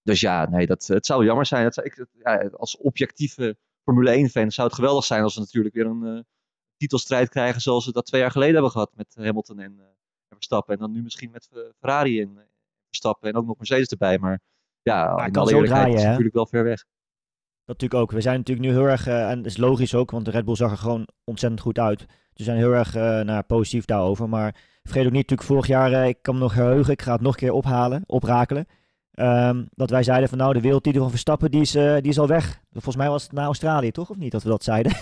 Dus 0.06 0.20
ja, 0.20 0.48
nee, 0.48 0.66
dat, 0.66 0.86
het 0.86 1.06
zou 1.06 1.24
jammer 1.24 1.46
zijn. 1.46 1.64
Dat 1.64 1.84
ik, 1.84 2.06
ja, 2.12 2.48
als 2.56 2.76
objectieve 2.76 3.56
Formule 3.82 4.28
1-fan 4.28 4.50
zou 4.50 4.66
het 4.66 4.76
geweldig 4.76 5.04
zijn 5.04 5.22
als 5.22 5.34
we 5.34 5.40
natuurlijk 5.40 5.74
weer 5.74 5.86
een 5.86 6.16
eh, 6.16 6.22
titelstrijd 6.76 7.28
krijgen 7.28 7.60
zoals 7.60 7.86
we 7.86 7.92
dat 7.92 8.06
twee 8.06 8.20
jaar 8.20 8.30
geleden 8.30 8.54
hebben 8.54 8.70
gehad 8.70 8.90
met 8.94 9.14
Hamilton 9.14 9.58
en, 9.58 9.78
en 9.78 9.96
Verstappen. 10.28 10.74
En 10.74 10.80
dan 10.80 10.92
nu 10.92 11.02
misschien 11.02 11.30
met 11.30 11.48
Ferrari 11.78 12.20
en 12.20 12.38
eh, 12.38 12.44
Verstappen 12.86 13.28
en 13.28 13.36
ook 13.36 13.46
nog 13.46 13.56
Mercedes 13.56 13.88
erbij. 13.88 14.18
Maar 14.18 14.40
ja, 14.82 15.14
het 15.14 15.26
in 15.26 15.32
kan 15.32 15.42
alle 15.42 15.52
eerlijkheid 15.52 15.82
draaien, 15.82 15.96
is 15.96 16.00
het 16.00 16.10
natuurlijk 16.10 16.34
wel 16.34 16.46
ver 16.46 16.64
weg. 16.64 16.84
Dat 17.64 17.80
natuurlijk 17.80 18.02
ook. 18.02 18.10
We 18.10 18.20
zijn 18.20 18.36
natuurlijk 18.36 18.66
nu 18.66 18.72
heel 18.72 18.88
erg, 18.88 19.06
en 19.06 19.36
dat 19.36 19.46
is 19.46 19.56
logisch 19.56 19.94
ook, 19.94 20.10
want 20.10 20.24
de 20.24 20.30
Red 20.30 20.44
Bull 20.44 20.56
zag 20.56 20.70
er 20.70 20.76
gewoon 20.76 21.08
ontzettend 21.24 21.62
goed 21.62 21.78
uit. 21.78 21.98
Dus 21.98 22.06
we 22.32 22.42
zijn 22.42 22.56
heel 22.56 22.72
erg 22.72 22.94
nou, 23.24 23.42
positief 23.42 23.84
daarover. 23.84 24.28
Maar 24.28 24.54
vergeet 24.82 25.06
ook 25.06 25.12
niet, 25.12 25.28
natuurlijk 25.28 25.48
vorig 25.48 25.66
jaar, 25.66 26.08
ik 26.08 26.22
kan 26.22 26.34
me 26.34 26.40
nog 26.40 26.54
heugen, 26.54 26.92
ik 26.92 27.02
ga 27.02 27.12
het 27.12 27.20
nog 27.20 27.32
een 27.32 27.38
keer 27.38 27.52
ophalen, 27.52 28.02
oprakelen. 28.06 28.66
Ehm, 29.16 29.64
dat 29.74 29.90
wij 29.90 30.02
zeiden 30.02 30.28
van 30.28 30.38
nou, 30.38 30.52
de 30.52 30.60
wereldtitel 30.60 31.00
van 31.00 31.10
Verstappen, 31.10 31.50
die 31.50 31.60
is, 31.60 31.74
eh, 31.74 31.94
die 31.94 32.10
is 32.10 32.18
al 32.18 32.26
weg. 32.26 32.60
Volgens 32.72 32.96
mij 32.96 33.08
was 33.08 33.22
het 33.22 33.32
naar 33.32 33.44
Australië, 33.44 33.90
toch? 33.90 34.10
Of 34.10 34.16
niet, 34.16 34.32
dat 34.32 34.42
we 34.42 34.48
dat 34.48 34.64
zeiden? 34.64 34.92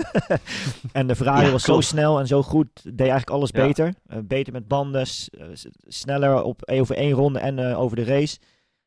en 0.92 1.06
de 1.06 1.16
Ferrari 1.16 1.44
Ja, 1.46 1.52
was 1.52 1.62
zo 1.62 1.80
snel 1.80 2.18
en 2.18 2.26
zo 2.26 2.42
goed, 2.42 2.68
deed 2.82 2.98
eigenlijk 3.00 3.30
alles 3.30 3.50
Ja. 3.52 3.66
beter. 3.66 3.94
Eh, 4.06 4.18
beter 4.22 4.52
met 4.52 4.68
banden, 4.68 5.02
eh, 5.02 5.46
sneller 5.86 6.42
op, 6.42 6.70
over 6.70 6.96
één 6.96 7.12
ronde 7.12 7.38
en 7.38 7.58
over 7.74 7.96
de 7.96 8.04
race 8.04 8.38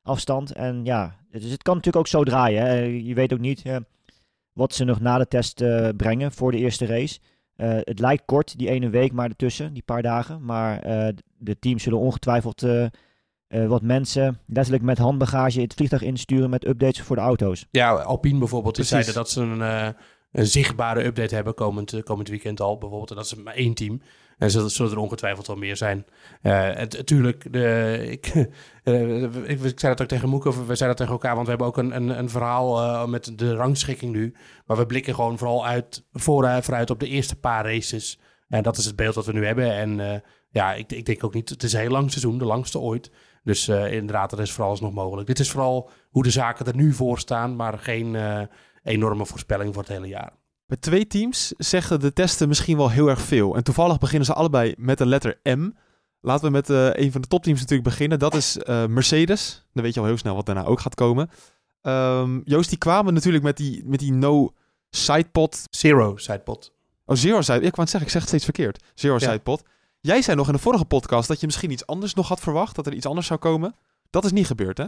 afstand. 0.01 0.51
En 0.51 0.85
ja, 0.85 1.15
dus 1.31 1.51
het 1.51 1.63
kan 1.63 1.75
natuurlijk 1.75 2.05
ook 2.05 2.11
zo 2.11 2.23
draaien. 2.23 2.61
Hè. 2.65 2.79
Je 2.83 3.13
weet 3.13 3.33
ook 3.33 3.39
niet 3.39 3.63
wat 4.53 4.73
ze 4.73 4.83
nog 4.83 4.99
na 4.99 5.17
de 5.17 5.27
test 5.27 5.63
brengen 5.97 6.31
voor 6.31 6.51
de 6.51 6.57
eerste 6.57 6.85
race. 6.85 7.19
Het 7.55 7.99
lijkt 7.99 8.23
kort, 8.25 8.57
die 8.57 8.69
ene 8.69 8.89
week 8.89 9.11
maar 9.11 9.29
ertussen, 9.29 9.73
die 9.73 9.83
paar 9.83 10.01
dagen. 10.01 10.45
Maar 10.45 10.81
de 11.37 11.59
teams 11.59 11.83
zullen 11.83 11.99
ongetwijfeld 11.99 12.65
eh, 13.47 13.67
wat 13.67 13.81
mensen 13.81 14.39
letterlijk 14.45 14.83
met 14.83 14.97
handbagage 14.97 15.61
het 15.61 15.73
vliegtuig 15.73 16.01
insturen 16.01 16.49
met 16.49 16.67
updates 16.67 17.01
voor 17.01 17.15
de 17.15 17.21
auto's. 17.21 17.65
Ja, 17.71 17.91
Alpine 17.91 18.39
bijvoorbeeld, 18.39 18.75
die 18.75 18.85
zeiden 18.85 19.13
dat 19.13 19.29
ze 19.29 19.41
een, 19.41 19.61
eh, 19.61 19.87
een 20.31 20.45
zichtbare 20.45 21.05
update 21.05 21.35
hebben 21.35 21.53
komend, 21.53 21.93
eh, 21.93 22.03
komend 22.03 22.27
weekend 22.27 22.61
al. 22.61 22.77
Bijvoorbeeld, 22.77 23.09
en 23.09 23.15
dat 23.15 23.25
is 23.25 23.35
maar 23.35 23.53
één 23.53 23.73
team. 23.73 24.01
En 24.37 24.51
zullen, 24.51 24.71
zullen 24.71 24.91
er 24.91 24.97
ongetwijfeld 24.97 25.47
wel 25.47 25.55
meer 25.55 25.77
zijn. 25.77 26.05
Natuurlijk, 26.41 27.43
ik, 28.17 28.27
ik, 29.45 29.61
ik 29.61 29.79
zei 29.79 29.93
dat 29.93 30.01
ook 30.01 30.07
tegen 30.07 30.29
Moek, 30.29 30.45
of 30.45 30.55
we 30.55 30.75
zeiden 30.75 30.87
dat 30.87 30.97
tegen 30.97 31.13
elkaar, 31.13 31.33
want 31.33 31.43
we 31.43 31.49
hebben 31.49 31.67
ook 31.67 31.77
een, 31.77 31.95
een, 31.95 32.19
een 32.19 32.29
verhaal 32.29 33.07
met 33.07 33.31
de 33.35 33.55
rangschikking 33.55 34.11
nu. 34.11 34.35
Maar 34.65 34.77
we 34.77 34.85
blikken 34.85 35.15
gewoon 35.15 35.37
vooral 35.37 35.65
uit, 35.65 36.05
vooruit, 36.11 36.63
vooruit 36.63 36.89
op 36.89 36.99
de 36.99 37.07
eerste 37.07 37.35
paar 37.35 37.65
races. 37.65 38.19
En 38.47 38.63
dat 38.63 38.77
is 38.77 38.85
het 38.85 38.95
beeld 38.95 39.15
wat 39.15 39.25
we 39.25 39.33
nu 39.33 39.45
hebben. 39.45 39.73
En 39.73 40.21
ja, 40.49 40.73
ik, 40.73 40.91
ik 40.91 41.05
denk 41.05 41.23
ook 41.23 41.33
niet, 41.33 41.49
het 41.49 41.63
is 41.63 41.73
een 41.73 41.79
heel 41.79 41.89
lang 41.89 42.09
seizoen, 42.11 42.37
de 42.37 42.45
langste 42.45 42.79
ooit. 42.79 43.11
Dus 43.47 43.67
eh, 43.67 43.93
inderdaad, 43.93 44.29
dat 44.29 44.39
is 44.39 44.51
vooralsnog 44.51 44.93
mogelijk. 44.93 45.27
Dit 45.27 45.39
is 45.39 45.51
vooral 45.51 45.89
hoe 46.09 46.23
de 46.23 46.29
zaken 46.29 46.65
er 46.65 46.75
nu 46.75 46.93
voor 46.93 47.19
staan, 47.19 47.55
maar 47.55 47.77
geen 47.79 48.15
eh, 48.15 48.41
enorme 48.83 49.25
voorspelling 49.25 49.73
voor 49.73 49.83
het 49.83 49.91
hele 49.91 50.07
jaar. 50.07 50.33
Bij 50.65 50.77
twee 50.77 51.07
teams 51.07 51.53
zeggen 51.57 51.99
de 51.99 52.13
testen 52.13 52.47
misschien 52.47 52.77
wel 52.77 52.89
heel 52.89 53.07
erg 53.07 53.21
veel. 53.21 53.55
En 53.55 53.63
toevallig 53.63 53.97
beginnen 53.97 54.25
ze 54.25 54.33
allebei 54.33 54.73
met 54.77 54.97
de 54.97 55.05
letter 55.05 55.39
M. 55.43 55.69
Laten 56.21 56.45
we 56.45 56.51
met 56.51 56.69
eh, 56.69 56.89
een 56.93 57.11
van 57.11 57.21
de 57.21 57.27
topteams 57.27 57.59
natuurlijk 57.59 57.89
beginnen. 57.89 58.19
Dat 58.19 58.33
is 58.35 58.57
Mercedes. 58.87 59.65
Dan 59.73 59.83
weet 59.83 59.93
je 59.93 59.99
al 59.99 60.05
heel 60.05 60.17
snel 60.17 60.35
wat 60.35 60.45
daarna 60.45 60.63
ook 60.63 60.79
gaat 60.79 60.95
komen. 60.95 61.29
Ehm, 61.81 62.39
Joost, 62.43 62.69
die 62.69 62.77
kwamen 62.77 63.13
natuurlijk 63.13 63.43
met 63.43 63.57
die, 63.57 63.83
met 63.85 63.99
die 63.99 64.13
no 64.13 64.53
sidepod. 64.89 65.63
Zero, 65.69 66.17
sidepot. 66.17 66.73
Oh, 67.05 67.15
zero 67.15 67.41
side. 67.41 67.61
Ik 67.61 67.75
wou 67.75 67.81
het 67.81 67.89
zeggen, 67.89 68.01
ik 68.01 68.09
zeg 68.09 68.21
het 68.21 68.29
steeds 68.29 68.43
verkeerd. 68.43 68.83
Zero 68.95 69.13
Ja. 69.13 69.19
sidepod. 69.19 69.63
Jij 70.07 70.21
zei 70.21 70.37
nog 70.37 70.47
in 70.47 70.53
de 70.53 70.59
vorige 70.59 70.85
podcast 70.85 71.27
dat 71.27 71.39
je 71.39 71.45
misschien 71.45 71.71
iets 71.71 71.85
anders 71.85 72.13
nog 72.13 72.27
had 72.27 72.39
verwacht. 72.39 72.75
Dat 72.75 72.85
er 72.85 72.93
iets 72.93 73.05
anders 73.05 73.27
zou 73.27 73.39
komen. 73.39 73.75
Dat 74.09 74.25
is 74.25 74.31
niet 74.31 74.47
gebeurd, 74.47 74.77
hè? 74.77 74.85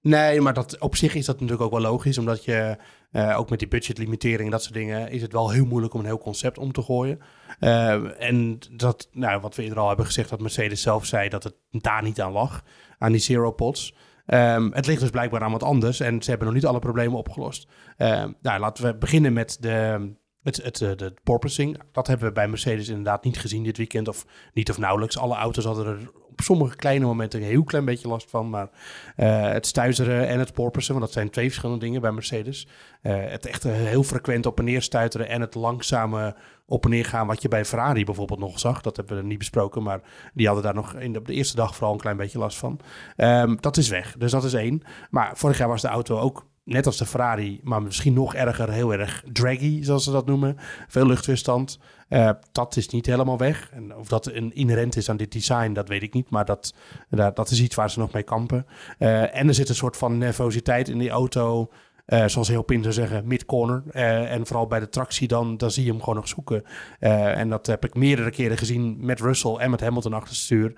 Nee, 0.00 0.40
maar 0.40 0.54
dat, 0.54 0.78
op 0.78 0.96
zich 0.96 1.14
is 1.14 1.26
dat 1.26 1.34
natuurlijk 1.34 1.62
ook 1.62 1.80
wel 1.80 1.90
logisch, 1.90 2.18
omdat 2.18 2.44
je 2.44 2.76
eh, 3.10 3.38
ook 3.38 3.50
met 3.50 3.58
die 3.58 3.68
budgetlimitering 3.68 4.44
en 4.44 4.50
dat 4.50 4.62
soort 4.62 4.74
dingen 4.74 5.10
is 5.10 5.22
het 5.22 5.32
wel 5.32 5.50
heel 5.50 5.64
moeilijk 5.64 5.94
om 5.94 6.00
een 6.00 6.06
heel 6.06 6.18
concept 6.18 6.58
om 6.58 6.72
te 6.72 6.82
gooien. 6.82 7.20
Eh, 7.58 8.22
en 8.28 8.58
dat, 8.70 9.08
nou, 9.12 9.40
wat 9.40 9.54
we 9.54 9.62
eerder 9.62 9.78
al 9.78 9.88
hebben 9.88 10.06
gezegd, 10.06 10.30
dat 10.30 10.40
Mercedes 10.40 10.82
zelf 10.82 11.06
zei 11.06 11.28
dat 11.28 11.42
het 11.42 11.54
daar 11.70 12.02
niet 12.02 12.20
aan 12.20 12.32
lag, 12.32 12.64
aan 12.98 13.12
die 13.12 13.20
zero 13.20 13.52
pods. 13.52 13.94
Ehm, 14.26 14.70
het 14.72 14.86
ligt 14.86 15.00
dus 15.00 15.10
blijkbaar 15.10 15.42
aan 15.42 15.52
wat 15.52 15.62
anders 15.62 16.00
en 16.00 16.22
ze 16.22 16.30
hebben 16.30 16.46
nog 16.46 16.56
niet 16.56 16.66
alle 16.66 16.78
problemen 16.78 17.18
opgelost. 17.18 17.68
Ehm, 17.96 18.32
nou, 18.42 18.60
laten 18.60 18.84
we 18.84 18.96
beginnen 18.96 19.32
met 19.32 19.56
de, 19.60 20.10
het, 20.42 20.56
het, 20.62 20.80
eh, 20.80 21.08
porpoising. 21.22 21.80
Dat 21.92 22.06
hebben 22.06 22.26
we 22.26 22.32
bij 22.32 22.48
Mercedes 22.48 22.88
inderdaad 22.88 23.24
niet 23.24 23.38
gezien 23.38 23.62
dit 23.62 23.76
weekend, 23.76 24.08
of 24.08 24.26
niet 24.52 24.70
of 24.70 24.78
nauwelijks. 24.78 25.18
Alle 25.18 25.34
auto's 25.34 25.64
hadden 25.64 25.86
er 25.86 26.10
op 26.30 26.40
sommige 26.40 26.76
kleine 26.76 27.04
momenten 27.04 27.40
een 27.40 27.46
heel 27.46 27.64
klein 27.64 27.84
beetje 27.84 28.08
last 28.08 28.30
van, 28.30 28.50
maar 28.50 28.68
eh, 29.16 29.48
het 29.48 29.66
stuiteren 29.66 30.28
en 30.28 30.38
het 30.38 30.52
porpoisen, 30.52 30.94
want 30.94 31.04
dat 31.04 31.14
zijn 31.14 31.30
twee 31.30 31.46
verschillende 31.46 31.84
dingen 31.84 32.00
bij 32.00 32.12
Mercedes. 32.12 32.68
Eh, 33.02 33.14
het 33.24 33.46
echt 33.46 33.62
heel 33.62 34.02
frequent 34.02 34.46
op 34.46 34.58
en 34.58 34.64
neer 34.64 34.82
stuiteren 34.82 35.28
en 35.28 35.40
het 35.40 35.54
langzame 35.54 36.36
op 36.66 36.84
en 36.84 36.90
neer 36.90 37.04
gaan, 37.04 37.26
wat 37.26 37.42
je 37.42 37.48
bij 37.48 37.64
Ferrari 37.64 38.04
bijvoorbeeld 38.04 38.40
nog 38.40 38.58
zag. 38.58 38.80
Dat 38.80 38.96
hebben 38.96 39.16
we 39.16 39.22
niet 39.22 39.38
besproken, 39.38 39.82
maar 39.82 40.00
die 40.34 40.46
hadden 40.46 40.64
daar 40.64 40.74
nog 40.74 40.94
in 40.94 41.12
de, 41.12 41.18
op 41.18 41.26
de 41.26 41.34
eerste 41.34 41.56
dag 41.56 41.74
vooral 41.74 41.92
een 41.92 42.00
klein 42.00 42.16
beetje 42.16 42.38
last 42.38 42.58
van. 42.58 42.80
Ehm, 43.16 43.56
dat 43.60 43.76
is 43.76 43.88
weg, 43.88 44.14
dus 44.18 44.30
dat 44.30 44.44
is 44.44 44.54
één. 44.54 44.82
Maar 45.10 45.30
vorig 45.36 45.58
jaar 45.58 45.68
was 45.68 45.82
de 45.82 45.88
auto 45.88 46.18
ook 46.18 46.46
net 46.70 46.86
als 46.86 46.96
de 46.96 47.06
Ferrari, 47.06 47.60
maar 47.62 47.82
misschien 47.82 48.12
nog 48.12 48.34
erger, 48.34 48.70
heel 48.70 48.92
erg 48.92 49.24
draggy, 49.32 49.82
zoals 49.82 50.04
ze 50.04 50.10
dat 50.10 50.26
noemen. 50.26 50.56
Veel 50.88 51.06
luchtweerstand. 51.06 51.78
Eh, 52.08 52.30
dat 52.52 52.76
is 52.76 52.88
niet 52.88 53.06
helemaal 53.06 53.38
weg. 53.38 53.70
En 53.72 53.96
of 53.96 54.08
dat 54.08 54.26
een 54.26 54.54
inherent 54.54 54.96
is 54.96 55.08
aan 55.08 55.16
dit 55.16 55.32
design, 55.32 55.72
dat 55.72 55.88
weet 55.88 56.02
ik 56.02 56.14
niet. 56.14 56.30
Maar 56.30 56.44
dat, 56.44 56.74
dat, 57.08 57.36
dat 57.36 57.50
is 57.50 57.60
iets 57.60 57.74
waar 57.74 57.90
ze 57.90 57.98
nog 57.98 58.12
mee 58.12 58.22
kampen. 58.22 58.66
Eh, 58.98 59.36
en 59.36 59.48
er 59.48 59.54
zit 59.54 59.68
een 59.68 59.74
soort 59.74 59.96
van 59.96 60.18
nervositeit 60.18 60.88
in 60.88 60.98
die 60.98 61.10
auto. 61.10 61.70
Eh, 62.10 62.24
zoals 62.26 62.48
heel 62.48 62.62
Pin 62.62 62.82
zou 62.82 62.94
zeggen, 62.94 63.26
mid-corner. 63.26 63.82
Eh, 63.90 64.32
en 64.32 64.46
vooral 64.46 64.66
bij 64.66 64.80
de 64.80 64.88
tractie, 64.88 65.28
dan, 65.28 65.56
dan 65.56 65.70
zie 65.70 65.84
je 65.84 65.90
hem 65.90 66.00
gewoon 66.00 66.14
nog 66.14 66.28
zoeken. 66.28 66.62
Eh, 66.98 67.38
en 67.38 67.48
dat 67.48 67.66
heb 67.66 67.84
ik 67.84 67.94
meerdere 67.94 68.30
keren 68.30 68.56
gezien 68.56 68.96
met 69.00 69.20
Russell 69.20 69.54
en 69.54 69.70
met 69.70 69.80
Hamilton 69.80 70.12
achter 70.12 70.28
het 70.28 70.38
stuur. 70.38 70.74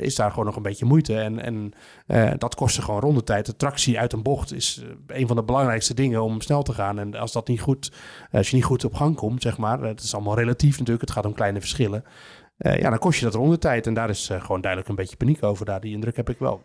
Is 0.00 0.14
daar 0.14 0.30
gewoon 0.30 0.44
nog 0.44 0.56
een 0.56 0.62
beetje 0.62 0.84
moeite. 0.84 1.20
En, 1.20 1.40
en 1.42 1.72
dat 2.38 2.54
kost 2.54 2.74
ze 2.74 2.82
gewoon 2.82 3.00
rondetijd. 3.00 3.46
De 3.46 3.56
tractie 3.56 3.98
uit 3.98 4.12
een 4.12 4.22
bocht 4.22 4.52
is 4.52 4.82
een 5.06 5.26
van 5.26 5.36
de 5.36 5.42
belangrijkste 5.42 5.94
dingen 5.94 6.22
om 6.22 6.40
snel 6.40 6.62
te 6.62 6.72
gaan. 6.72 6.98
En 6.98 7.14
als 7.14 7.32
dat 7.32 7.48
niet 7.48 7.60
goed, 7.60 7.92
als 8.32 8.50
je 8.50 8.56
niet 8.56 8.64
goed 8.64 8.84
op 8.84 8.94
gang 8.94 9.16
komt, 9.16 9.42
zeg 9.42 9.58
maar. 9.58 9.82
Het 9.82 10.00
is 10.00 10.14
allemaal 10.14 10.36
relatief 10.36 10.78
natuurlijk. 10.78 11.00
Het 11.00 11.10
gaat 11.10 11.26
om 11.26 11.34
kleine 11.34 11.60
verschillen. 11.60 12.04
Ja, 12.56 12.90
dan 12.90 12.98
kost 12.98 13.18
je 13.18 13.24
dat 13.24 13.34
rondetijd. 13.34 13.86
En 13.86 13.94
daar 13.94 14.08
is 14.10 14.30
gewoon 14.38 14.60
duidelijk 14.60 14.90
een 14.90 14.96
beetje 14.96 15.16
paniek 15.16 15.42
over. 15.42 15.66
Daar, 15.66 15.80
die 15.80 15.94
indruk 15.94 16.16
heb 16.16 16.30
ik 16.30 16.38
wel. 16.38 16.62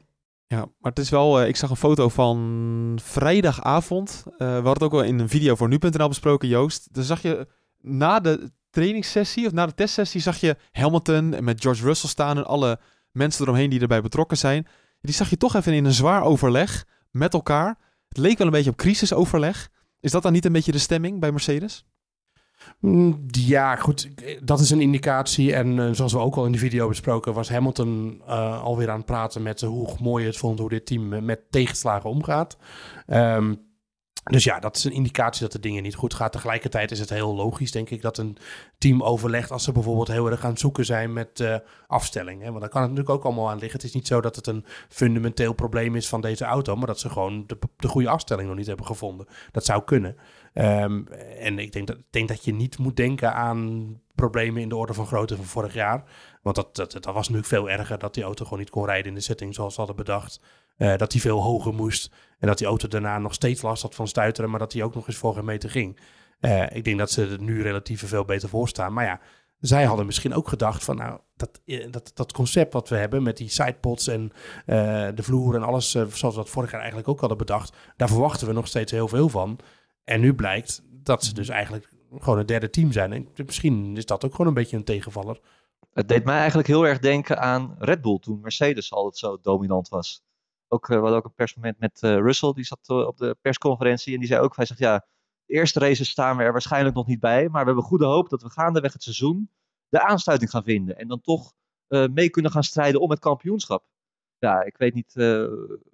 Ja, 0.48 0.58
maar 0.58 0.92
het 0.92 1.00
is 1.00 1.10
wel... 1.10 1.40
eh, 1.40 1.48
ik 1.48 1.56
zag 1.56 1.70
een 1.70 1.76
foto 1.76 2.10
van 2.10 3.00
vrijdagavond. 3.04 4.24
Eh, 4.26 4.38
we 4.38 4.46
hadden 4.54 4.74
het 4.74 4.84
ook 4.84 4.92
wel 4.92 5.04
in 5.04 5.20
een 5.20 5.30
video 5.30 5.56
voor 5.56 5.68
nu.nl 5.68 6.08
besproken, 6.08 6.48
Joost. 6.48 6.94
Dan 6.94 7.04
zag 7.04 7.22
je 7.22 7.48
na 7.82 8.20
de 8.20 8.52
trainingssessie 8.70 9.46
of 9.46 9.52
na 9.52 9.66
de 9.66 9.74
testsessie... 9.74 10.22
zag 10.22 10.38
je 10.38 10.58
Hamilton 10.72 11.44
met 11.44 11.62
George 11.62 11.84
Russell 11.84 12.10
staan... 12.10 12.38
en 12.38 12.46
alle 12.46 12.80
mensen 13.12 13.44
eromheen 13.44 13.70
die 13.70 13.80
erbij 13.80 14.02
betrokken 14.02 14.38
zijn. 14.38 14.68
Die 15.02 15.14
zag 15.14 15.30
je 15.30 15.38
toch 15.38 15.56
even 15.56 15.74
in 15.74 15.86
een 15.86 15.94
zwaar 15.94 16.24
overleg 16.24 16.86
met 17.12 17.34
elkaar. 17.34 17.78
Het 18.08 18.18
leek 18.18 18.38
wel 18.38 18.48
een 18.48 18.54
beetje 18.54 18.70
op 18.70 18.78
crisisoverleg. 18.78 19.70
Is 20.00 20.12
dat 20.12 20.24
dan 20.24 20.34
niet 20.34 20.46
een 20.46 20.52
beetje 20.52 20.72
de 20.72 20.78
stemming 20.78 21.20
bij 21.20 21.32
Mercedes? 21.32 21.86
Mm, 22.80 23.26
Ja, 23.32 23.76
goed. 23.76 24.10
Dat 24.42 24.60
is 24.60 24.70
een 24.70 24.82
indicatie. 24.82 25.54
En 25.54 25.80
eh, 25.80 25.90
zoals 25.92 26.14
we 26.14 26.20
ook 26.20 26.36
al 26.36 26.46
in 26.46 26.52
de 26.52 26.58
video 26.58 26.88
besproken, 26.88 27.34
was 27.34 27.50
Hamilton 27.50 28.22
eh, 28.28 28.64
alweer 28.64 28.90
aan 28.90 28.98
het 28.98 29.06
praten 29.06 29.42
met 29.44 29.62
eh, 29.62 29.70
hoe 29.70 29.90
mooi 30.00 30.26
het 30.26 30.38
vond 30.38 30.60
hoe 30.60 30.70
dit 30.70 30.86
team 30.86 31.26
met 31.26 31.40
tegenslagen 31.50 32.10
omgaat. 32.10 32.58
Ehm, 33.08 33.54
dus 34.24 34.44
ja, 34.44 34.60
dat 34.60 34.76
is 34.76 34.84
een 34.84 34.92
indicatie 34.92 35.42
dat 35.42 35.52
de 35.52 35.60
dingen 35.60 35.84
niet 35.84 35.96
goed 35.96 36.14
gaan. 36.14 36.30
Tegelijkertijd 36.30 36.92
is 36.92 37.00
het 37.00 37.10
heel 37.10 37.36
logisch, 37.36 37.72
denk 37.72 37.90
ik, 37.90 38.02
dat 38.02 38.18
een 38.18 38.38
team 38.78 39.04
overlegt 39.04 39.52
als 39.52 39.64
ze 39.64 39.72
bijvoorbeeld 39.72 40.08
heel 40.08 40.32
erg 40.32 40.44
aan 40.44 40.50
het 40.50 40.60
zoeken 40.60 40.86
zijn 40.86 41.14
met 41.14 41.40
eh, 41.40 41.56
afstelling. 41.88 42.42
Hè? 42.42 42.48
Want 42.48 42.60
daar 42.60 42.70
kan 42.70 42.82
het 42.82 42.90
natuurlijk 42.90 43.18
ook 43.18 43.26
allemaal 43.26 43.50
aan 43.50 43.60
liggen. 43.60 43.80
Het 43.80 43.88
is 43.88 43.94
niet 43.94 44.08
zo 44.08 44.22
dat 44.22 44.36
het 44.36 44.48
een 44.48 44.66
fundamenteel 44.90 45.54
probleem 45.54 45.96
is 45.96 46.08
van 46.08 46.22
deze 46.22 46.46
auto, 46.46 46.76
maar 46.76 46.88
dat 46.88 47.00
ze 47.00 47.10
gewoon 47.10 47.44
de, 47.48 47.58
de 47.78 47.88
goede 47.88 48.10
afstelling 48.10 48.48
nog 48.48 48.58
niet 48.58 48.68
hebben 48.68 48.86
gevonden. 48.86 49.28
Dat 49.52 49.66
zou 49.66 49.84
kunnen. 49.84 50.18
Ehm, 50.54 51.04
en 51.40 51.60
ik 51.60 51.72
denk 51.72 51.88
dat, 51.88 51.98
denk 52.10 52.28
dat 52.28 52.46
je 52.46 52.54
niet 52.54 52.78
moet 52.78 52.96
denken 52.96 53.34
aan 53.34 54.02
problemen 54.16 54.62
in 54.62 54.70
de 54.70 54.76
orde 54.76 54.94
van 54.94 55.06
grootte 55.06 55.36
van 55.36 55.46
vorig 55.46 55.74
jaar. 55.74 56.04
Want 56.42 56.56
dat, 56.56 56.76
dat, 56.76 56.92
dat 56.92 57.06
was 57.06 57.16
natuurlijk 57.16 57.48
veel 57.48 57.70
erger 57.70 57.98
dat 57.98 58.14
die 58.14 58.24
auto 58.24 58.44
gewoon 58.44 58.60
niet 58.60 58.70
kon 58.70 58.86
rijden 58.86 59.08
in 59.08 59.14
de 59.14 59.22
setting 59.22 59.54
zoals 59.54 59.74
ze 59.74 59.80
hadden 59.80 59.98
bedacht. 59.98 60.42
Eh, 60.78 60.98
dat 60.98 61.12
die 61.12 61.22
veel 61.22 61.42
hoger 61.42 61.74
moest. 61.74 62.12
En 62.40 62.48
dat 62.48 62.58
die 62.58 62.68
auto 62.68 62.88
daarna 62.88 63.20
nog 63.20 63.34
steeds 63.34 63.62
last 63.62 63.82
had 63.82 63.96
van 63.96 64.08
stuiteren, 64.08 64.50
maar 64.50 64.60
dat 64.60 64.72
die 64.72 64.84
ook 64.84 64.96
nog 64.96 65.08
eens 65.08 65.18
voor 65.18 65.44
meter 65.44 65.70
ging. 65.70 66.00
Eh, 66.40 66.76
ik 66.76 66.84
denk 66.84 66.98
dat 66.98 67.12
ze 67.12 67.28
er 67.28 67.42
nu 67.42 67.62
relatief 67.62 68.08
veel 68.08 68.26
beter 68.26 68.50
voor 68.50 68.68
staan. 68.68 68.94
Maar 68.94 69.06
ja, 69.06 69.20
zij 69.60 69.84
hadden 69.84 70.06
misschien 70.06 70.34
ook 70.34 70.48
gedacht 70.48 70.84
van 70.84 70.96
nou, 70.96 71.20
dat, 71.36 71.62
eh, 71.66 71.92
dat, 71.92 72.12
dat 72.14 72.32
concept 72.32 72.74
wat 72.74 72.90
we 72.90 72.96
hebben 72.96 73.24
met 73.24 73.38
die 73.38 73.50
sidepods 73.50 74.08
en 74.08 74.32
de 75.16 75.24
vloer 75.24 75.56
en 75.56 75.64
alles, 75.64 75.92
zoals 75.92 76.22
we 76.22 76.34
dat 76.34 76.50
vorig 76.50 76.72
jaar 76.72 76.80
eigenlijk 76.80 77.10
ook 77.10 77.20
hadden 77.20 77.38
bedacht, 77.38 77.76
daar 77.96 78.08
verwachten 78.08 78.48
we 78.48 78.54
nog 78.54 78.68
steeds 78.68 78.92
heel 78.92 79.08
veel 79.08 79.30
van. 79.30 79.60
En 80.04 80.22
nu 80.22 80.34
blijkt 80.34 80.84
dat 80.90 81.24
ze 81.24 81.34
dus 81.34 81.50
eigenlijk 81.50 81.90
gewoon 82.20 82.40
een 82.40 82.46
derde 82.46 82.70
team 82.70 82.92
zijn. 82.92 83.14
En 83.14 83.28
misschien 83.46 83.98
is 83.98 84.06
dat 84.06 84.26
ook 84.26 84.32
gewoon 84.32 84.48
een 84.48 84.54
beetje 84.54 84.78
een 84.78 84.84
tegenvaller. 84.84 85.40
Het 85.94 86.08
deed 86.08 86.24
mij 86.24 86.38
eigenlijk 86.38 86.68
heel 86.68 86.88
erg 86.88 87.00
denken 87.00 87.40
aan 87.40 87.76
Red 87.80 88.02
Bull 88.02 88.20
toen 88.20 88.40
Mercedes 88.42 88.94
altijd 88.94 89.18
zo 89.18 89.38
dominant 89.42 89.90
was. 89.90 90.24
Ook, 90.74 90.90
eh, 90.90 90.96
we 90.96 91.02
hadden 91.02 91.18
ook 91.18 91.26
een 91.26 91.34
persmoment 91.34 91.80
met 91.80 92.02
eh, 92.02 92.16
Russell, 92.16 92.54
die 92.54 92.64
zat 92.64 92.80
eh, 92.90 92.98
op 92.98 93.18
de 93.18 93.38
persconferentie 93.42 94.14
en 94.14 94.20
die 94.20 94.28
zei 94.28 94.42
ook, 94.42 94.56
hij 94.56 94.66
zegt 94.66 94.80
ja, 94.80 95.06
de 95.46 95.54
eerste 95.54 95.80
races 95.80 96.10
staan 96.10 96.38
we 96.38 96.44
er 96.44 96.52
waarschijnlijk 96.52 96.96
nog 96.96 97.08
niet 97.08 97.20
bij, 97.20 97.50
maar 97.50 97.62
we 97.62 97.68
hebben 97.68 97.84
goede 97.84 98.06
hoop 98.06 98.30
dat 98.30 98.42
we 98.42 98.50
gaandeweg 98.50 98.94
het 98.94 99.04
seizoen 99.04 99.52
de 99.90 100.02
aansluiting 100.02 100.52
gaan 100.52 100.64
vinden 100.64 100.98
en 100.98 101.08
dan 101.08 101.22
toch 101.22 101.54
mee 101.88 102.30
kunnen 102.30 102.52
gaan 102.52 102.64
strijden 102.64 103.02
om 103.02 103.10
het 103.10 103.20
kampioenschap. 103.20 103.86
Ja, 104.38 104.64
ik 104.64 104.78
weet 104.78 104.94
niet 104.94 105.14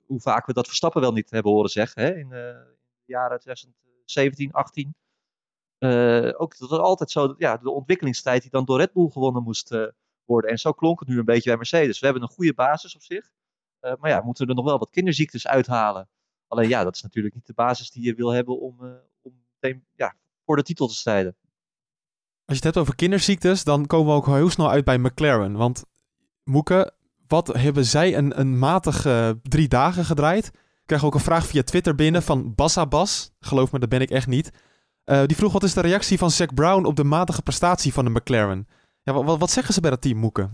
hoe 0.06 0.20
vaak 0.20 0.46
we 0.46 0.54
dat 0.54 0.68
Verstappen 0.68 1.02
wel 1.02 1.12
niet 1.12 1.30
hebben 1.30 1.52
horen 1.52 1.70
zeggen 1.70 2.04
hè, 2.04 2.16
in 2.16 2.30
de 2.30 2.76
jaren 3.06 3.40
2017, 3.40 4.52
18. 4.52 4.96
Eh, 5.78 6.42
ook 6.42 6.58
dat 6.58 6.70
was 6.70 6.80
altijd 6.80 7.12
zo, 7.12 7.36
ja, 7.38 7.58
de 7.58 7.70
ontwikkelingstijd 7.70 8.42
die 8.42 8.52
dan 8.52 8.66
door 8.66 8.78
Red 8.78 8.94
Bull 8.94 9.10
gewonnen 9.10 9.44
moest 9.44 9.76
worden. 10.26 10.50
En 10.50 10.58
zo 10.58 10.72
klonk 10.72 11.00
het 11.00 11.10
nu 11.10 11.18
een 11.20 11.26
beetje 11.26 11.50
bij 11.50 11.58
Mercedes. 11.58 12.00
We 12.00 12.06
hebben 12.06 12.24
een 12.24 12.30
goede 12.30 12.54
basis 12.54 12.96
op 12.96 13.02
zich. 13.02 13.32
Eh, 13.80 13.94
maar 14.00 14.10
ja, 14.10 14.22
moeten 14.22 14.44
we 14.44 14.50
er 14.50 14.58
nog 14.58 14.66
wel 14.66 14.78
wat 14.78 14.90
kinderziektes 14.90 15.48
uithalen. 15.48 16.10
Alleen 16.48 16.70
ja, 16.70 16.84
dat 16.84 16.96
is 16.96 17.02
natuurlijk 17.02 17.36
niet 17.36 17.46
de 17.46 17.54
basis 17.54 17.92
die 17.92 18.04
je 18.04 18.14
wil 18.14 18.30
hebben 18.30 18.60
om, 18.60 18.78
eh, 18.82 18.90
om 19.22 19.34
ja, 19.96 20.16
voor 20.46 20.56
de 20.56 20.64
titel 20.64 20.88
te 20.88 20.96
strijden. 20.96 21.36
Als 22.46 22.58
je 22.58 22.66
het 22.66 22.76
hebt 22.76 22.78
over 22.78 22.96
kinderziektes, 22.96 23.64
dan 23.64 23.86
komen 23.86 24.08
we 24.08 24.14
ook 24.14 24.26
heel 24.26 24.50
snel 24.50 24.70
uit 24.70 24.86
bij 24.86 24.98
McLaren. 24.98 25.54
Want 25.54 25.84
Moeke, 26.44 26.94
wat 27.28 27.48
hebben 27.48 27.86
zij 27.86 28.18
een, 28.18 28.40
een 28.40 28.60
matige 28.60 29.40
drie 29.44 29.68
dagen 29.68 30.06
gedraaid? 30.06 30.46
Ik 30.46 30.86
krijg 30.86 31.06
ook 31.06 31.14
een 31.14 31.20
vraag 31.20 31.46
via 31.46 31.64
Twitter 31.64 31.96
binnen 31.96 32.24
van 32.24 32.56
Bassa 32.56 32.86
Bas. 32.86 33.32
Geloof 33.40 33.72
me, 33.72 33.80
dat 33.80 33.90
ben 33.90 34.02
ik 34.02 34.10
echt 34.10 34.28
niet. 34.28 34.52
Eh, 35.04 35.24
die 35.26 35.36
vroeg 35.36 35.52
wat 35.52 35.64
is 35.64 35.74
de 35.74 35.82
reactie 35.82 36.18
van 36.18 36.32
Zac 36.32 36.54
Brown 36.54 36.86
op 36.86 36.96
de 36.96 37.04
matige 37.04 37.42
prestatie 37.42 37.94
van 37.94 38.06
de 38.06 38.12
McLaren? 38.12 38.68
Ja, 39.04 39.14
wat, 39.14 39.40
wat 39.40 39.52
zeggen 39.52 39.74
ze 39.74 39.82
bij 39.82 39.90
dat 39.90 40.02
team, 40.02 40.18
Moeke? 40.18 40.50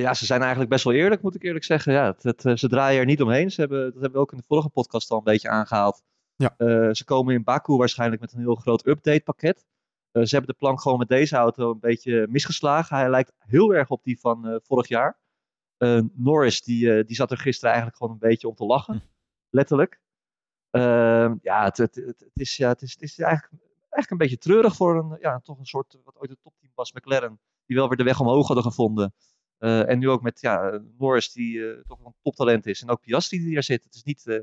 Ja, 0.00 0.14
ze 0.14 0.26
zijn 0.26 0.40
eigenlijk 0.40 0.70
best 0.70 0.84
wel 0.84 0.92
eerlijk, 0.92 1.22
moet 1.22 1.34
ik 1.34 1.42
eerlijk 1.42 1.64
zeggen. 1.64 1.92
Ja, 1.92 2.06
het, 2.06 2.22
het, 2.22 2.44
eh, 2.44 2.56
ze 2.56 2.68
draaien 2.68 3.00
er 3.00 3.06
niet 3.06 3.22
omheen. 3.22 3.50
Ze 3.50 3.60
hebben, 3.60 3.84
dat 3.84 3.92
hebben 3.92 4.12
we 4.12 4.18
ook 4.18 4.32
in 4.32 4.38
de 4.38 4.44
vorige 4.46 4.68
podcast 4.68 5.10
al 5.10 5.18
een 5.18 5.24
beetje 5.24 5.48
aangehaald. 5.48 6.02
Ja. 6.36 6.54
Uh, 6.58 6.92
ze 6.92 7.04
komen 7.04 7.34
in 7.34 7.44
Baku 7.44 7.76
waarschijnlijk 7.76 8.20
met 8.20 8.32
een 8.32 8.38
heel 8.38 8.54
groot 8.54 8.86
update 8.86 9.22
pakket. 9.22 9.64
Uh, 10.12 10.24
ze 10.24 10.34
hebben 10.34 10.52
de 10.52 10.58
plank 10.58 10.80
gewoon 10.80 10.98
met 10.98 11.08
deze 11.08 11.36
auto 11.36 11.70
een 11.70 11.80
beetje 11.80 12.26
misgeslagen. 12.30 12.96
Hij 12.96 13.10
lijkt 13.10 13.32
heel 13.38 13.74
erg 13.74 13.90
op 13.90 14.04
die 14.04 14.20
van 14.20 14.48
uh, 14.48 14.56
vorig 14.62 14.88
jaar. 14.88 15.18
Norris, 16.12 16.62
die, 16.62 17.04
die 17.04 17.16
zat 17.16 17.30
er 17.30 17.38
gisteren 17.38 17.70
eigenlijk 17.70 17.96
gewoon 17.96 18.12
een 18.12 18.28
beetje 18.28 18.48
om 18.48 18.54
te 18.54 18.64
lachen. 18.64 18.94
Hm. 18.94 19.00
Letterlijk. 19.50 20.00
Ehm, 20.70 21.34
ja, 21.42 21.64
het, 21.64 21.76
het, 21.76 21.94
het, 21.94 22.30
is, 22.34 22.56
ja, 22.56 22.68
het 22.68 22.82
is, 22.82 22.92
het 22.92 23.02
is 23.02 23.18
eigenlijk, 23.18 23.62
eigenlijk 23.80 24.10
een 24.10 24.18
beetje 24.18 24.38
treurig 24.38 24.76
voor 24.76 24.96
een, 24.98 25.18
ja, 25.20 25.40
toch 25.40 25.58
een 25.58 25.66
soort, 25.66 25.98
wat 26.04 26.18
ooit 26.18 26.30
een 26.30 26.38
topteam 26.42 26.72
was, 26.74 26.92
McLaren. 26.92 27.40
Die 27.66 27.76
wel 27.76 27.88
weer 27.88 27.96
de 27.96 28.04
weg 28.04 28.20
omhoog 28.20 28.46
hadden 28.46 28.64
gevonden. 28.64 29.14
Uh, 29.58 29.88
en 29.88 29.98
nu 29.98 30.08
ook 30.08 30.22
met 30.22 30.40
ja, 30.40 30.82
Norris, 30.98 31.32
die 31.32 31.56
uh, 31.56 31.78
toch 31.86 32.04
een 32.04 32.14
toptalent 32.22 32.66
is. 32.66 32.82
En 32.82 32.90
ook 32.90 33.00
Piastri 33.00 33.38
die 33.38 33.56
er 33.56 33.62
zit. 33.62 33.84
Het 33.84 33.94
is 33.94 34.02
niet 34.02 34.26
uh, 34.26 34.38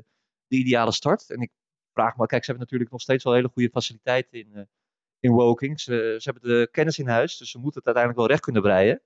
de 0.46 0.56
ideale 0.56 0.92
start. 0.92 1.30
En 1.30 1.40
ik 1.40 1.50
vraag 1.92 2.16
me, 2.16 2.26
kijk, 2.26 2.44
ze 2.44 2.50
hebben 2.50 2.64
natuurlijk 2.64 2.90
nog 2.90 3.00
steeds 3.00 3.24
wel 3.24 3.32
hele 3.32 3.48
goede 3.48 3.70
faciliteiten 3.70 4.38
in, 4.38 4.68
in 5.20 5.32
Woking. 5.32 5.80
Ze, 5.80 6.16
ze, 6.18 6.30
hebben 6.30 6.50
de 6.50 6.68
kennis 6.70 6.98
in 6.98 7.08
huis, 7.08 7.36
dus 7.36 7.50
ze 7.50 7.58
moeten 7.58 7.78
het 7.78 7.86
uiteindelijk 7.86 8.18
wel 8.24 8.28
recht 8.30 8.44
kunnen 8.44 8.62
breien. 8.62 9.02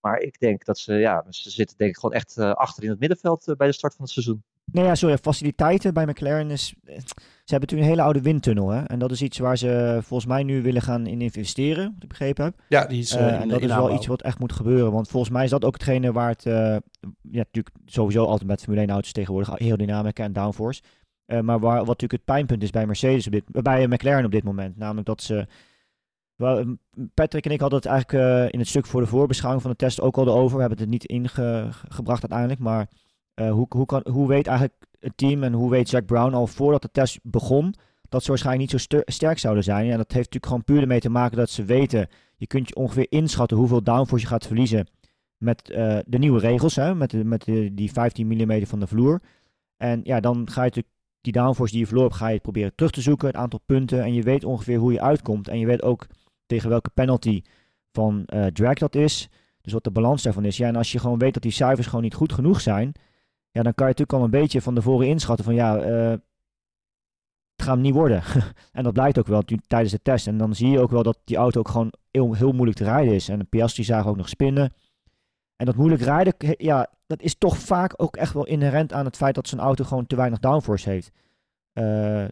Maar 0.00 0.18
ik 0.18 0.38
denk 0.38 0.64
dat 0.64 0.78
ze, 0.78 0.94
ja, 0.94 1.26
ze 1.28 1.50
zitten 1.50 1.76
denk 1.76 1.90
ik 1.90 1.96
gewoon 1.98 2.14
echt 2.14 2.38
achter 2.38 2.82
in 2.82 2.90
het 2.90 2.98
middenveld 2.98 3.54
bij 3.56 3.66
de 3.66 3.72
start 3.72 3.94
van 3.94 4.04
het 4.04 4.12
seizoen. 4.12 4.44
Nee, 4.72 4.84
ja, 4.84 4.94
sorry, 4.94 5.18
faciliteiten 5.18 5.94
bij 5.94 6.06
McLaren 6.06 6.50
is... 6.50 6.74
Ze 6.84 7.52
hebben 7.54 7.68
natuurlijk 7.68 7.70
een 7.70 7.96
hele 7.96 8.02
oude 8.02 8.20
windtunnel, 8.20 8.68
hè. 8.68 8.82
En 8.82 8.98
dat 8.98 9.10
is 9.10 9.22
iets 9.22 9.38
waar 9.38 9.58
ze 9.58 9.98
volgens 10.02 10.28
mij 10.28 10.42
nu 10.42 10.62
willen 10.62 10.82
gaan 10.82 11.06
in 11.06 11.20
investeren, 11.20 11.92
wat 11.94 12.02
ik 12.02 12.08
begrepen 12.08 12.44
heb. 12.44 12.54
Ja, 12.68 12.86
die 12.86 12.98
is 12.98 13.14
uh, 13.14 13.20
uh, 13.20 13.40
En 13.40 13.48
dat 13.48 13.60
is 13.60 13.66
wel 13.66 13.94
iets 13.94 14.06
wat 14.06 14.22
echt 14.22 14.38
moet 14.38 14.52
gebeuren. 14.52 14.92
Want 14.92 15.08
volgens 15.08 15.32
mij 15.32 15.44
is 15.44 15.50
dat 15.50 15.64
ook 15.64 15.72
hetgene 15.72 16.12
waar 16.12 16.28
het... 16.28 16.44
Uh, 16.44 16.54
ja, 17.22 17.44
natuurlijk 17.52 17.74
sowieso 17.84 18.24
altijd 18.24 18.48
met 18.48 18.60
Formule 18.60 18.80
1 18.80 18.90
auto's 18.90 19.12
tegenwoordig 19.12 19.60
aerodynamica 19.60 20.24
en 20.24 20.32
downforce. 20.32 20.82
maar 21.26 21.60
waar, 21.60 21.78
wat 21.78 21.86
natuurlijk 21.86 22.12
het 22.12 22.24
pijnpunt 22.24 22.62
is 22.62 22.70
bij 22.70 22.86
Mercedes 22.86 23.26
op 23.26 23.32
dit... 23.32 23.44
Bij 23.46 23.86
McLaren 23.86 24.24
op 24.24 24.30
dit 24.30 24.44
moment. 24.44 24.76
Namelijk 24.76 25.06
dat 25.06 25.22
ze... 25.22 25.46
Patrick 27.14 27.44
en 27.44 27.50
ik 27.50 27.60
hadden 27.60 27.78
het 27.78 27.88
eigenlijk 27.88 28.52
in 28.52 28.58
het 28.58 28.68
stuk 28.68 28.86
voor 28.86 29.00
de 29.00 29.06
voorbeschouwing 29.06 29.62
van 29.62 29.70
de 29.70 29.76
test 29.76 30.00
ook 30.00 30.16
al 30.16 30.28
over. 30.28 30.54
We 30.54 30.60
hebben 30.60 30.78
het 30.78 30.86
er 30.86 30.92
niet 30.92 31.04
ingebracht 31.04 32.22
uiteindelijk, 32.22 32.60
maar... 32.60 32.88
Uh, 33.40 33.50
hoe, 33.50 33.66
hoe, 33.68 33.86
kan, 33.86 34.06
hoe 34.10 34.28
weet 34.28 34.46
eigenlijk 34.46 34.86
het 35.00 35.16
team 35.16 35.42
en 35.42 35.52
hoe 35.52 35.70
weet 35.70 35.90
Jack 35.90 36.06
Brown 36.06 36.34
al 36.34 36.46
voordat 36.46 36.82
de 36.82 36.90
test 36.92 37.18
begon 37.22 37.74
dat 38.08 38.22
ze 38.22 38.28
waarschijnlijk 38.28 38.72
niet 38.72 38.80
zo 38.80 39.02
sterk 39.04 39.38
zouden 39.38 39.64
zijn? 39.64 39.90
En 39.90 39.96
dat 39.96 40.12
heeft 40.12 40.32
natuurlijk 40.32 40.46
gewoon 40.46 40.64
puur 40.64 40.80
ermee 40.80 41.00
te 41.00 41.10
maken 41.10 41.36
dat 41.36 41.50
ze 41.50 41.64
weten, 41.64 42.08
je 42.36 42.46
kunt 42.46 42.68
je 42.68 42.74
ongeveer 42.74 43.06
inschatten 43.08 43.56
hoeveel 43.56 43.82
downforce 43.82 44.24
je 44.24 44.30
gaat 44.30 44.46
verliezen 44.46 44.86
met 45.36 45.70
uh, 45.70 45.98
de 46.06 46.18
nieuwe 46.18 46.38
regels, 46.38 46.76
hè, 46.76 46.94
met, 46.94 47.24
met 47.24 47.44
die 47.72 47.92
15 47.92 48.26
mm 48.26 48.66
van 48.66 48.80
de 48.80 48.86
vloer. 48.86 49.20
En 49.76 50.00
ja, 50.04 50.20
dan 50.20 50.50
ga 50.50 50.60
je 50.60 50.68
natuurlijk 50.68 50.94
die 51.20 51.32
downforce 51.32 51.72
die 51.72 51.80
je 51.80 51.86
verloren 51.86 52.10
hebt, 52.10 52.22
ga 52.22 52.28
je 52.28 52.40
proberen 52.40 52.74
terug 52.74 52.92
te 52.92 53.00
zoeken, 53.00 53.26
het 53.26 53.36
aantal 53.36 53.60
punten. 53.66 54.02
En 54.02 54.14
je 54.14 54.22
weet 54.22 54.44
ongeveer 54.44 54.78
hoe 54.78 54.92
je 54.92 55.00
uitkomt. 55.00 55.48
En 55.48 55.58
je 55.58 55.66
weet 55.66 55.82
ook 55.82 56.06
tegen 56.46 56.68
welke 56.68 56.90
penalty 56.90 57.42
van 57.92 58.22
uh, 58.26 58.46
drag 58.46 58.74
dat 58.74 58.94
is. 58.94 59.28
Dus 59.60 59.72
wat 59.72 59.84
de 59.84 59.90
balans 59.90 60.22
daarvan 60.22 60.44
is. 60.44 60.56
Ja, 60.56 60.68
en 60.68 60.76
als 60.76 60.92
je 60.92 60.98
gewoon 60.98 61.18
weet 61.18 61.34
dat 61.34 61.42
die 61.42 61.52
cijfers 61.52 61.86
gewoon 61.86 62.04
niet 62.04 62.14
goed 62.14 62.32
genoeg 62.32 62.60
zijn, 62.60 62.92
ja, 63.56 63.62
dan 63.62 63.74
kan 63.74 63.86
je 63.86 63.92
natuurlijk 63.92 64.12
al 64.12 64.24
een 64.24 64.40
beetje 64.40 64.62
van 64.62 64.74
tevoren 64.74 65.06
inschatten 65.06 65.44
van 65.44 65.54
ja, 65.54 65.76
uh, 65.76 66.10
het 66.10 67.62
gaat 67.62 67.74
hem 67.74 67.80
niet 67.80 67.94
worden. 67.94 68.22
en 68.72 68.82
dat 68.82 68.92
blijkt 68.92 69.18
ook 69.18 69.26
wel 69.26 69.42
tijdens 69.66 69.92
de 69.92 70.02
test. 70.02 70.26
En 70.26 70.38
dan 70.38 70.54
zie 70.54 70.70
je 70.70 70.80
ook 70.80 70.90
wel 70.90 71.02
dat 71.02 71.18
die 71.24 71.36
auto 71.36 71.60
ook 71.60 71.68
gewoon 71.68 71.92
heel, 72.10 72.34
heel 72.34 72.52
moeilijk 72.52 72.78
te 72.78 72.84
rijden 72.84 73.14
is. 73.14 73.28
En 73.28 73.38
de 73.38 73.44
Piastri 73.44 73.84
zagen 73.84 74.10
ook 74.10 74.16
nog 74.16 74.28
spinnen. 74.28 74.72
En 75.56 75.66
dat 75.66 75.76
moeilijk 75.76 76.02
rijden, 76.02 76.34
ja, 76.38 76.90
dat 77.06 77.22
is 77.22 77.34
toch 77.34 77.58
vaak 77.58 77.94
ook 77.96 78.16
echt 78.16 78.32
wel 78.32 78.46
inherent 78.46 78.92
aan 78.92 79.04
het 79.04 79.16
feit 79.16 79.34
dat 79.34 79.48
zijn 79.48 79.60
auto 79.60 79.84
gewoon 79.84 80.06
te 80.06 80.16
weinig 80.16 80.38
downforce 80.38 80.90
heeft. 80.90 81.10
Uh, 81.74 82.24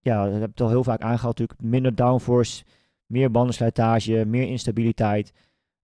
ja, 0.00 0.30
dat 0.30 0.40
heb 0.40 0.50
ik 0.50 0.60
al 0.60 0.68
heel 0.68 0.84
vaak 0.84 1.00
aangehaald 1.00 1.38
natuurlijk. 1.38 1.60
Minder 1.60 1.94
downforce, 1.94 2.64
meer 3.06 3.30
bandenslijtage, 3.30 4.24
meer 4.26 4.48
instabiliteit. 4.48 5.32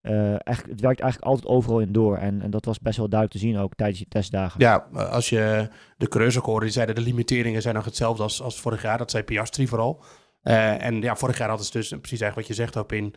Uh, 0.09 0.29
eigenlijk, 0.29 0.67
het 0.69 0.81
werkt 0.81 1.01
eigenlijk 1.01 1.31
altijd 1.31 1.47
overal 1.47 1.81
in 1.81 1.93
door. 1.93 2.17
En, 2.17 2.43
en 2.43 2.51
dat 2.51 2.65
was 2.65 2.81
best 2.81 2.97
wel 2.97 3.09
duidelijk 3.09 3.41
te 3.41 3.47
zien 3.47 3.59
ook 3.59 3.75
tijdens 3.75 3.99
die 3.99 4.09
testdagen. 4.09 4.61
Ja, 4.61 4.87
als 4.93 5.29
je 5.29 5.69
de 5.97 6.37
ook 6.39 6.47
hoorde, 6.47 6.65
die 6.65 6.75
zeiden 6.75 6.95
de 6.95 7.01
limiteringen 7.01 7.63
zijn 7.63 7.75
nog 7.75 7.85
hetzelfde 7.85 8.23
als, 8.23 8.43
als 8.43 8.61
vorig 8.61 8.83
jaar. 8.83 8.99
Dat 8.99 9.11
zei 9.11 9.23
Piastri 9.23 9.69
vooral. 9.69 10.05
Uh, 10.43 10.85
en 10.85 11.01
ja, 11.01 11.17
vorig 11.17 11.39
jaar 11.39 11.49
hadden 11.49 11.67
ze 11.67 11.73
dus 11.73 11.89
precies 11.89 12.21
eigenlijk 12.21 12.49
wat 12.49 12.57
je 12.57 12.63
zegt 12.63 12.77
op 12.77 12.93
in 12.93 13.15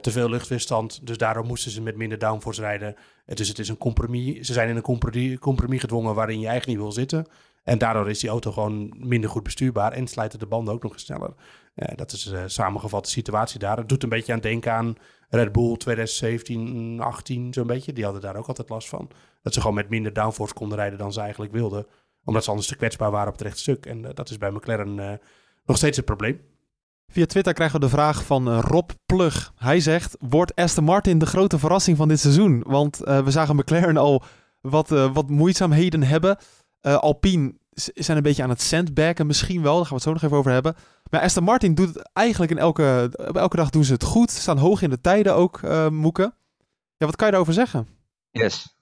te 0.00 0.10
veel 0.10 0.30
luchtweerstand. 0.30 1.06
Dus 1.06 1.18
daarom 1.18 1.46
moesten 1.46 1.70
ze 1.70 1.82
met 1.82 1.96
minder 1.96 2.18
downforce 2.18 2.60
rijden. 2.60 2.94
Dus 3.24 3.48
het 3.48 3.58
is 3.58 3.68
een 3.68 3.78
compromis. 3.78 4.46
Ze 4.46 4.52
zijn 4.52 4.68
in 4.68 4.76
een 4.76 5.38
compromis, 5.40 5.80
gedwongen 5.80 6.14
waarin 6.14 6.40
je 6.40 6.46
eigenlijk 6.46 6.78
niet 6.78 6.86
wil 6.86 6.96
zitten. 6.96 7.26
En 7.64 7.78
daardoor 7.78 8.10
is 8.10 8.18
die 8.20 8.30
auto 8.30 8.52
gewoon 8.52 8.94
minder 8.96 9.30
goed 9.30 9.42
bestuurbaar 9.42 9.92
en 9.92 10.06
slijten 10.06 10.38
de 10.38 10.46
banden 10.46 10.74
ook 10.74 10.82
nog 10.82 11.00
sneller. 11.00 11.34
Dat 11.74 12.12
is 12.12 12.32
uh, 12.32 12.42
samengevat 12.46 13.04
de 13.04 13.10
situatie 13.10 13.58
daar. 13.58 13.76
Het 13.76 13.88
doet 13.88 14.02
een 14.02 14.08
beetje 14.08 14.32
aan 14.32 14.40
denken 14.40 14.72
aan 14.72 14.94
Red 15.28 15.52
Bull 15.52 15.76
2017, 15.76 17.00
18 17.00 17.52
zo'n 17.52 17.66
beetje. 17.66 17.92
Die 17.92 18.04
hadden 18.04 18.22
daar 18.22 18.36
ook 18.36 18.46
altijd 18.46 18.68
last 18.68 18.88
van. 18.88 19.10
Dat 19.42 19.54
ze 19.54 19.60
gewoon 19.60 19.76
met 19.76 19.88
minder 19.88 20.12
downforce 20.12 20.54
konden 20.54 20.78
rijden 20.78 20.98
dan 20.98 21.12
ze 21.12 21.20
eigenlijk 21.20 21.52
wilden. 21.52 21.86
Omdat 22.24 22.44
ze 22.44 22.50
anders 22.50 22.68
te 22.68 22.76
kwetsbaar 22.76 23.10
waren 23.10 23.28
op 23.28 23.38
het 23.38 23.42
rechtstuk. 23.42 23.86
En 23.86 23.98
uh, 23.98 24.08
dat 24.14 24.30
is 24.30 24.38
bij 24.38 24.50
McLaren 24.50 25.20
nog 25.64 25.76
steeds 25.76 25.96
het 25.96 26.06
probleem. 26.06 26.40
Via 27.06 27.26
Twitter 27.26 27.52
krijgen 27.52 27.80
we 27.80 27.86
de 27.86 27.92
vraag 27.92 28.24
van 28.24 28.60
Rob 28.60 28.90
Plug. 29.06 29.52
Hij 29.56 29.80
zegt, 29.80 30.16
wordt 30.20 30.54
Aston 30.54 30.84
Martin 30.84 31.18
de 31.18 31.26
grote 31.26 31.58
verrassing 31.58 31.96
van 31.96 32.08
dit 32.08 32.20
seizoen? 32.20 32.62
Want 32.66 32.96
we 32.98 33.30
zagen 33.30 33.56
McLaren 33.56 33.96
al 33.96 34.22
wat, 34.60 34.88
wat 34.88 35.28
moeizaamheden 35.28 36.02
hebben. 36.02 36.38
Alpine 36.80 37.54
zijn 37.94 38.16
een 38.16 38.22
beetje 38.22 38.42
aan 38.42 38.48
het 38.48 38.62
sandbaggen 38.62 39.26
misschien 39.26 39.62
wel. 39.62 39.76
Daar 39.76 39.86
gaan 39.86 39.88
we 39.88 39.94
het 39.94 40.04
zo 40.04 40.12
nog 40.12 40.22
even 40.22 40.36
over 40.36 40.52
hebben. 40.52 40.74
Maar 41.10 41.20
Aston 41.20 41.44
Martin 41.44 41.74
doet 41.74 41.94
het 41.94 42.10
eigenlijk 42.12 42.50
in 42.50 42.58
elke, 42.58 43.10
elke 43.32 43.56
dag 43.56 43.70
doen 43.70 43.84
ze 43.84 43.92
het 43.92 44.04
goed. 44.04 44.30
Ze 44.30 44.40
staan 44.40 44.58
hoog 44.58 44.82
in 44.82 44.90
de 44.90 45.00
tijden 45.00 45.34
ook, 45.34 45.60
uh, 45.60 45.88
Moeken. 45.88 46.34
Ja, 46.96 47.06
wat 47.06 47.16
kan 47.16 47.26
je 47.26 47.32
daarover 47.32 47.54
zeggen? 47.54 47.88
Yes. 48.30 48.76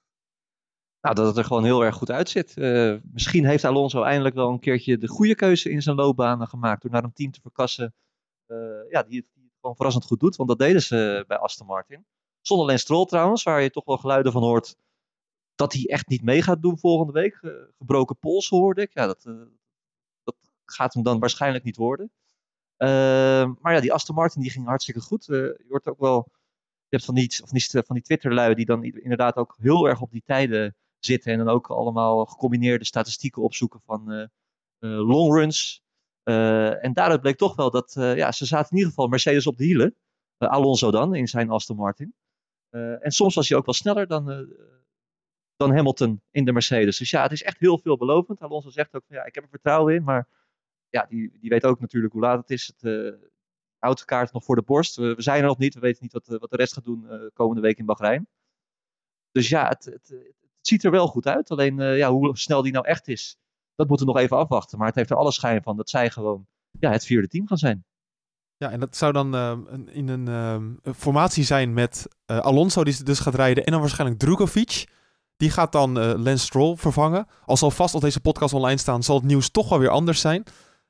Nou, 1.01 1.15
dat 1.15 1.27
het 1.27 1.37
er 1.37 1.45
gewoon 1.45 1.65
heel 1.65 1.85
erg 1.85 1.97
goed 1.97 2.11
uitziet. 2.11 2.57
Uh, 2.57 2.97
misschien 3.13 3.47
heeft 3.47 3.65
Alonso 3.65 4.03
eindelijk 4.03 4.35
wel 4.35 4.49
een 4.49 4.61
keertje 4.61 4.99
de 4.99 5.09
goede 5.09 5.35
keuze 5.35 5.71
in 5.71 5.83
zijn 5.83 5.97
loopbaan 5.97 6.47
gemaakt. 6.47 6.83
Door 6.83 6.91
naar 6.91 7.05
een 7.05 7.13
team 7.13 7.31
te 7.31 7.41
verkassen 7.41 7.95
uh, 8.47 8.59
ja, 8.91 9.03
die, 9.03 9.19
het, 9.19 9.31
die 9.35 9.45
het 9.45 9.57
gewoon 9.61 9.77
verrassend 9.77 10.05
goed 10.05 10.21
doet. 10.21 10.37
Want 10.37 10.49
dat 10.49 10.59
deden 10.59 10.83
ze 10.83 11.25
bij 11.27 11.37
Aston 11.37 11.67
Martin. 11.67 12.07
Zonder 12.41 12.67
alleen 12.67 12.79
Stroll 12.79 13.07
trouwens, 13.07 13.43
waar 13.43 13.63
je 13.63 13.71
toch 13.71 13.85
wel 13.85 13.99
geluiden 13.99 14.33
van 14.33 14.43
hoort 14.43 14.77
dat 15.55 15.73
hij 15.73 15.85
echt 15.87 16.09
niet 16.09 16.23
mee 16.23 16.43
gaat 16.43 16.63
doen 16.63 16.79
volgende 16.79 17.13
week. 17.13 17.39
Gebroken 17.79 18.19
pols 18.19 18.49
hoorde 18.49 18.83
ik. 18.83 18.95
Ja, 18.95 19.07
dat 19.07 19.25
gaat 20.67 20.95
hem 20.95 21.03
dan 21.03 21.19
waarschijnlijk 21.19 21.65
niet 21.65 21.77
worden. 21.77 22.11
Uh, 22.79 22.89
maar 23.61 23.75
ja, 23.75 23.81
die 23.81 23.93
Aston 23.93 24.15
Martin 24.15 24.43
die 24.43 24.51
ging 24.51 24.67
hartstikke 24.67 25.01
goed. 25.01 25.25
je 25.25 25.65
hoort 25.69 25.87
ook 25.87 25.99
wel, 25.99 26.29
je 26.89 26.97
hebt 26.97 27.05
van 27.05 27.15
die, 27.15 27.43
of 27.43 27.51
die, 27.51 27.83
van 27.83 27.95
die 27.95 28.05
Twitterlui 28.05 28.55
die 28.55 28.67
dan 28.67 28.85
inderdaad 28.85 29.37
ook 29.37 29.57
heel 29.59 29.89
erg 29.89 30.01
op 30.01 30.11
die 30.11 30.23
tijden 30.25 30.77
zitten. 30.99 31.33
En 31.33 31.39
dan 31.39 31.49
ook 31.49 31.71
allemaal 31.71 32.25
gecombineerde 32.27 32.85
statistieken 32.85 33.43
opzoeken 33.43 33.81
van 33.85 34.31
longruns. 34.79 35.83
en 36.23 36.93
daaruit 36.93 37.21
bleek 37.21 37.37
toch 37.37 37.57
wel 37.57 37.71
dat 37.71 37.93
ja, 37.95 38.33
ze 38.33 38.47
zaten 38.47 38.71
in 38.71 38.77
ieder 38.77 38.93
geval 38.93 39.09
Mercedes 39.09 39.47
op 39.47 39.57
de 39.57 39.65
hielen. 39.65 39.97
Alonso 40.39 40.91
dan, 40.91 41.15
in 41.15 41.29
zijn 41.29 41.51
Aston 41.51 41.77
Martin. 41.77 42.15
en 43.01 43.11
soms 43.11 43.35
was 43.35 43.49
hij 43.49 43.59
ook 43.59 43.67
wel 43.67 43.75
sneller 43.75 44.07
dan 44.07 44.49
dan 45.57 45.75
Hamilton 45.75 46.23
in 46.31 46.45
de 46.45 46.53
Mercedes. 46.53 46.99
Dus 46.99 47.11
ja, 47.11 47.23
het 47.23 47.33
is 47.33 47.43
echt 47.43 47.59
heel 47.59 47.79
veelbelovend. 47.79 48.41
Alonso 48.41 48.71
zegt 48.71 48.95
ook, 48.95 49.05
ja, 49.09 49.25
ik 49.25 49.35
heb 49.35 49.45
er 49.45 49.51
vertrouwen 49.51 49.95
in, 49.95 50.05
maar 50.05 50.29
ja, 50.97 51.07
die, 51.09 51.39
die 51.41 51.51
weet 51.51 51.65
ook 51.65 51.81
natuurlijk 51.81 52.13
hoe 52.13 52.23
laat 52.23 52.39
het 52.39 52.51
is. 52.51 52.67
Het 52.67 52.83
uh, 52.83 53.13
autokaart 53.79 54.33
nog 54.33 54.45
voor 54.45 54.57
de 54.57 54.63
borst. 54.63 54.97
We, 54.97 55.15
zijn 55.17 55.41
er 55.41 55.47
nog 55.47 55.59
niet, 55.59 55.75
we 55.75 55.81
weten 55.81 56.03
niet 56.03 56.13
wat, 56.13 56.27
wat 56.27 56.51
de 56.51 56.57
rest 56.57 56.73
gaat 56.73 56.85
doen 56.85 57.05
uh, 57.05 57.21
komende 57.33 57.61
week 57.61 57.79
in 57.79 57.87
Bahrein. 57.87 58.29
Dus 59.31 59.49
ja, 59.49 59.69
het, 59.69 59.85
het, 59.85 60.09
het, 60.09 60.35
ziet 60.61 60.85
er 60.85 60.91
wel 60.91 61.07
goed 61.07 61.27
uit. 61.27 61.51
Alleen 61.51 61.77
ja, 61.77 62.11
hoe 62.11 62.39
snel 62.39 62.63
die 62.63 62.73
nou 62.73 62.87
echt 62.87 63.09
is, 63.09 63.39
dat 63.75 63.89
moeten 63.89 64.07
we 64.07 64.13
nog 64.13 64.21
even 64.21 64.37
afwachten. 64.37 64.79
Maar 64.79 64.87
het 64.87 64.97
heeft 64.97 65.11
er 65.11 65.17
alle 65.17 65.33
schijn 65.33 65.63
van 65.63 65.77
dat 65.77 65.91
zij 65.91 66.11
gewoon 66.11 66.47
ja, 66.71 66.91
het 66.91 67.07
vierde 67.07 67.29
team 67.29 67.47
gaan 67.47 67.59
zijn. 67.59 67.85
Ja, 68.57 68.71
en 68.71 68.81
dat 68.81 68.97
zou 68.97 69.13
dan 69.13 69.35
in 69.89 70.09
een 70.09 70.81
formatie 70.95 71.45
zijn 71.45 71.75
met 71.75 72.09
Alonso, 72.27 72.85
die 72.85 73.03
dus 73.03 73.19
gaat 73.21 73.35
rijden, 73.35 73.65
en 73.65 73.73
dan 73.73 73.81
waarschijnlijk 73.81 74.21
Drukovic. 74.21 74.89
Die 75.37 75.51
gaat 75.51 75.73
dan 75.73 75.99
Lance 75.99 76.45
Stroll 76.45 76.77
vervangen. 76.77 77.27
Al 77.45 77.57
zal 77.57 77.71
vast 77.71 77.95
als 77.95 78.03
deze 78.03 78.21
podcast 78.21 78.55
online 78.55 78.79
staan, 78.79 79.03
zal 79.03 79.17
het 79.17 79.25
nieuws 79.25 79.51
toch 79.51 79.69
wel 79.69 79.79
weer 79.79 79.91
anders 79.91 80.21
zijn. 80.21 80.45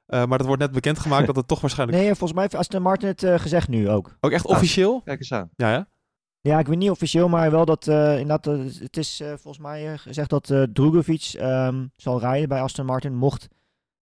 Uh, 0.08 0.24
maar 0.24 0.38
dat 0.38 0.46
wordt 0.46 0.62
net 0.62 0.72
bekendgemaakt 0.72 1.26
dat 1.26 1.36
het 1.36 1.48
toch 1.48 1.60
waarschijnlijk... 1.66 1.98
Nee, 1.98 2.08
volgens 2.08 2.32
mij 2.32 2.42
heeft 2.42 2.54
Aston 2.54 2.82
Martin 2.82 3.08
het 3.08 3.22
uh, 3.22 3.38
gezegd 3.38 3.68
nu 3.68 3.90
ook. 3.90 4.16
Ook 4.20 4.30
echt 4.30 4.44
officieel? 4.46 5.00
Kijk 5.02 5.18
eens 5.18 5.32
aan. 5.32 5.50
Ja, 5.56 5.72
ja? 5.72 5.88
Ja, 6.40 6.58
ik 6.58 6.66
weet 6.66 6.78
niet 6.78 6.90
officieel, 6.90 7.28
maar 7.28 7.50
wel 7.50 7.64
dat 7.64 7.86
inderdaad, 7.86 8.44
het 8.78 8.96
is 8.96 9.16
volgens 9.26 9.58
mij 9.58 9.98
gezegd 9.98 10.30
dat 10.30 10.54
Drugovic 10.72 11.34
um, 11.40 11.92
zal 11.96 12.20
rijden 12.20 12.48
bij 12.48 12.60
Aston 12.60 12.86
Martin, 12.86 13.14
mocht 13.14 13.48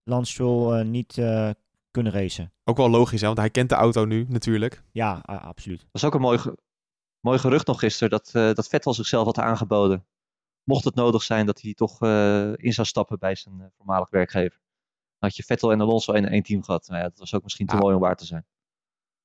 Lance 0.05 0.33
Stroll 0.33 0.79
eh, 0.79 0.85
niet 0.87 1.19
eh, 1.19 1.51
kunnen 1.91 2.13
racen. 2.13 2.53
Ook 2.65 2.77
wel 2.77 2.91
logisch, 2.91 3.21
hè, 3.21 3.27
want 3.27 3.39
hij 3.39 3.51
kent 3.51 3.69
de 3.69 3.75
auto 3.75 4.05
nu 4.05 4.27
natuurlijk. 4.29 4.83
Ja, 4.93 5.13
absoluut. 5.25 5.79
Dat 5.81 5.89
was 5.93 6.05
ook 6.05 6.15
een 6.15 6.21
mooi, 6.21 6.39
ge- 6.39 6.57
mooi 7.21 7.39
gerucht 7.39 7.67
nog 7.67 7.79
gisteren 7.79 8.11
dat, 8.11 8.31
eh, 8.33 8.53
dat 8.53 8.69
Vettel 8.69 8.95
zichzelf 8.95 9.25
had 9.25 9.39
aangeboden. 9.39 10.05
Mocht 10.65 10.85
het 10.85 10.95
nodig 10.95 11.23
zijn 11.23 11.47
dat 11.47 11.61
hij 11.61 11.75
toch 11.75 12.03
eh, 12.03 12.53
in 12.57 12.73
zou 12.73 12.87
stappen 12.87 13.19
bij 13.19 13.35
zijn 13.35 13.55
eh, 13.61 13.67
voormalig 13.77 14.11
werkgever. 14.11 14.61
Had 15.25 15.37
je 15.37 15.43
Vettel 15.43 15.73
en 15.73 15.81
Alonso 15.81 16.13
in 16.13 16.29
één 16.29 16.43
team 16.43 16.63
gehad. 16.63 16.89
Nou 16.89 17.03
ja, 17.03 17.09
dat 17.09 17.19
was 17.19 17.35
ook 17.35 17.43
misschien 17.43 17.67
te 17.67 17.75
Ah. 17.75 17.81
mooi 17.81 17.95
om 17.95 18.01
waar 18.01 18.17
te 18.17 18.25
zijn. 18.27 18.47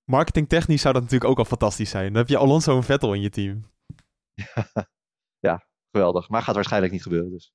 Marketingtechnisch 0.04 0.82
zou 0.82 0.93
dat 0.93 1.04
natuurlijk 1.04 1.32
ook 1.32 1.38
al 1.38 1.45
fantastisch 1.45 1.89
zijn. 1.89 2.06
Dan 2.08 2.16
heb 2.16 2.28
je 2.28 2.38
Alonso 2.38 2.76
en 2.76 2.84
Vettel 2.84 3.14
in 3.14 3.22
je 3.22 3.30
team. 3.30 3.72
Geweldig. 5.91 6.30
Maar 6.30 6.41
gaat 6.41 6.56
waarschijnlijk 6.56 6.91
niet 6.91 7.04
gebeuren. 7.04 7.32
Dus. 7.32 7.54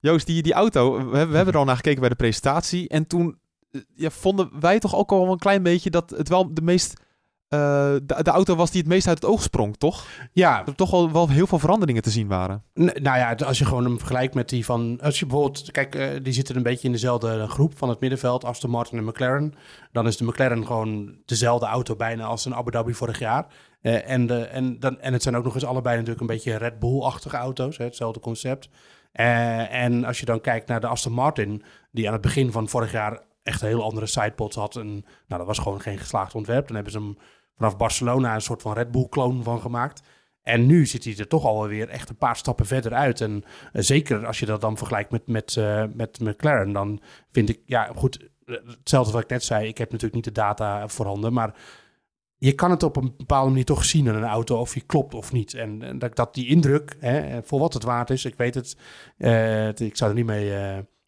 Joost, 0.00 0.26
die, 0.26 0.42
die 0.42 0.52
auto, 0.52 0.92
we, 0.92 0.98
hebben- 0.98 1.28
we 1.30 1.36
hebben 1.36 1.54
er 1.54 1.60
al 1.60 1.64
naar 1.64 1.76
gekeken 1.76 2.00
bij 2.00 2.08
de 2.08 2.14
presentatie. 2.14 2.88
En 2.88 3.06
toen 3.06 3.38
eh, 3.70 3.80
ja, 3.94 4.10
vonden 4.10 4.60
wij 4.60 4.78
toch 4.78 4.94
ook 4.94 5.12
al 5.12 5.32
een 5.32 5.38
klein 5.38 5.62
beetje 5.62 5.90
dat 5.90 6.10
het 6.10 6.28
wel 6.28 6.54
de 6.54 6.62
meest... 6.62 7.00
eh, 7.48 7.58
de, 8.02 8.22
de 8.22 8.30
auto 8.30 8.54
was 8.56 8.70
die 8.70 8.80
het 8.80 8.88
meest 8.90 9.08
uit 9.08 9.22
het 9.22 9.30
oog 9.30 9.42
sprong, 9.42 9.76
toch? 9.76 10.06
Ja, 10.32 10.58
Dat 10.58 10.68
er 10.68 10.74
toch 10.74 10.90
wel, 10.90 11.12
wel 11.12 11.28
heel 11.28 11.46
veel 11.46 11.58
veranderingen 11.58 12.02
te 12.02 12.10
zien 12.10 12.26
waren. 12.28 12.62
N- 12.80 12.84
nou 13.02 13.18
ja, 13.18 13.34
als 13.44 13.58
je 13.58 13.64
gewoon 13.64 13.84
hem 13.84 13.98
vergelijkt 13.98 14.34
met 14.34 14.48
die 14.48 14.64
van... 14.64 14.98
Als 15.02 15.18
je 15.18 15.26
bijvoorbeeld... 15.26 15.70
Kijk, 15.70 15.94
eh, 15.94 16.08
die 16.22 16.32
zitten 16.32 16.56
een 16.56 16.62
beetje 16.62 16.86
in 16.86 16.92
dezelfde 16.92 17.46
groep 17.48 17.78
van 17.78 17.88
het 17.88 18.00
middenveld. 18.00 18.44
Aston 18.44 18.70
Martin 18.70 18.98
en 18.98 19.04
McLaren. 19.04 19.54
Dan 19.92 20.06
is 20.06 20.16
de 20.16 20.24
McLaren 20.24 20.66
gewoon 20.66 21.14
dezelfde 21.24 21.66
auto 21.66 21.96
bijna 21.96 22.24
als 22.24 22.44
een 22.44 22.54
Abu 22.54 22.70
Dhabi 22.70 22.94
vorig 22.94 23.18
jaar. 23.18 23.46
Eh, 23.80 24.10
en, 24.10 24.26
de, 24.26 24.40
en, 24.44 24.80
dan, 24.80 25.00
en 25.00 25.12
het 25.12 25.22
zijn 25.22 25.36
ook 25.36 25.44
nog 25.44 25.54
eens 25.54 25.64
allebei 25.64 25.94
natuurlijk 25.94 26.20
een 26.20 26.34
beetje 26.34 26.56
Red 26.56 26.78
Bull-achtige 26.78 27.36
auto's. 27.36 27.76
Hè, 27.76 27.84
hetzelfde 27.84 28.20
concept. 28.20 28.68
En 29.12 30.04
als 30.04 30.20
je 30.20 30.26
dan 30.26 30.40
kijkt 30.40 30.68
naar 30.68 30.80
de 30.80 30.86
Aston 30.86 31.12
Martin... 31.12 31.62
Die 31.90 32.06
aan 32.06 32.12
het 32.12 32.22
begin 32.22 32.52
van 32.52 32.68
vorig 32.68 32.92
jaar 32.92 33.20
echt 33.44 33.60
heel 33.60 33.82
andere 33.82 34.06
sidepods 34.06 34.56
had. 34.56 34.76
En, 34.76 34.90
nou, 34.92 35.04
dat 35.26 35.46
was 35.46 35.58
gewoon 35.58 35.80
geen 35.80 35.98
geslaagd 35.98 36.34
ontwerp. 36.34 36.66
Dan 36.66 36.74
hebben 36.74 36.92
ze 36.92 36.98
hem 36.98 37.16
vanaf 37.56 37.76
Barcelona 37.76 38.34
een 38.34 38.40
soort 38.40 38.62
van 38.62 38.72
Red 38.72 38.90
Bull-kloon 38.90 39.42
van 39.42 39.60
gemaakt. 39.60 40.02
En 40.42 40.66
nu 40.66 40.86
zit 40.86 41.04
hij 41.04 41.16
er 41.16 41.28
toch 41.28 41.44
alweer 41.44 41.88
echt 41.88 42.08
een 42.08 42.16
paar 42.16 42.36
stappen 42.36 42.66
verder 42.66 42.92
uit. 42.92 43.20
En 43.20 43.44
eh, 43.72 43.82
zeker 43.82 44.26
als 44.26 44.38
je 44.38 44.46
dat 44.46 44.60
dan 44.60 44.76
vergelijkt 44.76 45.10
met, 45.10 45.26
met, 45.26 45.56
eh, 45.56 45.84
met 45.94 46.20
McLaren, 46.20 46.72
dan 46.72 47.00
vind 47.30 47.48
ik, 47.48 47.60
ja 47.66 47.90
goed, 47.96 48.28
eh, 48.44 48.56
hetzelfde 48.66 49.12
wat 49.12 49.22
ik 49.22 49.28
net 49.28 49.44
zei. 49.44 49.68
Ik 49.68 49.78
heb 49.78 49.88
natuurlijk 49.88 50.14
niet 50.14 50.24
de 50.34 50.40
data 50.40 50.88
voorhanden, 50.88 51.32
maar 51.32 51.54
je 52.36 52.52
kan 52.52 52.70
het 52.70 52.82
op 52.82 52.96
een 52.96 53.14
bepaalde 53.16 53.48
manier 53.50 53.64
toch 53.64 53.84
zien 53.84 54.08
aan 54.08 54.14
een 54.14 54.24
auto 54.24 54.58
of 54.58 54.74
je 54.74 54.80
klopt 54.80 55.14
of 55.14 55.32
niet. 55.32 55.54
En, 55.54 55.98
dat, 55.98 56.16
dat 56.16 56.34
die 56.34 56.46
indruk, 56.46 56.96
hè, 56.98 57.42
voor 57.42 57.58
wat 57.60 57.74
het 57.74 57.82
waard 57.82 58.10
is, 58.10 58.24
ik 58.24 58.36
weet 58.36 58.54
het- 58.54 58.76
ik 59.80 59.96
zou 59.96 60.10
er 60.10 60.16
niet 60.16 60.26
mee... 60.26 60.52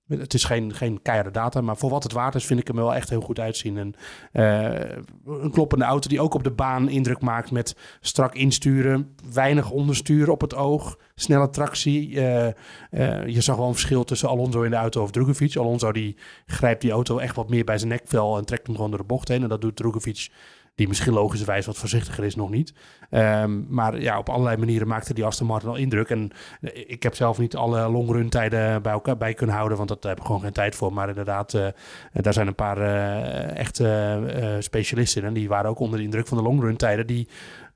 het 0.09 0.35
is 0.35 0.45
geen, 0.45 0.75
geen 0.75 1.03
keiharde 1.03 1.31
data, 1.31 1.61
maar 1.61 1.77
voor 1.77 1.91
wat 1.91 2.03
het 2.03 2.13
waard 2.13 2.35
is, 2.35 2.45
vind 2.45 2.61
ik 2.61 2.67
hem 2.67 2.77
wel 2.77 2.95
echt 2.95 3.11
heel 3.11 3.21
goed 3.21 3.41
uitzien. 3.41 3.79
En 3.79 3.95
eh, 4.33 4.97
een 5.27 5.51
kloppende 5.51 5.85
auto 5.85 6.09
die 6.09 6.21
ook 6.21 6.35
op 6.35 6.45
de 6.45 6.51
baan 6.51 6.89
indruk 6.89 7.21
maakt 7.21 7.51
met 7.51 7.77
strak 8.01 8.35
insturen, 8.35 9.15
weinig 9.33 9.71
onderstuur 9.71 10.31
op 10.31 10.41
het 10.41 10.55
oog, 10.55 10.99
snelle 11.15 11.51
tractie. 11.51 12.21
Eh, 12.21 12.47
eh, 12.47 13.27
je 13.27 13.41
zag 13.41 13.57
wel 13.57 13.67
een 13.67 13.73
verschil 13.73 14.05
tussen 14.05 14.29
Alonso 14.29 14.63
in 14.63 14.71
de 14.71 14.77
auto 14.77 15.03
of 15.03 15.11
Drugovic. 15.11 15.57
Alonso 15.57 15.93
die 15.93 16.17
grijpt 16.47 16.81
die 16.81 16.91
auto 16.91 17.19
echt 17.19 17.37
wat 17.37 17.49
meer 17.49 17.65
bij 17.65 17.79
zijn 17.79 17.91
nekvel 17.91 18.37
en 18.37 18.45
trekt 18.45 18.67
hem 18.67 18.77
gewoon 18.77 18.91
door 18.91 19.01
de 19.01 19.07
bocht 19.07 19.29
heen. 19.29 19.43
En 19.43 19.49
dat 19.49 19.61
doet 19.61 19.77
Drugovic, 19.77 20.29
die 20.77 20.89
misschien 20.89 21.13
logischerwijs 21.13 21.67
wat 21.67 21.77
voorzichtiger 21.77 22.25
is, 22.25 22.35
nog 22.35 22.51
niet. 22.51 22.75
Ehm, 23.11 23.75
maar 23.75 24.01
ja, 24.01 24.19
op 24.19 24.29
allerlei 24.29 24.57
manieren 24.57 24.89
maakte 24.89 25.15
die 25.15 25.25
Aston 25.25 25.47
Martin 25.47 25.69
al 25.69 25.77
indruk. 25.77 26.11
En 26.11 26.31
eh, 26.61 26.85
ik 26.87 27.03
heb 27.03 27.15
zelf 27.15 27.39
niet 27.39 27.57
alle 27.57 27.89
longrun 27.89 28.29
tijden 28.29 28.83
bij 28.83 28.93
elkaar 28.93 29.17
bij 29.17 29.35
kunnen 29.35 29.57
houden, 29.57 29.77
want 29.77 29.89
dat 29.89 30.03
heb 30.03 30.19
ik 30.19 30.25
gewoon 30.25 30.41
geen 30.41 30.53
tijd 30.53 30.75
voor. 30.75 30.93
Maar 30.93 31.09
inderdaad, 31.09 31.55
eh, 31.55 31.67
daar 32.13 32.33
zijn 32.33 32.47
een 32.47 32.55
paar 32.55 32.79
eh, 32.79 33.57
echte 33.57 33.87
eh, 33.87 34.55
specialisten. 34.59 35.25
En 35.25 35.33
die 35.33 35.49
waren 35.49 35.71
ook 35.71 35.79
onder 35.79 35.99
de 35.99 36.05
indruk 36.05 36.27
van 36.27 36.39
de 36.39 36.45
longrun 36.45 36.77
tijden, 36.77 37.07
die 37.07 37.29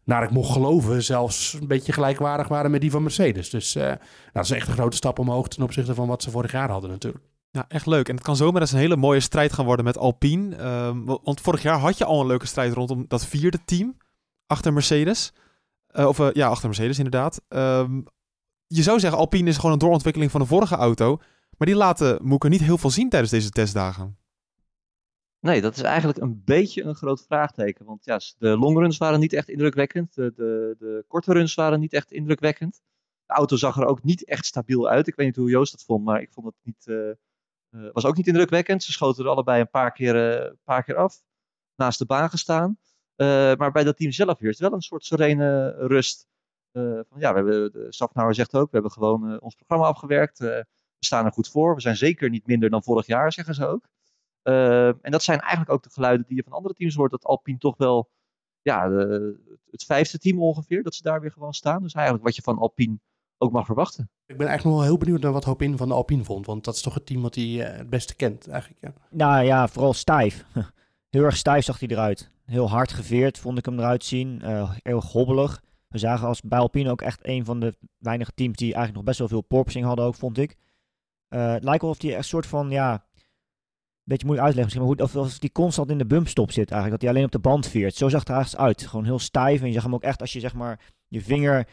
naar 0.04 0.22
ik 0.22 0.30
mocht 0.30 0.52
geloven, 0.52 1.02
zelfs 1.02 1.52
een 1.60 1.66
beetje 1.66 1.92
gelijkwaardig 1.92 2.48
waren 2.48 2.70
met 2.70 2.80
die 2.80 2.90
van 2.90 3.02
Mercedes. 3.02 3.50
Dus 3.50 3.74
nou, 3.74 3.96
dat 4.32 4.44
is 4.44 4.50
echt 4.50 4.68
een 4.68 4.74
grote 4.74 4.96
stap 4.96 5.18
omhoog 5.18 5.48
ten 5.48 5.62
opzichte 5.62 5.94
van 5.94 6.08
wat 6.08 6.22
ze 6.22 6.30
vorig 6.30 6.52
jaar 6.52 6.70
hadden 6.70 6.90
natuurlijk. 6.90 7.24
Ja, 7.50 7.64
echt 7.68 7.86
leuk. 7.86 8.08
En 8.08 8.14
het 8.14 8.24
kan 8.24 8.36
zomaar 8.36 8.60
eens 8.60 8.72
een 8.72 8.78
hele 8.78 8.96
mooie 8.96 9.20
strijd 9.20 9.52
gaan 9.52 9.64
worden 9.64 9.84
met 9.84 9.98
Alpine. 9.98 10.56
Ehm, 10.56 11.04
wa- 11.04 11.18
want 11.22 11.40
vorig 11.40 11.62
jaar 11.62 11.78
had 11.78 11.98
je 11.98 12.04
al 12.04 12.20
een 12.20 12.26
leuke 12.26 12.46
strijd 12.46 12.72
rondom 12.72 13.04
dat 13.08 13.26
vierde 13.26 13.64
team 13.64 13.96
achter 14.46 14.72
Mercedes. 14.72 15.32
Eh, 15.86 16.06
of 16.06 16.18
eh, 16.18 16.28
ja, 16.32 16.48
achter 16.48 16.68
Mercedes 16.68 16.96
inderdaad. 16.96 17.42
Ehm, 17.48 18.00
je 18.66 18.82
zou 18.82 19.00
zeggen, 19.00 19.18
Alpine 19.18 19.48
is 19.48 19.56
gewoon 19.56 19.72
een 19.72 19.78
doorontwikkeling 19.78 20.30
van 20.30 20.40
de 20.40 20.46
vorige 20.46 20.74
auto. 20.74 21.16
Maar 21.58 21.66
die 21.68 21.76
laten 21.76 22.18
Moeke 22.22 22.48
niet 22.48 22.60
heel 22.60 22.78
veel 22.78 22.90
zien 22.90 23.08
tijdens 23.08 23.30
deze 23.32 23.50
testdagen. 23.50 24.18
Nee, 25.40 25.60
dat 25.60 25.76
is 25.76 25.82
eigenlijk 25.82 26.18
een 26.18 26.42
beetje 26.44 26.82
een 26.82 26.94
groot 26.94 27.24
vraagteken. 27.26 27.84
Want 27.84 28.04
ja, 28.04 28.20
de 28.38 28.48
longruns 28.58 28.98
waren 28.98 29.20
niet 29.20 29.32
echt 29.32 29.48
indrukwekkend. 29.48 30.14
De, 30.14 30.32
de, 30.36 30.76
de 30.78 31.04
korte 31.08 31.32
runs 31.32 31.54
waren 31.54 31.80
niet 31.80 31.92
echt 31.92 32.12
indrukwekkend. 32.12 32.80
De 33.26 33.32
auto 33.32 33.56
zag 33.56 33.76
er 33.76 33.86
ook 33.86 34.02
niet 34.02 34.24
echt 34.24 34.46
stabiel 34.46 34.88
uit. 34.88 35.06
Ik 35.06 35.14
weet 35.14 35.26
niet 35.26 35.36
hoe 35.36 35.50
Joost 35.50 35.72
dat 35.72 35.82
vond, 35.82 36.04
maar 36.04 36.20
ik 36.20 36.32
vond 36.32 36.46
het 36.46 36.54
niet, 36.62 36.86
eh, 36.86 36.96
was 37.70 38.04
ook 38.04 38.16
niet 38.16 38.26
indrukwekkend. 38.26 38.82
Ze 38.82 38.92
schoten 38.92 39.24
er 39.24 39.30
allebei 39.30 39.60
een 39.60 39.70
paar 39.70 39.92
keer, 39.92 40.40
eh, 40.40 40.52
paar 40.64 40.84
keer 40.84 40.96
af. 40.96 41.22
Naast 41.74 41.98
de 41.98 42.06
baan 42.06 42.30
gestaan. 42.30 42.78
Eh, 43.16 43.26
maar 43.54 43.72
bij 43.72 43.84
dat 43.84 43.96
team 43.96 44.12
zelf 44.12 44.38
heerst 44.38 44.60
wel 44.60 44.72
een 44.72 44.80
soort 44.80 45.04
serene 45.04 45.70
rust. 45.70 46.28
Eh, 46.72 47.00
van, 47.08 47.20
ja, 47.20 47.30
we 47.32 47.36
hebben, 47.36 47.72
de 47.72 47.86
Safnauer 47.88 48.34
zegt 48.34 48.54
ook, 48.54 48.64
we 48.64 48.72
hebben 48.72 48.90
gewoon 48.90 49.32
eh, 49.32 49.42
ons 49.42 49.54
programma 49.54 49.86
afgewerkt. 49.86 50.40
Eh, 50.40 50.46
we 50.46 51.06
staan 51.06 51.24
er 51.24 51.32
goed 51.32 51.48
voor. 51.48 51.74
We 51.74 51.80
zijn 51.80 51.96
zeker 51.96 52.30
niet 52.30 52.46
minder 52.46 52.70
dan 52.70 52.82
vorig 52.82 53.06
jaar, 53.06 53.32
zeggen 53.32 53.54
ze 53.54 53.66
ook. 53.66 53.88
En 55.02 55.10
dat 55.10 55.22
zijn 55.22 55.40
eigenlijk 55.40 55.70
ook 55.70 55.82
de 55.82 55.90
geluiden 55.90 56.26
die 56.26 56.36
je 56.36 56.42
van 56.42 56.52
andere 56.52 56.74
teams 56.74 56.94
hoort. 56.94 57.10
Dat 57.10 57.24
Alpine 57.24 57.58
toch 57.58 57.76
wel 57.76 58.10
ja, 58.62 58.90
het 59.70 59.84
vijfde 59.84 60.18
team 60.18 60.42
ongeveer, 60.42 60.82
dat 60.82 60.94
ze 60.94 61.02
daar 61.02 61.20
weer 61.20 61.32
gewoon 61.32 61.52
staan. 61.52 61.82
Dus 61.82 61.92
eigenlijk 61.92 62.24
wat 62.24 62.36
je 62.36 62.42
van 62.42 62.58
Alpine 62.58 62.98
ook 63.42 63.52
mag 63.52 63.66
verwachten. 63.66 64.10
Ik 64.26 64.36
ben 64.36 64.46
eigenlijk 64.46 64.64
nog 64.64 64.74
wel 64.74 64.92
heel 64.92 64.98
benieuwd 64.98 65.20
naar 65.20 65.32
wat 65.32 65.44
Hopin 65.44 65.76
van 65.76 65.88
de 65.88 65.94
Alpine 65.94 66.24
vond. 66.24 66.46
Want 66.46 66.64
dat 66.64 66.74
is 66.74 66.82
toch 66.82 66.94
het 66.94 67.06
team 67.06 67.22
wat 67.22 67.34
hij 67.34 67.44
eh, 67.44 67.78
het 67.78 67.90
beste 67.90 68.16
kent 68.16 68.48
eigenlijk. 68.48 68.82
Ja. 68.82 68.92
Nou 69.10 69.44
ja, 69.44 69.68
vooral 69.68 69.92
stijf. 69.92 70.44
Heel 71.10 71.24
erg 71.24 71.36
stijf 71.36 71.64
zag 71.64 71.78
hij 71.78 71.88
eruit. 71.88 72.30
Heel 72.44 72.70
hard 72.70 72.92
geveerd 72.92 73.38
vond 73.38 73.58
ik 73.58 73.64
hem 73.64 73.78
eruit 73.78 74.04
zien. 74.04 74.40
Uh, 74.44 74.70
heel 74.82 75.02
hobbelig. 75.02 75.62
We 75.88 75.98
zagen 75.98 76.28
als 76.28 76.40
bij 76.40 76.58
Alpine 76.58 76.90
ook 76.90 77.02
echt 77.02 77.20
een 77.22 77.44
van 77.44 77.60
de 77.60 77.76
weinige 77.98 78.32
teams 78.34 78.56
die 78.56 78.66
eigenlijk 78.66 78.94
nog 78.94 79.04
best 79.04 79.18
wel 79.18 79.28
veel 79.28 79.40
porpoising 79.40 79.84
hadden 79.84 80.04
ook, 80.04 80.14
vond 80.14 80.38
ik. 80.38 80.56
Uh, 81.28 81.52
het 81.52 81.64
lijkt 81.64 81.82
wel 81.82 81.90
of 81.90 82.02
hij 82.02 82.16
een 82.16 82.24
soort 82.24 82.46
van, 82.46 82.70
ja, 82.70 82.92
een 82.92 83.00
beetje 84.04 84.26
moeilijk 84.26 84.48
uitleggen 84.48 84.80
misschien, 84.80 84.98
maar 84.98 85.08
hoe, 85.08 85.22
of, 85.22 85.32
of 85.32 85.38
die 85.38 85.52
constant 85.52 85.90
in 85.90 85.98
de 85.98 86.06
bumpstop 86.06 86.52
zit 86.52 86.70
eigenlijk. 86.70 86.90
Dat 86.90 87.00
hij 87.00 87.10
alleen 87.10 87.24
op 87.24 87.42
de 87.42 87.48
band 87.48 87.66
veert. 87.66 87.94
Zo 87.94 88.08
zag 88.08 88.20
het 88.20 88.28
er 88.28 88.34
eigenlijk 88.34 88.64
uit. 88.64 88.86
Gewoon 88.86 89.04
heel 89.04 89.18
stijf. 89.18 89.60
En 89.60 89.66
je 89.66 89.72
zag 89.72 89.82
hem 89.82 89.94
ook 89.94 90.02
echt 90.02 90.20
als 90.20 90.32
je 90.32 90.40
zeg 90.40 90.54
maar 90.54 90.80
je 91.08 91.20
vinger, 91.20 91.68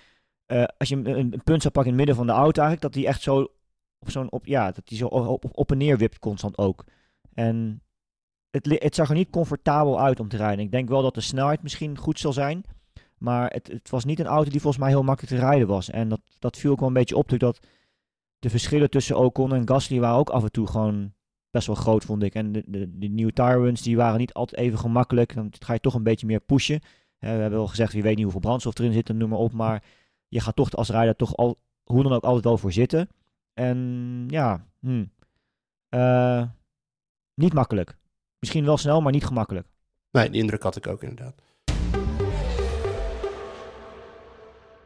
uh, 0.47 0.63
als 0.77 0.89
je 0.89 0.95
een, 0.95 1.41
punt 1.43 1.61
zou 1.61 1.73
pakken 1.73 1.91
in 1.91 1.97
het 1.97 2.07
midden 2.07 2.15
van 2.15 2.25
de 2.25 2.31
auto 2.31 2.61
eigenlijk, 2.61 2.81
dat 2.81 3.03
hij 3.03 3.11
echt 3.11 3.21
zo 3.21 3.47
op 3.99 4.09
zo'n, 4.11 4.31
op, 4.31 4.45
ja, 4.45 4.71
dat 4.71 4.89
hij 4.89 4.97
zo 4.97 5.07
op, 5.07 5.45
op, 5.51 5.71
en 5.71 5.77
neer 5.77 5.97
wipt 5.97 6.19
constant 6.19 6.57
ook. 6.57 6.83
En 7.33 7.81
het, 8.49 8.65
het, 8.83 8.95
zag 8.95 9.09
er 9.09 9.15
niet 9.15 9.29
comfortabel 9.29 10.01
uit 10.01 10.19
om 10.19 10.27
te 10.27 10.37
rijden. 10.37 10.65
Ik 10.65 10.71
denk 10.71 10.89
wel 10.89 11.01
dat 11.01 11.13
de 11.13 11.21
snelheid 11.21 11.63
misschien 11.63 11.97
goed 11.97 12.19
zal 12.19 12.33
zijn. 12.33 12.63
Maar 13.17 13.51
het, 13.51 13.67
het, 13.67 13.89
was 13.89 14.05
niet 14.05 14.19
een 14.19 14.25
auto 14.25 14.49
die 14.49 14.61
volgens 14.61 14.83
mij 14.83 14.91
heel 14.91 15.03
makkelijk 15.03 15.35
te 15.35 15.41
rijden 15.41 15.67
was. 15.67 15.89
En 15.89 16.09
dat, 16.09 16.21
dat 16.39 16.57
viel 16.57 16.71
ook 16.71 16.79
wel 16.79 16.87
een 16.87 16.93
beetje 16.93 17.17
op. 17.17 17.39
Dat 17.39 17.59
de 18.39 18.49
verschillen 18.49 18.89
tussen 18.89 19.17
Ocon 19.17 19.53
en 19.53 19.67
Gasly 19.67 19.99
waren 19.99 20.17
ook 20.17 20.29
af 20.29 20.43
en 20.43 20.51
toe 20.51 20.67
gewoon 20.67 21.13
best 21.49 21.67
wel 21.67 21.75
groot, 21.75 22.05
vond 22.05 22.23
ik. 22.23 22.35
En 22.35 22.51
de, 22.51 22.63
de, 22.67 23.07
nieuwe 23.07 23.33
tire 23.33 23.71
die 23.71 23.97
waren 23.97 24.19
niet 24.19 24.33
altijd 24.33 24.61
even 24.61 24.79
gemakkelijk. 24.79 25.35
Dan 25.35 25.51
ga 25.59 25.73
je 25.73 25.79
toch 25.79 25.93
een 25.93 26.03
beetje 26.03 26.25
meer 26.25 26.39
pushen. 26.39 26.79
we 27.19 27.27
hebben 27.27 27.59
al 27.59 27.67
gezegd, 27.67 27.93
je 27.93 28.01
weet 28.01 28.15
niet 28.15 28.23
hoeveel 28.23 28.41
brandstof 28.41 28.79
erin 28.79 28.93
zit, 28.93 29.13
noem 29.13 29.29
maar 29.29 29.39
op. 29.39 29.51
Maar 29.51 29.83
je 30.27 30.39
gaat 30.39 30.55
toch 30.55 30.71
als 30.71 30.89
rijder 30.89 31.15
toch 31.15 31.35
al, 31.35 31.57
hoe 31.83 32.03
dan 32.03 32.13
ook 32.13 32.23
altijd 32.23 32.43
wel 32.43 32.57
voor 32.57 32.71
zitten. 32.71 33.09
En 33.53 34.23
ja, 34.27 34.65
hmm. 34.79 35.11
uh, 35.89 36.43
niet 37.33 37.53
makkelijk. 37.53 37.97
Misschien 38.39 38.65
wel 38.65 38.77
snel, 38.77 39.01
maar 39.01 39.11
niet 39.11 39.25
gemakkelijk. 39.25 39.67
Nee, 40.11 40.29
die 40.29 40.41
indruk 40.41 40.63
had 40.63 40.75
ik 40.75 40.87
ook 40.87 41.03
inderdaad. 41.03 41.41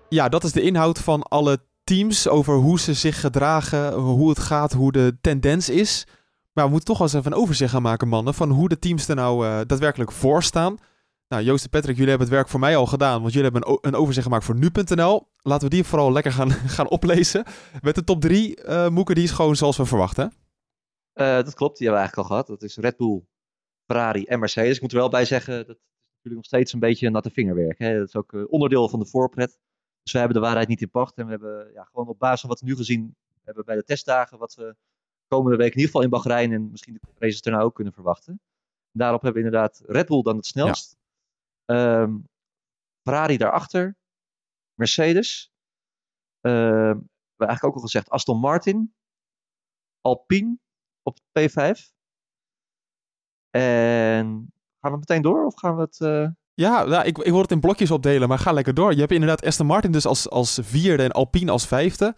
Ja, 0.10 0.30
dat 0.30 0.44
is 0.44 0.52
de 0.52 0.62
inhoud 0.62 1.00
van 1.00 1.24
alle 1.24 1.60
teams 1.84 2.28
over 2.28 2.56
hoe 2.56 2.80
ze 2.80 2.94
zich 2.94 3.20
gedragen, 3.20 3.94
hoe 3.94 4.30
het 4.30 4.40
gaat, 4.40 4.74
hoe 4.74 4.92
de 4.92 5.18
tendens 5.22 5.70
is. 5.70 6.08
Maar 6.54 6.66
we 6.66 6.72
moeten 6.72 6.88
toch 6.88 6.98
wel 6.98 7.08
eens 7.08 7.16
even 7.16 7.32
een 7.32 7.38
overzicht 7.38 7.72
gaan 7.72 7.82
maken, 7.82 8.08
mannen, 8.08 8.34
van 8.34 8.50
hoe 8.50 8.70
de 8.70 8.80
teams 8.80 9.08
er 9.08 9.16
nou 9.16 9.46
uh, 9.46 9.60
daadwerkelijk 9.68 10.12
voor 10.12 10.44
staan. 10.44 10.78
Nou, 11.32 11.44
Joost 11.44 11.64
en 11.64 11.70
Patrick, 11.70 11.96
jullie 11.96 12.10
hebben 12.10 12.28
het 12.28 12.36
werk 12.36 12.48
voor 12.50 12.60
mij 12.60 12.76
al 12.76 12.86
gedaan, 12.86 13.22
want 13.22 13.34
jullie 13.34 13.52
hebben 13.52 13.80
een, 13.82 13.96
overzicht 13.96 14.26
gemaakt 14.26 14.44
voor 14.44 14.56
nu.nl. 14.56 15.28
Laten 15.42 15.70
we 15.70 15.76
die 15.76 15.84
vooral 15.84 16.12
lekker 16.12 16.32
gaan, 16.32 16.52
gaan 16.78 16.90
oplezen. 16.90 17.44
Met 17.82 17.96
de 17.96 18.04
top 18.04 18.22
3, 18.22 18.64
uh, 18.66 18.90
Moeke, 18.90 19.14
die 19.14 19.24
is 19.24 19.32
gewoon 19.32 19.56
zoals 19.56 19.78
we 19.78 19.86
verwachten. 19.86 20.34
Uh, 21.14 21.26
dat 21.26 21.54
klopt, 21.54 21.78
die 21.78 21.88
hebben 21.88 22.04
we 22.04 22.10
eigenlijk 22.10 22.18
al 22.18 22.24
gehad. 22.24 22.48
Dat 22.48 22.62
is 22.64 22.78
Red 22.78 22.98
Bull, 22.98 23.26
Ferrari 23.86 24.24
en 24.24 24.40
Mercedes. 24.40 24.76
Ik 24.76 24.82
moet 24.82 24.92
er 24.92 24.98
wel 24.98 25.10
bij 25.10 25.26
zeggen, 25.26 25.54
dat 25.54 25.68
natuurlijk 25.68 26.36
nog 26.36 26.46
steeds 26.46 26.74
een 26.74 26.80
beetje 26.80 27.10
natte 27.10 27.30
vingerwerk. 27.30 27.80
Hè? 27.80 27.98
Dat 27.98 28.08
is 28.08 28.16
ook 28.16 28.32
uh, 28.32 28.44
onderdeel 28.48 28.90
van 28.90 29.00
de 29.00 29.06
voorpret. 29.06 29.60
Dus 30.04 30.12
we 30.12 30.18
hebben 30.18 30.38
de 30.38 30.44
waarheid 30.44 30.68
niet 30.68 30.82
in 30.82 30.90
pacht. 30.90 31.18
En 31.18 31.26
we 31.26 31.32
hebben 31.32 31.72
ja, 31.74 31.84
gewoon 31.84 32.08
op 32.08 32.20
basis 32.20 32.40
van 32.40 32.50
wat 32.50 32.60
we 32.60 32.66
nu 32.66 32.76
gezien 32.76 33.16
hebben 33.44 33.66
bij 33.66 33.76
de 33.76 33.84
testdagen, 33.84 34.38
wat 34.38 34.56
we 34.56 34.76
komende 35.28 35.58
week 35.58 35.74
in 35.74 35.80
ieder 35.80 35.92
geval 35.92 36.02
in 36.02 36.10
Bahrein 36.10 36.52
en 36.52 36.72
misschien 36.72 36.94
de 36.94 37.00
races 37.20 37.42
daarna 37.42 37.62
ook 37.62 37.76
kunnen 37.76 37.94
verwachten. 37.94 38.42
Daarop 38.92 39.22
hebben 39.22 39.42
we 39.42 39.48
inderdaad 39.48 39.82
Red 39.86 40.08
Bull 40.08 40.22
dan 40.22 40.36
het 40.36 40.46
snelst. 40.46 41.00
Ehm, 41.76 42.18
Ferrari 43.04 43.38
daarachter. 43.38 43.96
Mercedes. 44.74 45.52
Ehm, 46.42 46.54
we 46.54 47.38
hebben 47.38 47.48
eigenlijk 47.48 47.64
ook 47.64 47.76
al 47.76 47.82
gezegd 47.82 48.10
Aston 48.10 48.40
Martin. 48.40 48.94
Alpine 50.02 50.58
op 51.04 51.18
P5. 51.40 51.92
En 53.50 54.54
gaan 54.80 54.92
we 54.92 54.98
meteen 54.98 55.22
door 55.22 55.46
of 55.46 55.56
gaan 55.56 55.76
we 55.76 55.82
het... 55.82 56.00
eh, 56.00 56.28
Ja, 56.54 56.84
nou, 56.84 57.06
ik, 57.06 57.18
ik 57.18 57.34
het 57.34 57.52
in 57.52 57.60
blokjes 57.60 57.92
opdelen, 57.92 58.28
maar 58.28 58.40
ga 58.40 58.52
lekker 58.52 58.74
door. 58.74 58.94
Je 58.94 59.00
hebt 59.00 59.12
inderdaad 59.12 59.46
Aston 59.46 59.66
Martin 59.66 59.92
dus 59.92 60.06
als, 60.06 60.30
als 60.30 60.60
vierde 60.62 61.04
en 61.04 61.12
Alpine 61.12 61.52
als 61.52 61.68
vijfde. 61.68 62.16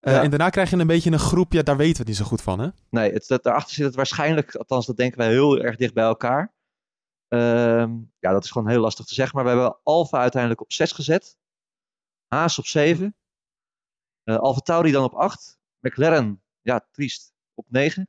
Eh, 0.00 0.12
Ja. 0.12 0.22
En 0.22 0.30
daarna 0.30 0.50
krijg 0.50 0.70
je 0.70 0.76
een 0.76 0.86
beetje 0.86 1.10
een 1.12 1.18
groep, 1.18 1.52
ja, 1.52 1.62
daar 1.62 1.76
weten 1.76 1.92
we 1.92 1.98
het 1.98 2.08
niet 2.08 2.16
zo 2.16 2.24
goed 2.24 2.42
van, 2.42 2.58
hè? 2.60 2.68
Nee, 2.90 3.12
het, 3.12 3.26
dat, 3.26 3.42
daarachter 3.42 3.74
zit 3.74 3.84
het 3.86 3.94
waarschijnlijk, 3.94 4.54
althans 4.54 4.86
dat 4.86 4.96
denken 4.96 5.18
wij 5.18 5.28
heel 5.28 5.58
erg 5.58 5.76
dicht 5.76 5.94
bij 5.94 6.04
elkaar. 6.04 6.54
Ehm, 7.34 7.92
ja, 8.18 8.32
dat 8.32 8.44
is 8.44 8.50
gewoon 8.50 8.68
heel 8.68 8.80
lastig 8.80 9.04
te 9.06 9.14
zeggen. 9.14 9.36
Maar 9.36 9.44
we 9.44 9.50
hebben 9.50 9.78
Alfa 9.82 10.18
uiteindelijk 10.18 10.60
op 10.60 10.72
6 10.72 10.92
gezet. 10.92 11.36
Haas 12.26 12.58
op 12.58 12.66
7. 12.66 13.16
eh 14.24 14.36
Alfa 14.36 14.60
Tauri 14.60 14.90
dan 14.92 15.04
op 15.04 15.14
8. 15.14 15.58
McLaren, 15.80 16.42
ja, 16.60 16.86
triest, 16.90 17.32
op 17.54 17.66
9. 17.70 18.08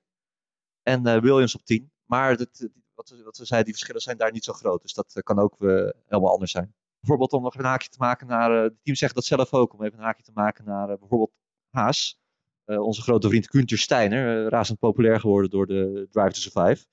En 0.84 1.06
eh, 1.06 1.22
Williams 1.22 1.56
op 1.56 1.66
10. 1.66 1.92
Maar 2.06 2.38
dat, 2.38 2.70
wat, 2.94 3.10
wat 3.24 3.38
we 3.38 3.46
zeiden, 3.46 3.66
die 3.66 3.74
verschillen 3.74 4.02
zijn 4.02 4.18
daar 4.18 4.32
niet 4.32 4.44
zo 4.44 4.54
groot. 4.54 4.82
Dus 4.82 4.94
dat 4.94 5.16
eh, 5.16 5.24
kan 5.24 5.40
ook 5.40 5.62
eh, 5.62 5.90
helemaal 6.08 6.32
anders 6.32 6.52
zijn. 6.52 6.76
Bijvoorbeeld 7.00 7.34
om 7.34 7.44
nog 7.44 7.56
een 7.56 7.66
haakje 7.66 7.90
te 7.90 7.98
maken 8.00 8.28
naar... 8.28 8.52
eh 8.52 8.70
de 8.70 8.76
teams 8.84 9.00
zeggen 9.00 9.18
dat 9.20 9.28
zelf 9.28 9.54
ook, 9.54 9.74
om 9.74 9.84
even 9.84 9.98
een 9.98 10.04
haakje 10.06 10.24
te 10.24 10.32
maken 10.34 10.66
naar 10.66 10.90
eh, 10.90 10.98
bijvoorbeeld 11.00 11.32
Haas. 11.70 12.20
Eh, 12.66 12.82
onze 12.82 13.02
grote 13.02 13.28
vriend 13.28 13.50
Gunther 13.50 13.78
Steiner, 13.78 14.44
eh, 14.46 14.50
razend 14.50 14.80
populair 14.80 15.20
geworden 15.20 15.50
door 15.50 15.68
de 15.68 16.08
Drive 16.12 16.32
to 16.32 16.40
Survive. 16.40 16.86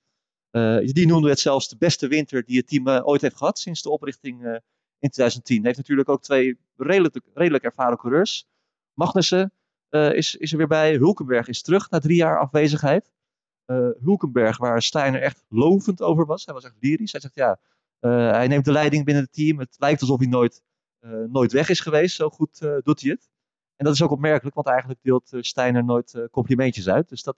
Eh, 0.52 0.78
die 0.84 1.06
noemde 1.06 1.28
het 1.28 1.40
zelfs 1.40 1.68
de 1.68 1.76
beste 1.76 2.08
winter 2.08 2.44
die 2.44 2.56
het 2.56 2.68
team 2.68 2.88
eh, 2.88 3.06
ooit 3.06 3.20
heeft 3.20 3.36
gehad 3.36 3.58
sinds 3.58 3.82
de 3.82 3.90
oprichting 3.90 4.44
eh, 4.44 4.52
in 4.98 5.10
2010. 5.10 5.56
Hij 5.56 5.66
heeft 5.66 5.76
natuurlijk 5.76 6.08
ook 6.08 6.22
twee 6.22 6.58
redelijk, 6.76 7.20
redelijk 7.34 7.64
ervaren 7.64 7.98
coureurs. 7.98 8.46
Magnussen 8.94 9.52
is, 9.90 10.36
is 10.36 10.52
er 10.52 10.58
weer 10.58 10.66
bij. 10.66 10.94
Hulkenberg 10.94 11.48
is 11.48 11.62
terug 11.62 11.90
na 11.90 11.98
drie 11.98 12.16
jaar 12.16 12.38
afwezigheid. 12.38 13.12
Hulkenberg, 14.02 14.58
waar 14.58 14.82
Steiner 14.82 15.22
echt 15.22 15.44
lovend 15.48 16.02
over 16.02 16.26
was. 16.26 16.44
Hij 16.44 16.54
was 16.54 16.64
echt 16.64 16.74
lyrisch. 16.80 17.12
Hij 17.12 17.20
zegt 17.20 17.34
ja, 17.34 17.58
hij 18.30 18.46
neemt 18.46 18.64
de 18.64 18.72
leiding 18.72 19.04
binnen 19.04 19.22
het 19.22 19.32
team. 19.32 19.58
Het 19.58 19.76
lijkt 19.78 20.00
alsof 20.00 20.18
hij 20.18 20.28
nooit, 20.28 20.62
nooit 21.26 21.52
weg 21.52 21.68
is 21.68 21.80
geweest. 21.80 22.16
Zo 22.16 22.28
goed 22.28 22.58
doet 22.82 23.00
hij 23.00 23.10
het. 23.10 23.30
En 23.76 23.84
dat 23.84 23.94
is 23.94 24.02
ook 24.02 24.10
opmerkelijk, 24.10 24.54
want 24.54 24.66
eigenlijk 24.66 25.00
deelt 25.02 25.30
Steiner 25.40 25.84
nooit 25.84 26.26
complimentjes 26.30 26.88
uit. 26.88 27.08
Dus 27.08 27.22
dat 27.22 27.36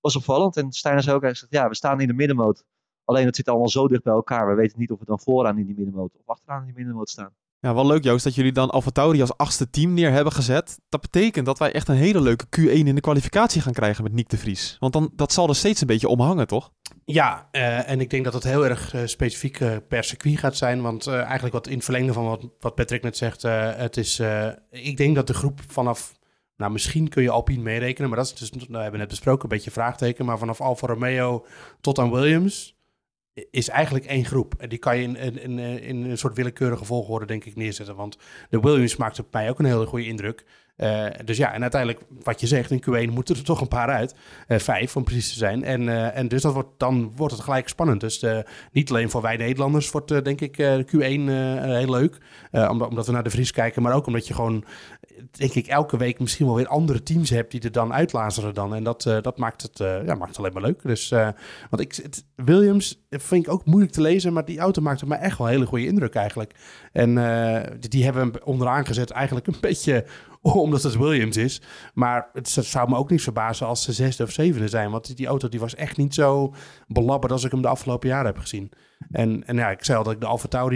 was 0.00 0.16
opvallend. 0.16 0.56
En 0.56 0.72
Steiner 0.72 1.02
zei 1.02 1.16
ook, 1.16 1.22
hij 1.22 1.34
zegt, 1.34 1.52
ja, 1.52 1.68
we 1.68 1.74
staan 1.74 2.00
in 2.00 2.06
de 2.06 2.14
middenmoot. 2.14 2.64
Alleen 3.04 3.26
het 3.26 3.36
zit 3.36 3.48
allemaal 3.48 3.68
zo 3.68 3.88
dicht 3.88 4.02
bij 4.02 4.12
elkaar. 4.12 4.48
We 4.48 4.54
weten 4.54 4.78
niet 4.78 4.90
of 4.90 4.98
we 4.98 5.04
dan 5.04 5.20
vooraan 5.20 5.58
in 5.58 5.66
die 5.66 5.76
middenmoot 5.76 6.14
of 6.14 6.26
achteraan 6.26 6.60
in 6.60 6.66
die 6.66 6.76
middenmoot 6.76 7.10
staan. 7.10 7.34
Ja, 7.58 7.74
wel 7.74 7.86
leuk 7.86 8.04
Joost 8.04 8.24
dat 8.24 8.34
jullie 8.34 8.52
dan 8.52 8.70
AlphaTauri 8.70 9.20
als 9.20 9.36
achtste 9.36 9.70
team 9.70 9.94
neer 9.94 10.10
hebben 10.10 10.32
gezet. 10.32 10.78
Dat 10.88 11.00
betekent 11.00 11.46
dat 11.46 11.58
wij 11.58 11.72
echt 11.72 11.88
een 11.88 11.94
hele 11.94 12.20
leuke 12.20 12.44
Q1 12.44 12.72
in 12.72 12.94
de 12.94 13.00
kwalificatie 13.00 13.60
gaan 13.60 13.72
krijgen 13.72 14.02
met 14.02 14.12
Nick 14.12 14.28
de 14.28 14.38
Vries. 14.38 14.76
Want 14.78 14.92
dan, 14.92 15.10
dat 15.16 15.32
zal 15.32 15.48
er 15.48 15.56
steeds 15.56 15.80
een 15.80 15.86
beetje 15.86 16.08
omhangen, 16.08 16.46
toch? 16.46 16.72
Ja, 17.04 17.48
eh, 17.50 17.90
en 17.90 18.00
ik 18.00 18.10
denk 18.10 18.24
dat 18.24 18.32
het 18.32 18.44
heel 18.44 18.64
erg 18.64 18.94
eh, 18.94 19.00
specifiek 19.04 19.60
eh, 19.60 19.76
per 19.88 20.04
circuit 20.04 20.38
gaat 20.38 20.56
zijn. 20.56 20.82
Want 20.82 21.06
eh, 21.06 21.14
eigenlijk 21.22 21.52
wat 21.52 21.66
in 21.66 21.74
het 21.74 21.84
verlengde 21.84 22.12
van 22.12 22.24
wat, 22.24 22.46
wat 22.60 22.74
Patrick 22.74 23.02
net 23.02 23.16
zegt, 23.16 23.44
eh, 23.44 23.74
het 23.74 23.96
is, 23.96 24.18
eh, 24.18 24.48
ik 24.70 24.96
denk 24.96 25.14
dat 25.14 25.26
de 25.26 25.34
groep 25.34 25.60
vanaf, 25.66 26.18
nou 26.60 26.72
misschien 26.72 27.08
kun 27.08 27.22
je 27.22 27.30
Alpine 27.30 27.62
meerekenen, 27.62 28.08
maar 28.08 28.18
dat 28.18 28.26
is 28.26 28.34
dus, 28.34 28.50
nou, 28.50 28.68
we 28.68 28.78
hebben 28.78 29.00
net 29.00 29.08
besproken, 29.08 29.42
een 29.42 29.56
beetje 29.56 29.70
vraagteken. 29.70 30.24
Maar 30.24 30.38
vanaf 30.38 30.60
Alfa 30.60 30.86
Romeo 30.86 31.46
tot 31.80 31.98
aan 31.98 32.10
Williams 32.10 32.78
is 33.50 33.68
eigenlijk 33.68 34.04
één 34.04 34.24
groep. 34.24 34.54
En 34.58 34.68
die 34.68 34.78
kan 34.78 34.98
je 34.98 35.02
in, 35.02 35.58
in, 35.82 36.04
een 36.04 36.18
soort 36.18 36.36
willekeurige 36.36 36.84
volgorde 36.84 37.26
denk 37.26 37.44
ik 37.44 37.56
neerzetten. 37.56 37.96
Want 37.96 38.18
de 38.50 38.60
Williams 38.60 38.96
maakte 38.96 39.22
op 39.22 39.32
mij 39.32 39.50
ook 39.50 39.58
een 39.58 39.64
hele 39.64 39.86
goede 39.86 40.06
indruk. 40.06 40.44
Eh, 40.80 41.06
dus 41.24 41.36
ja, 41.36 41.52
en 41.52 41.62
uiteindelijk, 41.62 42.02
wat 42.22 42.40
je 42.40 42.46
zegt, 42.46 42.70
in 42.70 42.82
Q1 42.82 43.12
moeten 43.12 43.36
er 43.36 43.44
toch 43.44 43.60
een 43.60 43.68
paar 43.68 43.88
uit. 43.88 44.14
Eh, 44.46 44.58
vijf, 44.58 44.96
om 44.96 45.04
precies 45.04 45.32
te 45.32 45.38
zijn. 45.38 45.64
En, 45.64 45.88
eh, 45.88 46.16
en 46.16 46.28
dus 46.28 46.42
dat 46.42 46.52
wordt, 46.52 46.68
dan 46.76 47.12
wordt 47.16 47.34
het 47.34 47.42
gelijk 47.42 47.68
spannend. 47.68 48.00
Dus 48.00 48.24
niet 48.72 48.90
alleen 48.90 49.10
voor 49.10 49.22
wij 49.22 49.36
Nederlanders 49.36 49.90
wordt, 49.90 50.24
denk 50.24 50.40
ik, 50.40 50.58
eh, 50.58 50.78
Q1 50.78 51.28
eh, 51.28 51.62
heel 51.62 51.90
leuk. 51.90 52.18
Omdat 52.68 53.06
we 53.06 53.12
naar 53.12 53.22
de 53.22 53.30
Vries 53.30 53.52
kijken, 53.52 53.82
maar 53.82 53.94
ook 53.94 54.06
omdat 54.06 54.26
je 54.26 54.34
gewoon, 54.34 54.64
denk 55.30 55.54
ik, 55.54 55.66
elke 55.66 55.96
week 55.96 56.18
misschien 56.20 56.46
wel 56.46 56.54
weer 56.54 56.66
andere 56.66 57.02
teams 57.02 57.30
hebt 57.30 57.50
die 57.50 57.60
er 57.60 57.72
dan 57.72 57.92
uitlazeren 57.92 58.54
dan. 58.54 58.74
En 58.74 58.84
dat, 58.84 59.06
eh, 59.06 59.22
dat 59.22 59.38
maakt, 59.38 59.62
het, 59.62 59.80
eh, 59.80 60.04
ja, 60.04 60.14
maakt 60.14 60.28
het 60.28 60.38
alleen 60.38 60.52
maar 60.52 60.62
leuk. 60.62 60.82
Dus, 60.82 61.10
eh, 61.10 61.28
want 61.70 61.82
ik, 61.82 62.08
Williams 62.34 63.06
vind 63.10 63.46
ik 63.46 63.52
ook 63.52 63.64
moeilijk 63.64 63.92
te 63.92 64.00
lezen, 64.00 64.32
maar 64.32 64.44
die 64.44 64.58
auto 64.58 64.82
maakt 64.82 65.02
op 65.02 65.08
mij 65.08 65.18
echt 65.18 65.38
wel 65.38 65.46
een 65.46 65.52
hele 65.52 65.66
goede 65.66 65.86
indruk 65.86 66.14
eigenlijk. 66.14 66.54
En 66.92 67.14
die, 67.80 67.90
die 67.90 68.04
hebben 68.04 68.22
hem 68.22 68.32
onderaan 68.44 68.86
gezet 68.86 69.10
eigenlijk 69.10 69.46
een 69.46 69.60
beetje 69.70 70.04
omdat 70.42 70.82
het 70.82 70.96
Williams 70.96 71.36
is. 71.36 71.62
Maar 71.94 72.28
het 72.32 72.48
zou 72.48 72.88
me 72.88 72.96
ook 72.96 73.10
niet 73.10 73.22
verbazen 73.22 73.66
als 73.66 73.82
ze 73.82 73.92
zesde 73.92 74.22
of 74.22 74.30
zevende 74.30 74.68
zijn. 74.68 74.90
Want 74.90 75.16
die 75.16 75.26
auto 75.26 75.48
die 75.48 75.60
was 75.60 75.74
echt 75.74 75.96
niet 75.96 76.14
zo 76.14 76.54
belabberd 76.86 77.32
als 77.32 77.44
ik 77.44 77.50
hem 77.50 77.62
de 77.62 77.68
afgelopen 77.68 78.08
jaren 78.08 78.26
heb 78.26 78.38
gezien. 78.38 78.72
En, 79.10 79.46
en 79.46 79.56
ja, 79.56 79.70
ik 79.70 79.84
zei 79.84 79.98
al 79.98 80.04
dat 80.04 80.12
ik 80.12 80.20
de 80.20 80.26
Alfa 80.26 80.68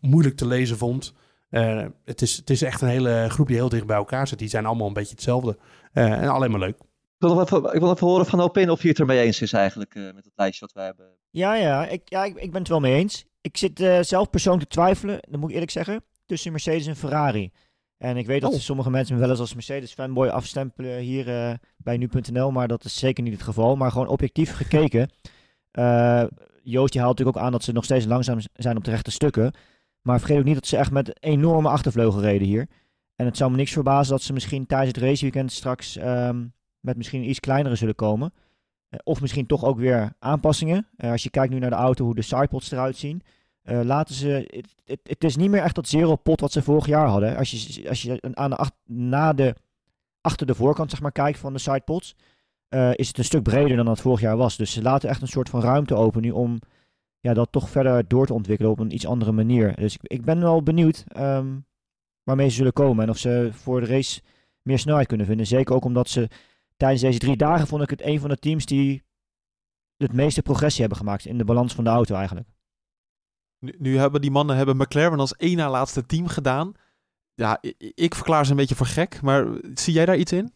moeilijk 0.00 0.36
te 0.36 0.46
lezen 0.46 0.78
vond. 0.78 1.14
Eh, 1.52 1.86
het, 2.04 2.22
is, 2.22 2.36
het 2.36 2.50
is 2.50 2.62
echt 2.62 2.80
een 2.80 2.88
hele 2.88 3.26
groep 3.28 3.46
die 3.46 3.56
heel 3.56 3.68
dicht 3.68 3.86
bij 3.86 3.96
elkaar 3.96 4.28
zit. 4.28 4.38
Die 4.38 4.48
zijn 4.48 4.66
allemaal 4.66 4.86
een 4.86 4.92
beetje 4.92 5.14
hetzelfde. 5.14 5.58
Eh, 5.92 6.12
en 6.22 6.28
alleen 6.28 6.50
maar 6.50 6.60
leuk. 6.60 6.76
Ik 6.78 7.28
wil, 7.28 7.40
even, 7.40 7.74
ik 7.74 7.80
wil 7.80 7.92
even 7.92 8.06
horen 8.06 8.26
van 8.26 8.40
Alpine 8.40 8.72
of 8.72 8.82
je 8.82 8.88
het 8.88 8.98
ermee 8.98 9.20
eens 9.20 9.40
is 9.42 9.52
eigenlijk 9.52 9.94
eh, 9.94 10.02
met 10.02 10.24
het 10.24 10.32
lijstje 10.36 10.64
wat 10.64 10.74
wij 10.74 10.84
hebben. 10.84 11.06
Ja, 11.30 11.54
ja, 11.54 11.86
ik, 11.86 12.02
ja 12.04 12.24
ik, 12.24 12.36
ik 12.36 12.50
ben 12.50 12.60
het 12.60 12.68
wel 12.70 12.80
mee 12.80 12.94
eens. 12.94 13.24
Ik 13.40 13.56
zit 13.56 13.80
eh, 13.80 13.98
zelf 14.00 14.30
persoonlijk 14.30 14.68
te 14.68 14.74
twijfelen, 14.74 15.18
dat 15.20 15.40
moet 15.40 15.48
ik 15.48 15.52
eerlijk 15.52 15.70
zeggen, 15.72 16.04
tussen 16.26 16.50
Mercedes 16.52 16.86
en 16.86 16.96
Ferrari. 16.96 17.50
En 17.98 18.16
ik 18.16 18.26
weet 18.26 18.40
dat 18.40 18.52
Oh. 18.52 18.58
sommige 18.58 18.90
mensen 18.90 19.14
me 19.14 19.20
wel 19.20 19.30
eens 19.30 19.40
als 19.40 19.54
Mercedes-fanboy 19.54 20.28
afstempelen 20.28 20.98
hier 20.98 21.28
eh, 21.28 21.54
bij 21.76 21.96
nu.nl, 21.96 22.50
maar 22.50 22.68
dat 22.68 22.84
is 22.84 22.98
zeker 22.98 23.22
niet 23.22 23.32
het 23.32 23.42
geval. 23.42 23.76
Maar 23.76 23.90
gewoon 23.90 24.08
objectief 24.08 24.52
gekeken. 24.62 25.10
eh 25.70 26.24
Joost, 26.64 26.92
je 26.94 26.98
haalt 27.00 27.10
natuurlijk 27.10 27.36
ook 27.36 27.44
aan 27.44 27.52
dat 27.52 27.62
ze 27.62 27.72
nog 27.72 27.84
steeds 27.84 28.04
langzaam 28.06 28.38
zijn 28.52 28.76
op 28.76 28.84
de 28.84 28.90
rechte 28.90 29.10
stukken. 29.10 29.52
Maar 30.02 30.18
vergeet 30.18 30.38
ook 30.38 30.44
niet 30.44 30.54
dat 30.54 30.66
ze 30.66 30.76
echt 30.76 30.90
met 30.90 31.22
enorme 31.22 31.68
achtervleugel 31.68 32.20
reden 32.20 32.46
hier. 32.46 32.68
En 33.16 33.26
het 33.26 33.36
zou 33.36 33.50
me 33.50 33.56
niks 33.56 33.72
verbazen 33.72 34.12
dat 34.12 34.22
ze 34.22 34.32
misschien 34.32 34.66
tijdens 34.66 34.90
het 34.96 35.04
raceweekend 35.04 35.52
straks 35.52 35.96
ehm, 35.96 36.44
met 36.80 36.96
misschien 36.96 37.28
iets 37.28 37.40
kleinere 37.40 37.74
zullen 37.76 37.94
komen. 37.94 38.32
Eh, 38.88 38.98
Of 39.02 39.20
misschien 39.20 39.46
toch 39.46 39.64
ook 39.64 39.78
weer 39.78 40.12
aanpassingen. 40.18 40.88
Eh, 40.96 41.10
als 41.10 41.22
je 41.22 41.30
kijkt 41.30 41.52
nu 41.52 41.58
naar 41.58 41.70
de 41.70 41.76
auto, 41.76 42.04
hoe 42.04 42.14
de 42.14 42.22
sidepods 42.22 42.70
eruit 42.72 42.96
zien. 42.96 43.22
eh, 43.62 43.80
laten 43.82 44.14
ze. 44.14 44.62
Het, 44.84 45.24
is 45.24 45.36
niet 45.36 45.50
meer 45.50 45.62
echt 45.62 45.74
dat 45.74 45.88
zero 45.88 46.16
pot 46.16 46.40
wat 46.40 46.52
ze 46.52 46.62
vorig 46.62 46.86
jaar 46.86 47.06
hadden. 47.06 47.36
Als 47.36 47.50
je, 47.50 47.88
als 47.88 48.02
je 48.02 48.18
aan 48.34 48.50
de, 48.50 48.70
na 48.84 49.32
de, 49.32 49.54
achter 50.20 50.46
de 50.46 50.54
voorkant 50.54 50.90
zeg 50.90 51.00
maar, 51.00 51.12
kijkt 51.12 51.38
van 51.38 51.52
de 51.52 51.58
sidepods. 51.58 52.16
is 52.94 53.08
het 53.08 53.18
een 53.18 53.24
stuk 53.24 53.42
breder 53.42 53.76
dan 53.76 53.86
dat 53.86 54.00
vorig 54.00 54.20
jaar 54.20 54.36
was. 54.36 54.56
Dus 54.56 54.72
ze 54.72 54.82
laten 54.82 55.08
echt 55.08 55.22
een 55.22 55.28
soort 55.28 55.48
van 55.48 55.60
ruimte 55.60 55.94
open 55.94 56.22
nu 56.22 56.30
om 56.30 56.58
ja, 57.22 57.34
dat 57.34 57.52
toch 57.52 57.70
verder 57.70 58.08
door 58.08 58.26
te 58.26 58.32
ontwikkelen 58.32 58.72
op 58.72 58.78
een 58.78 58.94
iets 58.94 59.06
andere 59.06 59.32
manier. 59.32 59.74
Dus 59.76 59.94
ik, 59.94 60.00
ik 60.02 60.24
ben 60.24 60.40
wel 60.40 60.62
benieuwd 60.62 61.04
ehm, 61.08 61.58
waarmee 62.22 62.48
ze 62.48 62.54
zullen 62.54 62.72
komen. 62.72 63.04
En 63.04 63.10
of 63.10 63.18
ze 63.18 63.48
voor 63.52 63.80
de 63.80 63.86
race 63.86 64.20
meer 64.62 64.78
snelheid 64.78 65.06
kunnen 65.06 65.26
vinden. 65.26 65.46
Zeker 65.46 65.74
ook 65.74 65.84
omdat 65.84 66.08
ze 66.08 66.28
tijdens 66.76 67.00
deze 67.02 67.18
drie 67.18 67.36
dagen 67.36 67.66
vond 67.66 67.82
ik 67.82 67.90
het 67.90 68.02
een 68.02 68.20
van 68.20 68.28
de 68.28 68.36
teams 68.36 68.66
die 68.66 69.02
het 69.96 70.12
meeste 70.12 70.42
progressie 70.42 70.80
hebben 70.80 70.98
gemaakt 70.98 71.24
in 71.24 71.38
de 71.38 71.44
balans 71.44 71.74
van 71.74 71.84
de 71.84 71.90
auto 71.90 72.14
eigenlijk. 72.14 72.48
Nu, 73.58 73.74
nu 73.78 73.96
hebben 73.98 74.20
die 74.20 74.30
mannen 74.30 74.56
hebben 74.56 74.76
McLaren 74.76 75.18
als 75.18 75.36
één 75.36 75.56
na 75.56 75.70
laatste 75.70 76.06
team 76.06 76.26
gedaan. 76.26 76.72
Ja, 77.34 77.58
ik, 77.60 77.92
ik 77.94 78.14
verklaar 78.14 78.44
ze 78.44 78.50
een 78.50 78.56
beetje 78.56 78.74
voor 78.74 78.86
gek, 78.86 79.22
maar 79.22 79.46
zie 79.74 79.94
jij 79.94 80.06
daar 80.06 80.16
iets 80.16 80.32
in? 80.32 80.52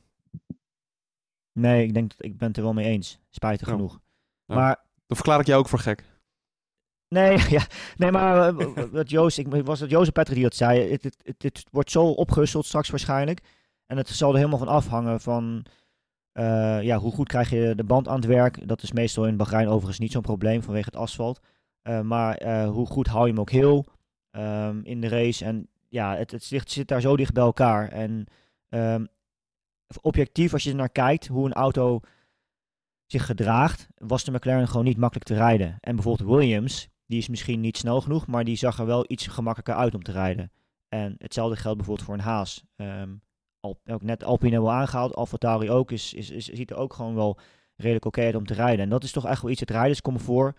Nee, 1.53 1.85
ik 1.87 1.95
denk 1.95 2.11
dat 2.11 2.25
ik 2.25 2.39
ben 2.39 2.49
het 2.49 2.57
er 2.57 2.63
wel 2.63 2.73
mee 2.73 2.87
eens. 2.87 3.19
Spijtig 3.31 3.67
Oh. 3.69 3.75
genoeg. 3.75 4.01
Ja. 4.45 4.55
Maar 4.55 4.85
Dan 5.07 5.17
verklaar 5.17 5.41
ik 5.41 5.47
jou 5.47 5.61
ook 5.61 5.69
voor 5.69 5.79
gek. 5.79 6.05
Nee, 7.09 7.39
ja, 7.57 7.67
nee, 7.97 8.11
maar 8.11 8.57
eh, 8.57 8.85
wat 8.91 9.11
Joost, 9.11 9.39
ik 9.39 9.47
was 9.65 9.81
het 9.81 9.91
Joost 9.91 10.13
Patrick 10.13 10.35
die 10.35 10.45
dat 10.45 10.55
zei. 10.55 10.91
Het, 10.91 11.03
het, 11.03 11.43
het, 11.43 11.65
wordt 11.71 11.91
zo 11.91 12.07
opgehusteld 12.07 12.67
straks 12.67 12.91
waarschijnlijk. 12.91 13.41
En 13.87 13.97
het 13.97 14.09
zal 14.09 14.31
er 14.31 14.37
helemaal 14.37 14.59
van 14.59 14.69
afhangen 14.69 15.21
van 15.21 15.67
eh, 16.33 16.83
ja, 16.83 16.99
hoe 16.99 17.13
goed 17.13 17.29
krijg 17.29 17.51
je 17.51 17.73
de 17.77 17.85
band 17.85 18.09
aan 18.09 18.17
het 18.17 18.25
werk. 18.25 18.69
Dat 18.69 18.83
is 18.83 18.93
meestal 18.93 19.27
in 19.27 19.37
Bahrein 19.37 19.69
overigens 19.69 19.99
niet 19.99 20.13
zo'n 20.13 20.23
probleem 20.23 20.63
vanwege 20.63 20.87
het 20.87 20.97
asfalt. 20.97 21.41
Eh, 21.83 22.01
maar 22.01 22.65
hoe 22.65 22.87
goed 22.87 23.07
hou 23.07 23.25
je 23.25 23.31
hem 23.31 23.41
ook 23.41 23.51
heel 23.51 23.85
ehm, 24.31 24.81
in 24.83 25.01
de 25.01 25.09
race. 25.09 25.45
En 25.45 25.69
ja, 25.89 26.17
het, 26.17 26.31
het 26.31 26.45
zit, 26.45 26.71
zit 26.71 26.89
daar 26.89 27.01
zo 27.01 27.17
dicht 27.17 27.33
bij 27.33 27.43
elkaar. 27.43 27.89
En 27.89 28.27
ehm, 28.69 29.05
objectief, 30.01 30.53
als 30.53 30.63
je 30.63 30.71
er 30.71 30.77
naar 30.77 30.89
kijkt, 30.89 31.27
hoe 31.27 31.47
een 31.47 31.53
auto 31.53 32.01
zich 33.07 33.27
gedraagt, 33.27 33.89
was 33.95 34.25
de 34.25 34.33
McLaren 34.33 34.69
gewoon 34.69 34.85
niet 34.85 34.97
makkelijk 34.97 35.27
te 35.27 35.35
rijden. 35.35 35.77
En 35.81 35.95
bijvoorbeeld 35.95 36.29
Williams, 36.29 36.89
die 37.07 37.19
is 37.19 37.29
misschien 37.29 37.61
niet 37.61 37.77
snel 37.77 38.01
genoeg, 38.01 38.27
maar 38.27 38.45
die 38.45 38.57
zag 38.57 38.79
er 38.79 38.87
wel 38.87 39.05
iets 39.09 39.27
gemakkelijker 39.27 39.75
uit 39.75 39.95
om 39.95 40.03
te 40.03 40.13
rijden. 40.13 40.53
En 40.89 41.15
hetzelfde 41.19 41.57
geldt 41.57 41.77
bijvoorbeeld 41.77 42.07
voor 42.07 42.17
een 42.17 42.21
Haas. 42.21 42.65
Ehm, 42.77 43.15
Al, 43.61 43.81
ook 43.87 44.03
net 44.03 44.25
Alpine 44.25 44.61
wel 44.61 44.73
aangehaald, 44.73 45.15
AlphaTauri 45.15 45.71
ook, 45.71 45.91
is, 45.91 46.15
is, 46.15 46.31
is, 46.31 46.47
ziet 46.47 46.71
er 46.71 46.77
ook 46.77 46.93
gewoon 46.93 47.15
wel 47.15 47.39
redelijk 47.77 48.05
oké 48.05 48.21
uit 48.21 48.35
om 48.35 48.47
te 48.47 48.55
rijden. 48.55 48.85
En 48.85 48.91
dat 48.91 49.05
is 49.05 49.13
toch 49.13 49.27
echt 49.27 49.43
wel 49.43 49.51
iets, 49.51 49.61
het 49.61 49.71
rijderscomfort. 49.71 50.57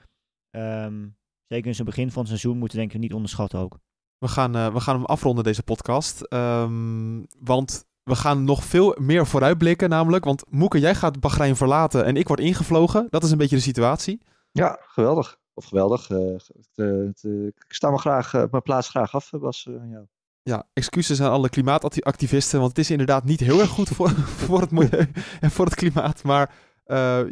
Ehm 0.49 1.05
zeker 1.47 1.67
in 1.67 1.75
zo'n 1.75 1.85
begin 1.85 2.11
van 2.11 2.19
het 2.19 2.27
seizoen 2.27 2.57
moeten 2.57 2.77
we 2.77 2.83
denk 2.83 2.93
ik 2.93 3.01
niet 3.01 3.13
onderschatten 3.13 3.59
ook. 3.59 3.77
We 4.17 4.27
gaan, 4.27 4.55
eh, 4.55 4.73
we 4.73 4.79
gaan 4.79 4.95
hem 4.95 5.05
afronden, 5.05 5.43
deze 5.43 5.63
podcast. 5.63 6.21
Ehm, 6.21 7.23
want 7.39 7.85
we 8.03 8.15
gaan 8.15 8.43
nog 8.43 8.63
veel 8.63 8.95
meer 8.99 9.27
vooruitblikken, 9.27 9.89
namelijk. 9.89 10.25
Want 10.25 10.43
Moeke, 10.49 10.79
jij 10.79 10.95
gaat 10.95 11.19
Bahrein 11.19 11.55
verlaten 11.55 12.05
en 12.05 12.15
ik 12.15 12.27
word 12.27 12.39
ingevlogen. 12.39 13.07
Dat 13.09 13.23
is 13.23 13.31
een 13.31 13.37
beetje 13.37 13.55
de 13.55 13.61
situatie. 13.61 14.21
Ja, 14.51 14.79
geweldig. 14.81 15.37
Of 15.57 15.65
geweldig. 15.65 16.09
eh, 16.09 16.35
eh, 16.75 17.09
eh, 17.21 17.45
ik 17.45 17.65
sta 17.67 17.89
me 17.89 17.97
graag, 17.97 18.31
mijn 18.31 18.61
plaats 18.63 18.89
graag 18.89 19.15
af, 19.15 19.29
Bas. 19.39 19.63
jou. 19.63 20.05
Ja, 20.43 20.67
excuses 20.73 21.21
aan 21.21 21.31
alle 21.31 21.49
klimaatactivisten, 21.49 22.59
want 22.59 22.69
het 22.69 22.79
is 22.79 22.91
inderdaad 22.91 23.23
niet 23.23 23.39
heel 23.39 23.59
erg 23.59 23.69
goed 23.69 23.89
voor, 23.89 24.09
voor 24.45 24.61
het 24.61 24.71
milieu 24.71 25.11
en 25.39 25.51
voor 25.51 25.65
het 25.65 25.75
klimaat. 25.75 26.23
Maar 26.23 26.53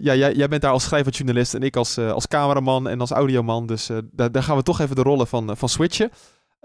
ja, 0.01 0.15
jij, 0.15 0.33
jij 0.33 0.47
bent 0.47 0.61
daar 0.61 0.71
als 0.71 0.83
schrijvend 0.83 1.15
journalist 1.15 1.53
en 1.53 1.63
ik 1.63 1.75
als, 1.75 1.97
als 1.97 2.27
cameraman 2.27 2.87
en 2.87 2.99
als 2.99 3.11
audioman. 3.11 3.65
Dus 3.65 3.89
daar, 4.11 4.31
daar 4.31 4.43
gaan 4.43 4.57
we 4.57 4.63
toch 4.63 4.79
even 4.79 4.95
de 4.95 5.01
rollen 5.01 5.27
van, 5.27 5.57
van 5.57 5.69
switchen. 5.69 6.11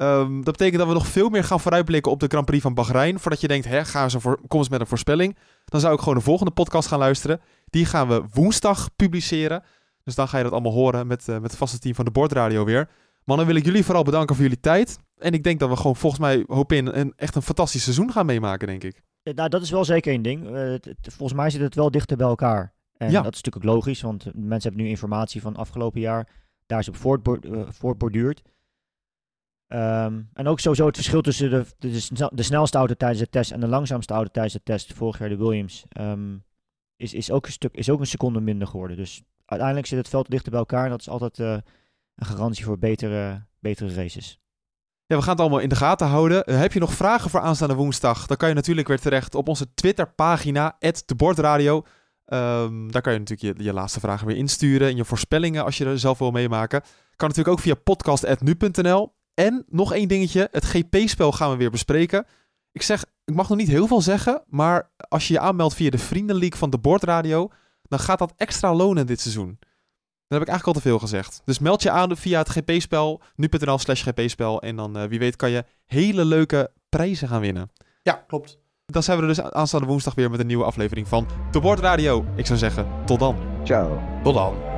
Ehm, 0.00 0.34
dat 0.34 0.56
betekent 0.56 0.78
dat 0.78 0.88
we 0.88 0.94
nog 0.94 1.06
veel 1.06 1.28
meer 1.28 1.44
gaan 1.44 1.60
vooruitblikken 1.60 2.12
op 2.12 2.20
de 2.20 2.26
Grand 2.26 2.46
Prix 2.46 2.62
van 2.62 2.74
Bahrein. 2.74 3.20
Voordat 3.20 3.40
je 3.40 3.48
denkt, 3.48 3.66
hè, 3.66 3.84
ga 3.84 4.02
eens 4.02 4.14
een 4.14 4.20
voor, 4.20 4.40
eens 4.48 4.68
met 4.68 4.80
een 4.80 4.86
voorspelling. 4.86 5.36
Dan 5.64 5.80
zou 5.80 5.94
ik 5.94 5.98
gewoon 5.98 6.14
de 6.14 6.20
volgende 6.20 6.52
podcast 6.52 6.88
gaan 6.88 6.98
luisteren. 6.98 7.40
Die 7.64 7.84
gaan 7.84 8.08
we 8.08 8.22
woensdag 8.32 8.88
publiceren. 8.96 9.62
Dus 10.04 10.14
dan 10.14 10.28
ga 10.28 10.36
je 10.36 10.42
dat 10.42 10.52
allemaal 10.52 10.72
horen 10.72 11.06
met, 11.06 11.28
eh, 11.28 11.34
met 11.34 11.50
het 11.50 11.56
vaste 11.56 11.78
team 11.78 11.94
van 11.94 12.04
de 12.04 12.10
Bordradio 12.10 12.64
weer. 12.64 12.88
Mannen, 13.24 13.46
wil 13.46 13.54
ik 13.56 13.64
jullie 13.64 13.84
vooral 13.84 14.02
bedanken 14.04 14.34
voor 14.34 14.44
jullie 14.44 14.60
tijd. 14.60 14.98
En 15.16 15.32
ik 15.32 15.42
denk 15.42 15.60
dat 15.60 15.68
we 15.68 15.76
gewoon 15.76 15.96
volgens 15.96 16.20
mij, 16.20 16.44
hoop 16.46 16.72
in, 16.72 16.86
een, 16.86 17.12
echt 17.16 17.34
een 17.34 17.42
fantastisch 17.42 17.82
seizoen 17.82 18.12
gaan 18.12 18.26
meemaken, 18.26 18.66
denk 18.66 18.84
ik. 18.84 19.02
Nou, 19.22 19.48
dat 19.48 19.62
is 19.62 19.70
wel 19.70 19.84
zeker 19.84 20.12
één 20.12 20.22
ding. 20.22 20.46
Eh, 20.46 20.52
het- 20.62 20.96
volgens 21.00 21.32
mij 21.38 21.50
zit 21.50 21.60
het 21.60 21.74
wel 21.74 21.90
dichter 21.90 22.16
bij 22.16 22.26
elkaar. 22.26 22.72
En 22.96 23.10
Ja. 23.10 23.22
dat 23.22 23.34
is 23.34 23.42
natuurlijk 23.42 23.56
ook 23.66 23.74
logisch, 23.74 24.00
want 24.02 24.24
mensen 24.34 24.68
hebben 24.68 24.82
nu 24.82 24.88
informatie 24.88 25.40
van 25.40 25.56
afgelopen 25.56 26.00
jaar. 26.00 26.28
Daar 26.66 26.78
is 26.78 26.88
op 26.88 26.96
voortbor- 26.96 27.52
eh, 27.52 27.62
voortborduurd. 27.68 28.42
Ehm, 29.66 30.20
en 30.32 30.46
ook 30.46 30.60
sowieso 30.60 30.86
het 30.86 30.96
verschil 30.96 31.20
tussen 31.20 31.50
de, 31.50 31.64
de, 31.78 31.90
de 31.90 32.00
snel- 32.00 32.30
de 32.34 32.42
snelste 32.42 32.78
auto 32.78 32.94
tijdens 32.94 33.20
de 33.20 33.28
test 33.28 33.50
en 33.50 33.60
de 33.60 33.66
langzaamste 33.68 34.14
auto 34.14 34.30
tijdens 34.30 34.54
de 34.54 34.60
test, 34.64 34.92
vorig 34.92 35.18
jaar 35.18 35.28
de 35.28 35.36
Williams, 35.36 35.84
ehm, 35.88 36.36
is, 36.96 37.14
is, 37.14 37.30
ook 37.30 37.46
een 37.46 37.52
stuk, 37.52 37.74
is 37.74 37.90
ook 37.90 38.00
een 38.00 38.06
seconde 38.06 38.40
minder 38.40 38.68
geworden. 38.68 38.96
Dus 38.96 39.22
uiteindelijk 39.50 39.88
zit 39.88 39.98
het 39.98 40.08
veld 40.08 40.30
dichter 40.30 40.50
bij 40.50 40.60
elkaar 40.60 40.84
en 40.84 40.90
dat 40.90 41.00
is 41.00 41.08
altijd 41.08 41.38
eh, 41.38 41.52
een 42.14 42.26
garantie 42.26 42.64
voor 42.64 42.78
betere, 42.78 43.46
betere 43.58 43.94
races. 43.94 44.40
Ja, 45.06 45.16
we 45.16 45.22
gaan 45.22 45.32
het 45.32 45.40
allemaal 45.40 45.58
in 45.58 45.68
de 45.68 45.76
gaten 45.76 46.06
houden. 46.06 46.44
Eh, 46.44 46.58
heb 46.58 46.72
je 46.72 46.80
nog 46.80 46.92
vragen 46.92 47.30
voor 47.30 47.40
aanstaande 47.40 47.74
woensdag? 47.74 48.26
Dan 48.26 48.36
kan 48.36 48.48
je 48.48 48.54
natuurlijk 48.54 48.88
weer 48.88 49.00
terecht 49.00 49.34
op 49.34 49.48
onze 49.48 49.74
Twitterpagina, 49.74 50.78
@debordradio. 51.06 51.84
Ehm 52.24 52.90
daar 52.90 53.02
kan 53.02 53.12
je 53.12 53.18
natuurlijk 53.18 53.58
je, 53.58 53.64
je 53.64 53.72
laatste 53.72 54.00
vragen 54.00 54.26
weer 54.26 54.36
insturen 54.36 54.88
en 54.88 54.96
je 54.96 55.04
voorspellingen 55.04 55.64
als 55.64 55.78
je 55.78 55.84
er 55.84 55.98
zelf 55.98 56.18
wil 56.18 56.30
meemaken. 56.30 56.80
Kan 57.16 57.28
natuurlijk 57.28 57.56
ook 57.56 57.64
via 57.64 57.74
podcast.nu.nl. 57.74 59.14
En 59.34 59.64
nog 59.68 59.92
één 59.92 60.08
dingetje, 60.08 60.48
het 60.50 60.64
GP-spel 60.64 61.32
gaan 61.32 61.50
we 61.50 61.56
weer 61.56 61.70
bespreken. 61.70 62.26
Ik 62.72 62.82
zeg, 62.82 63.04
ik 63.24 63.34
mag 63.34 63.48
nog 63.48 63.58
niet 63.58 63.68
heel 63.68 63.86
veel 63.86 64.00
zeggen, 64.00 64.42
maar 64.46 64.90
als 65.08 65.28
je 65.28 65.34
je 65.34 65.40
aanmeldt 65.40 65.74
via 65.74 65.90
de 65.90 65.98
Vriendenleague 65.98 66.58
van 66.58 66.70
de 66.70 66.78
Bordradio, 66.78 67.50
dan 67.90 67.98
gaat 67.98 68.18
dat 68.18 68.32
extra 68.36 68.74
lonen 68.74 69.06
dit 69.06 69.20
seizoen. 69.20 69.56
Dat 69.58 70.38
heb 70.38 70.48
ik 70.48 70.48
eigenlijk 70.48 70.66
al 70.66 70.82
te 70.82 70.88
veel 70.88 70.98
gezegd. 70.98 71.42
Dus 71.44 71.58
meld 71.58 71.82
je 71.82 71.90
aan 71.90 72.16
via 72.16 72.38
het 72.38 72.48
GP-spel, 72.48 73.20
nu.nl 73.36 73.78
slash 73.78 74.02
GP-spel. 74.02 74.62
En 74.62 74.76
dan, 74.76 74.96
eh, 74.96 75.08
wie 75.08 75.18
weet, 75.18 75.36
kan 75.36 75.50
je 75.50 75.64
hele 75.86 76.24
leuke 76.24 76.70
prijzen 76.88 77.28
gaan 77.28 77.40
winnen. 77.40 77.70
Ja, 78.02 78.24
klopt. 78.26 78.58
Dan 78.86 79.02
zijn 79.02 79.16
we 79.16 79.22
er 79.22 79.28
dus 79.28 79.42
aanstaande 79.42 79.86
woensdag 79.86 80.14
weer 80.14 80.30
met 80.30 80.40
een 80.40 80.46
nieuwe 80.46 80.64
aflevering 80.64 81.08
van 81.08 81.26
De 81.50 81.60
Bordradio. 81.60 82.24
Ik 82.36 82.46
zou 82.46 82.58
zeggen, 82.58 82.86
tot 83.06 83.18
dan. 83.18 83.36
Ciao. 83.64 84.02
Tot 84.22 84.34
dan. 84.34 84.69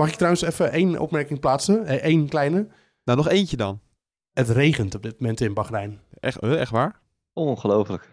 Mag 0.00 0.08
ik 0.08 0.14
trouwens 0.14 0.42
even 0.42 0.72
één 0.72 0.98
opmerking 0.98 1.40
plaatsen? 1.40 2.06
Eén 2.08 2.28
kleine. 2.28 2.68
Nou, 3.04 3.18
nog 3.18 3.28
eentje 3.28 3.56
dan. 3.56 3.80
Het 4.32 4.48
regent 4.48 4.94
op 4.94 5.02
dit 5.02 5.20
moment 5.20 5.40
in 5.40 5.54
Bahrein. 5.54 6.00
Echt, 6.20 6.38
eh, 6.38 6.60
echt 6.60 6.70
waar? 6.70 7.00
Ongelooflijk. 7.32 8.08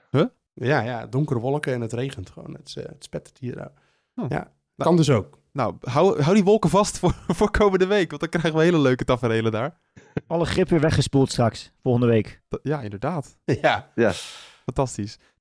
Ja, 0.53 0.81
ja, 0.81 1.07
donkere 1.07 1.39
wolken 1.39 1.73
en 1.73 1.81
het 1.81 1.93
regent 1.93 2.29
gewoon. 2.29 2.53
Het, 2.53 2.73
eh, 2.77 2.83
het 2.85 3.03
spettert 3.03 3.37
hier. 3.37 3.55
nou. 3.55 3.69
Oh. 4.15 4.25
Ja, 4.29 4.51
kan 4.75 4.95
dus 4.95 5.09
ook. 5.09 5.39
Nou, 5.51 5.75
hou, 5.81 6.21
hou 6.21 6.35
die 6.35 6.43
wolken 6.43 6.69
vast 6.69 6.99
voor, 6.99 7.13
voor 7.37 7.51
komende 7.51 7.85
week. 7.87 8.09
Want 8.09 8.21
dan 8.21 8.29
krijgen 8.29 8.55
we 8.55 8.61
hele 8.61 8.79
leuke 8.79 9.03
tafereelen 9.03 9.51
daar. 9.51 9.79
Alle 10.27 10.45
grip 10.45 10.69
weer 10.69 10.79
weggespoeld 10.79 11.31
straks, 11.31 11.71
volgende 11.81 12.07
week. 12.07 12.41
Ja, 12.63 12.81
inderdaad. 12.81 13.37
Ja. 13.61 13.91
Ja. 13.95 14.11
Fantastisch. 14.65 15.17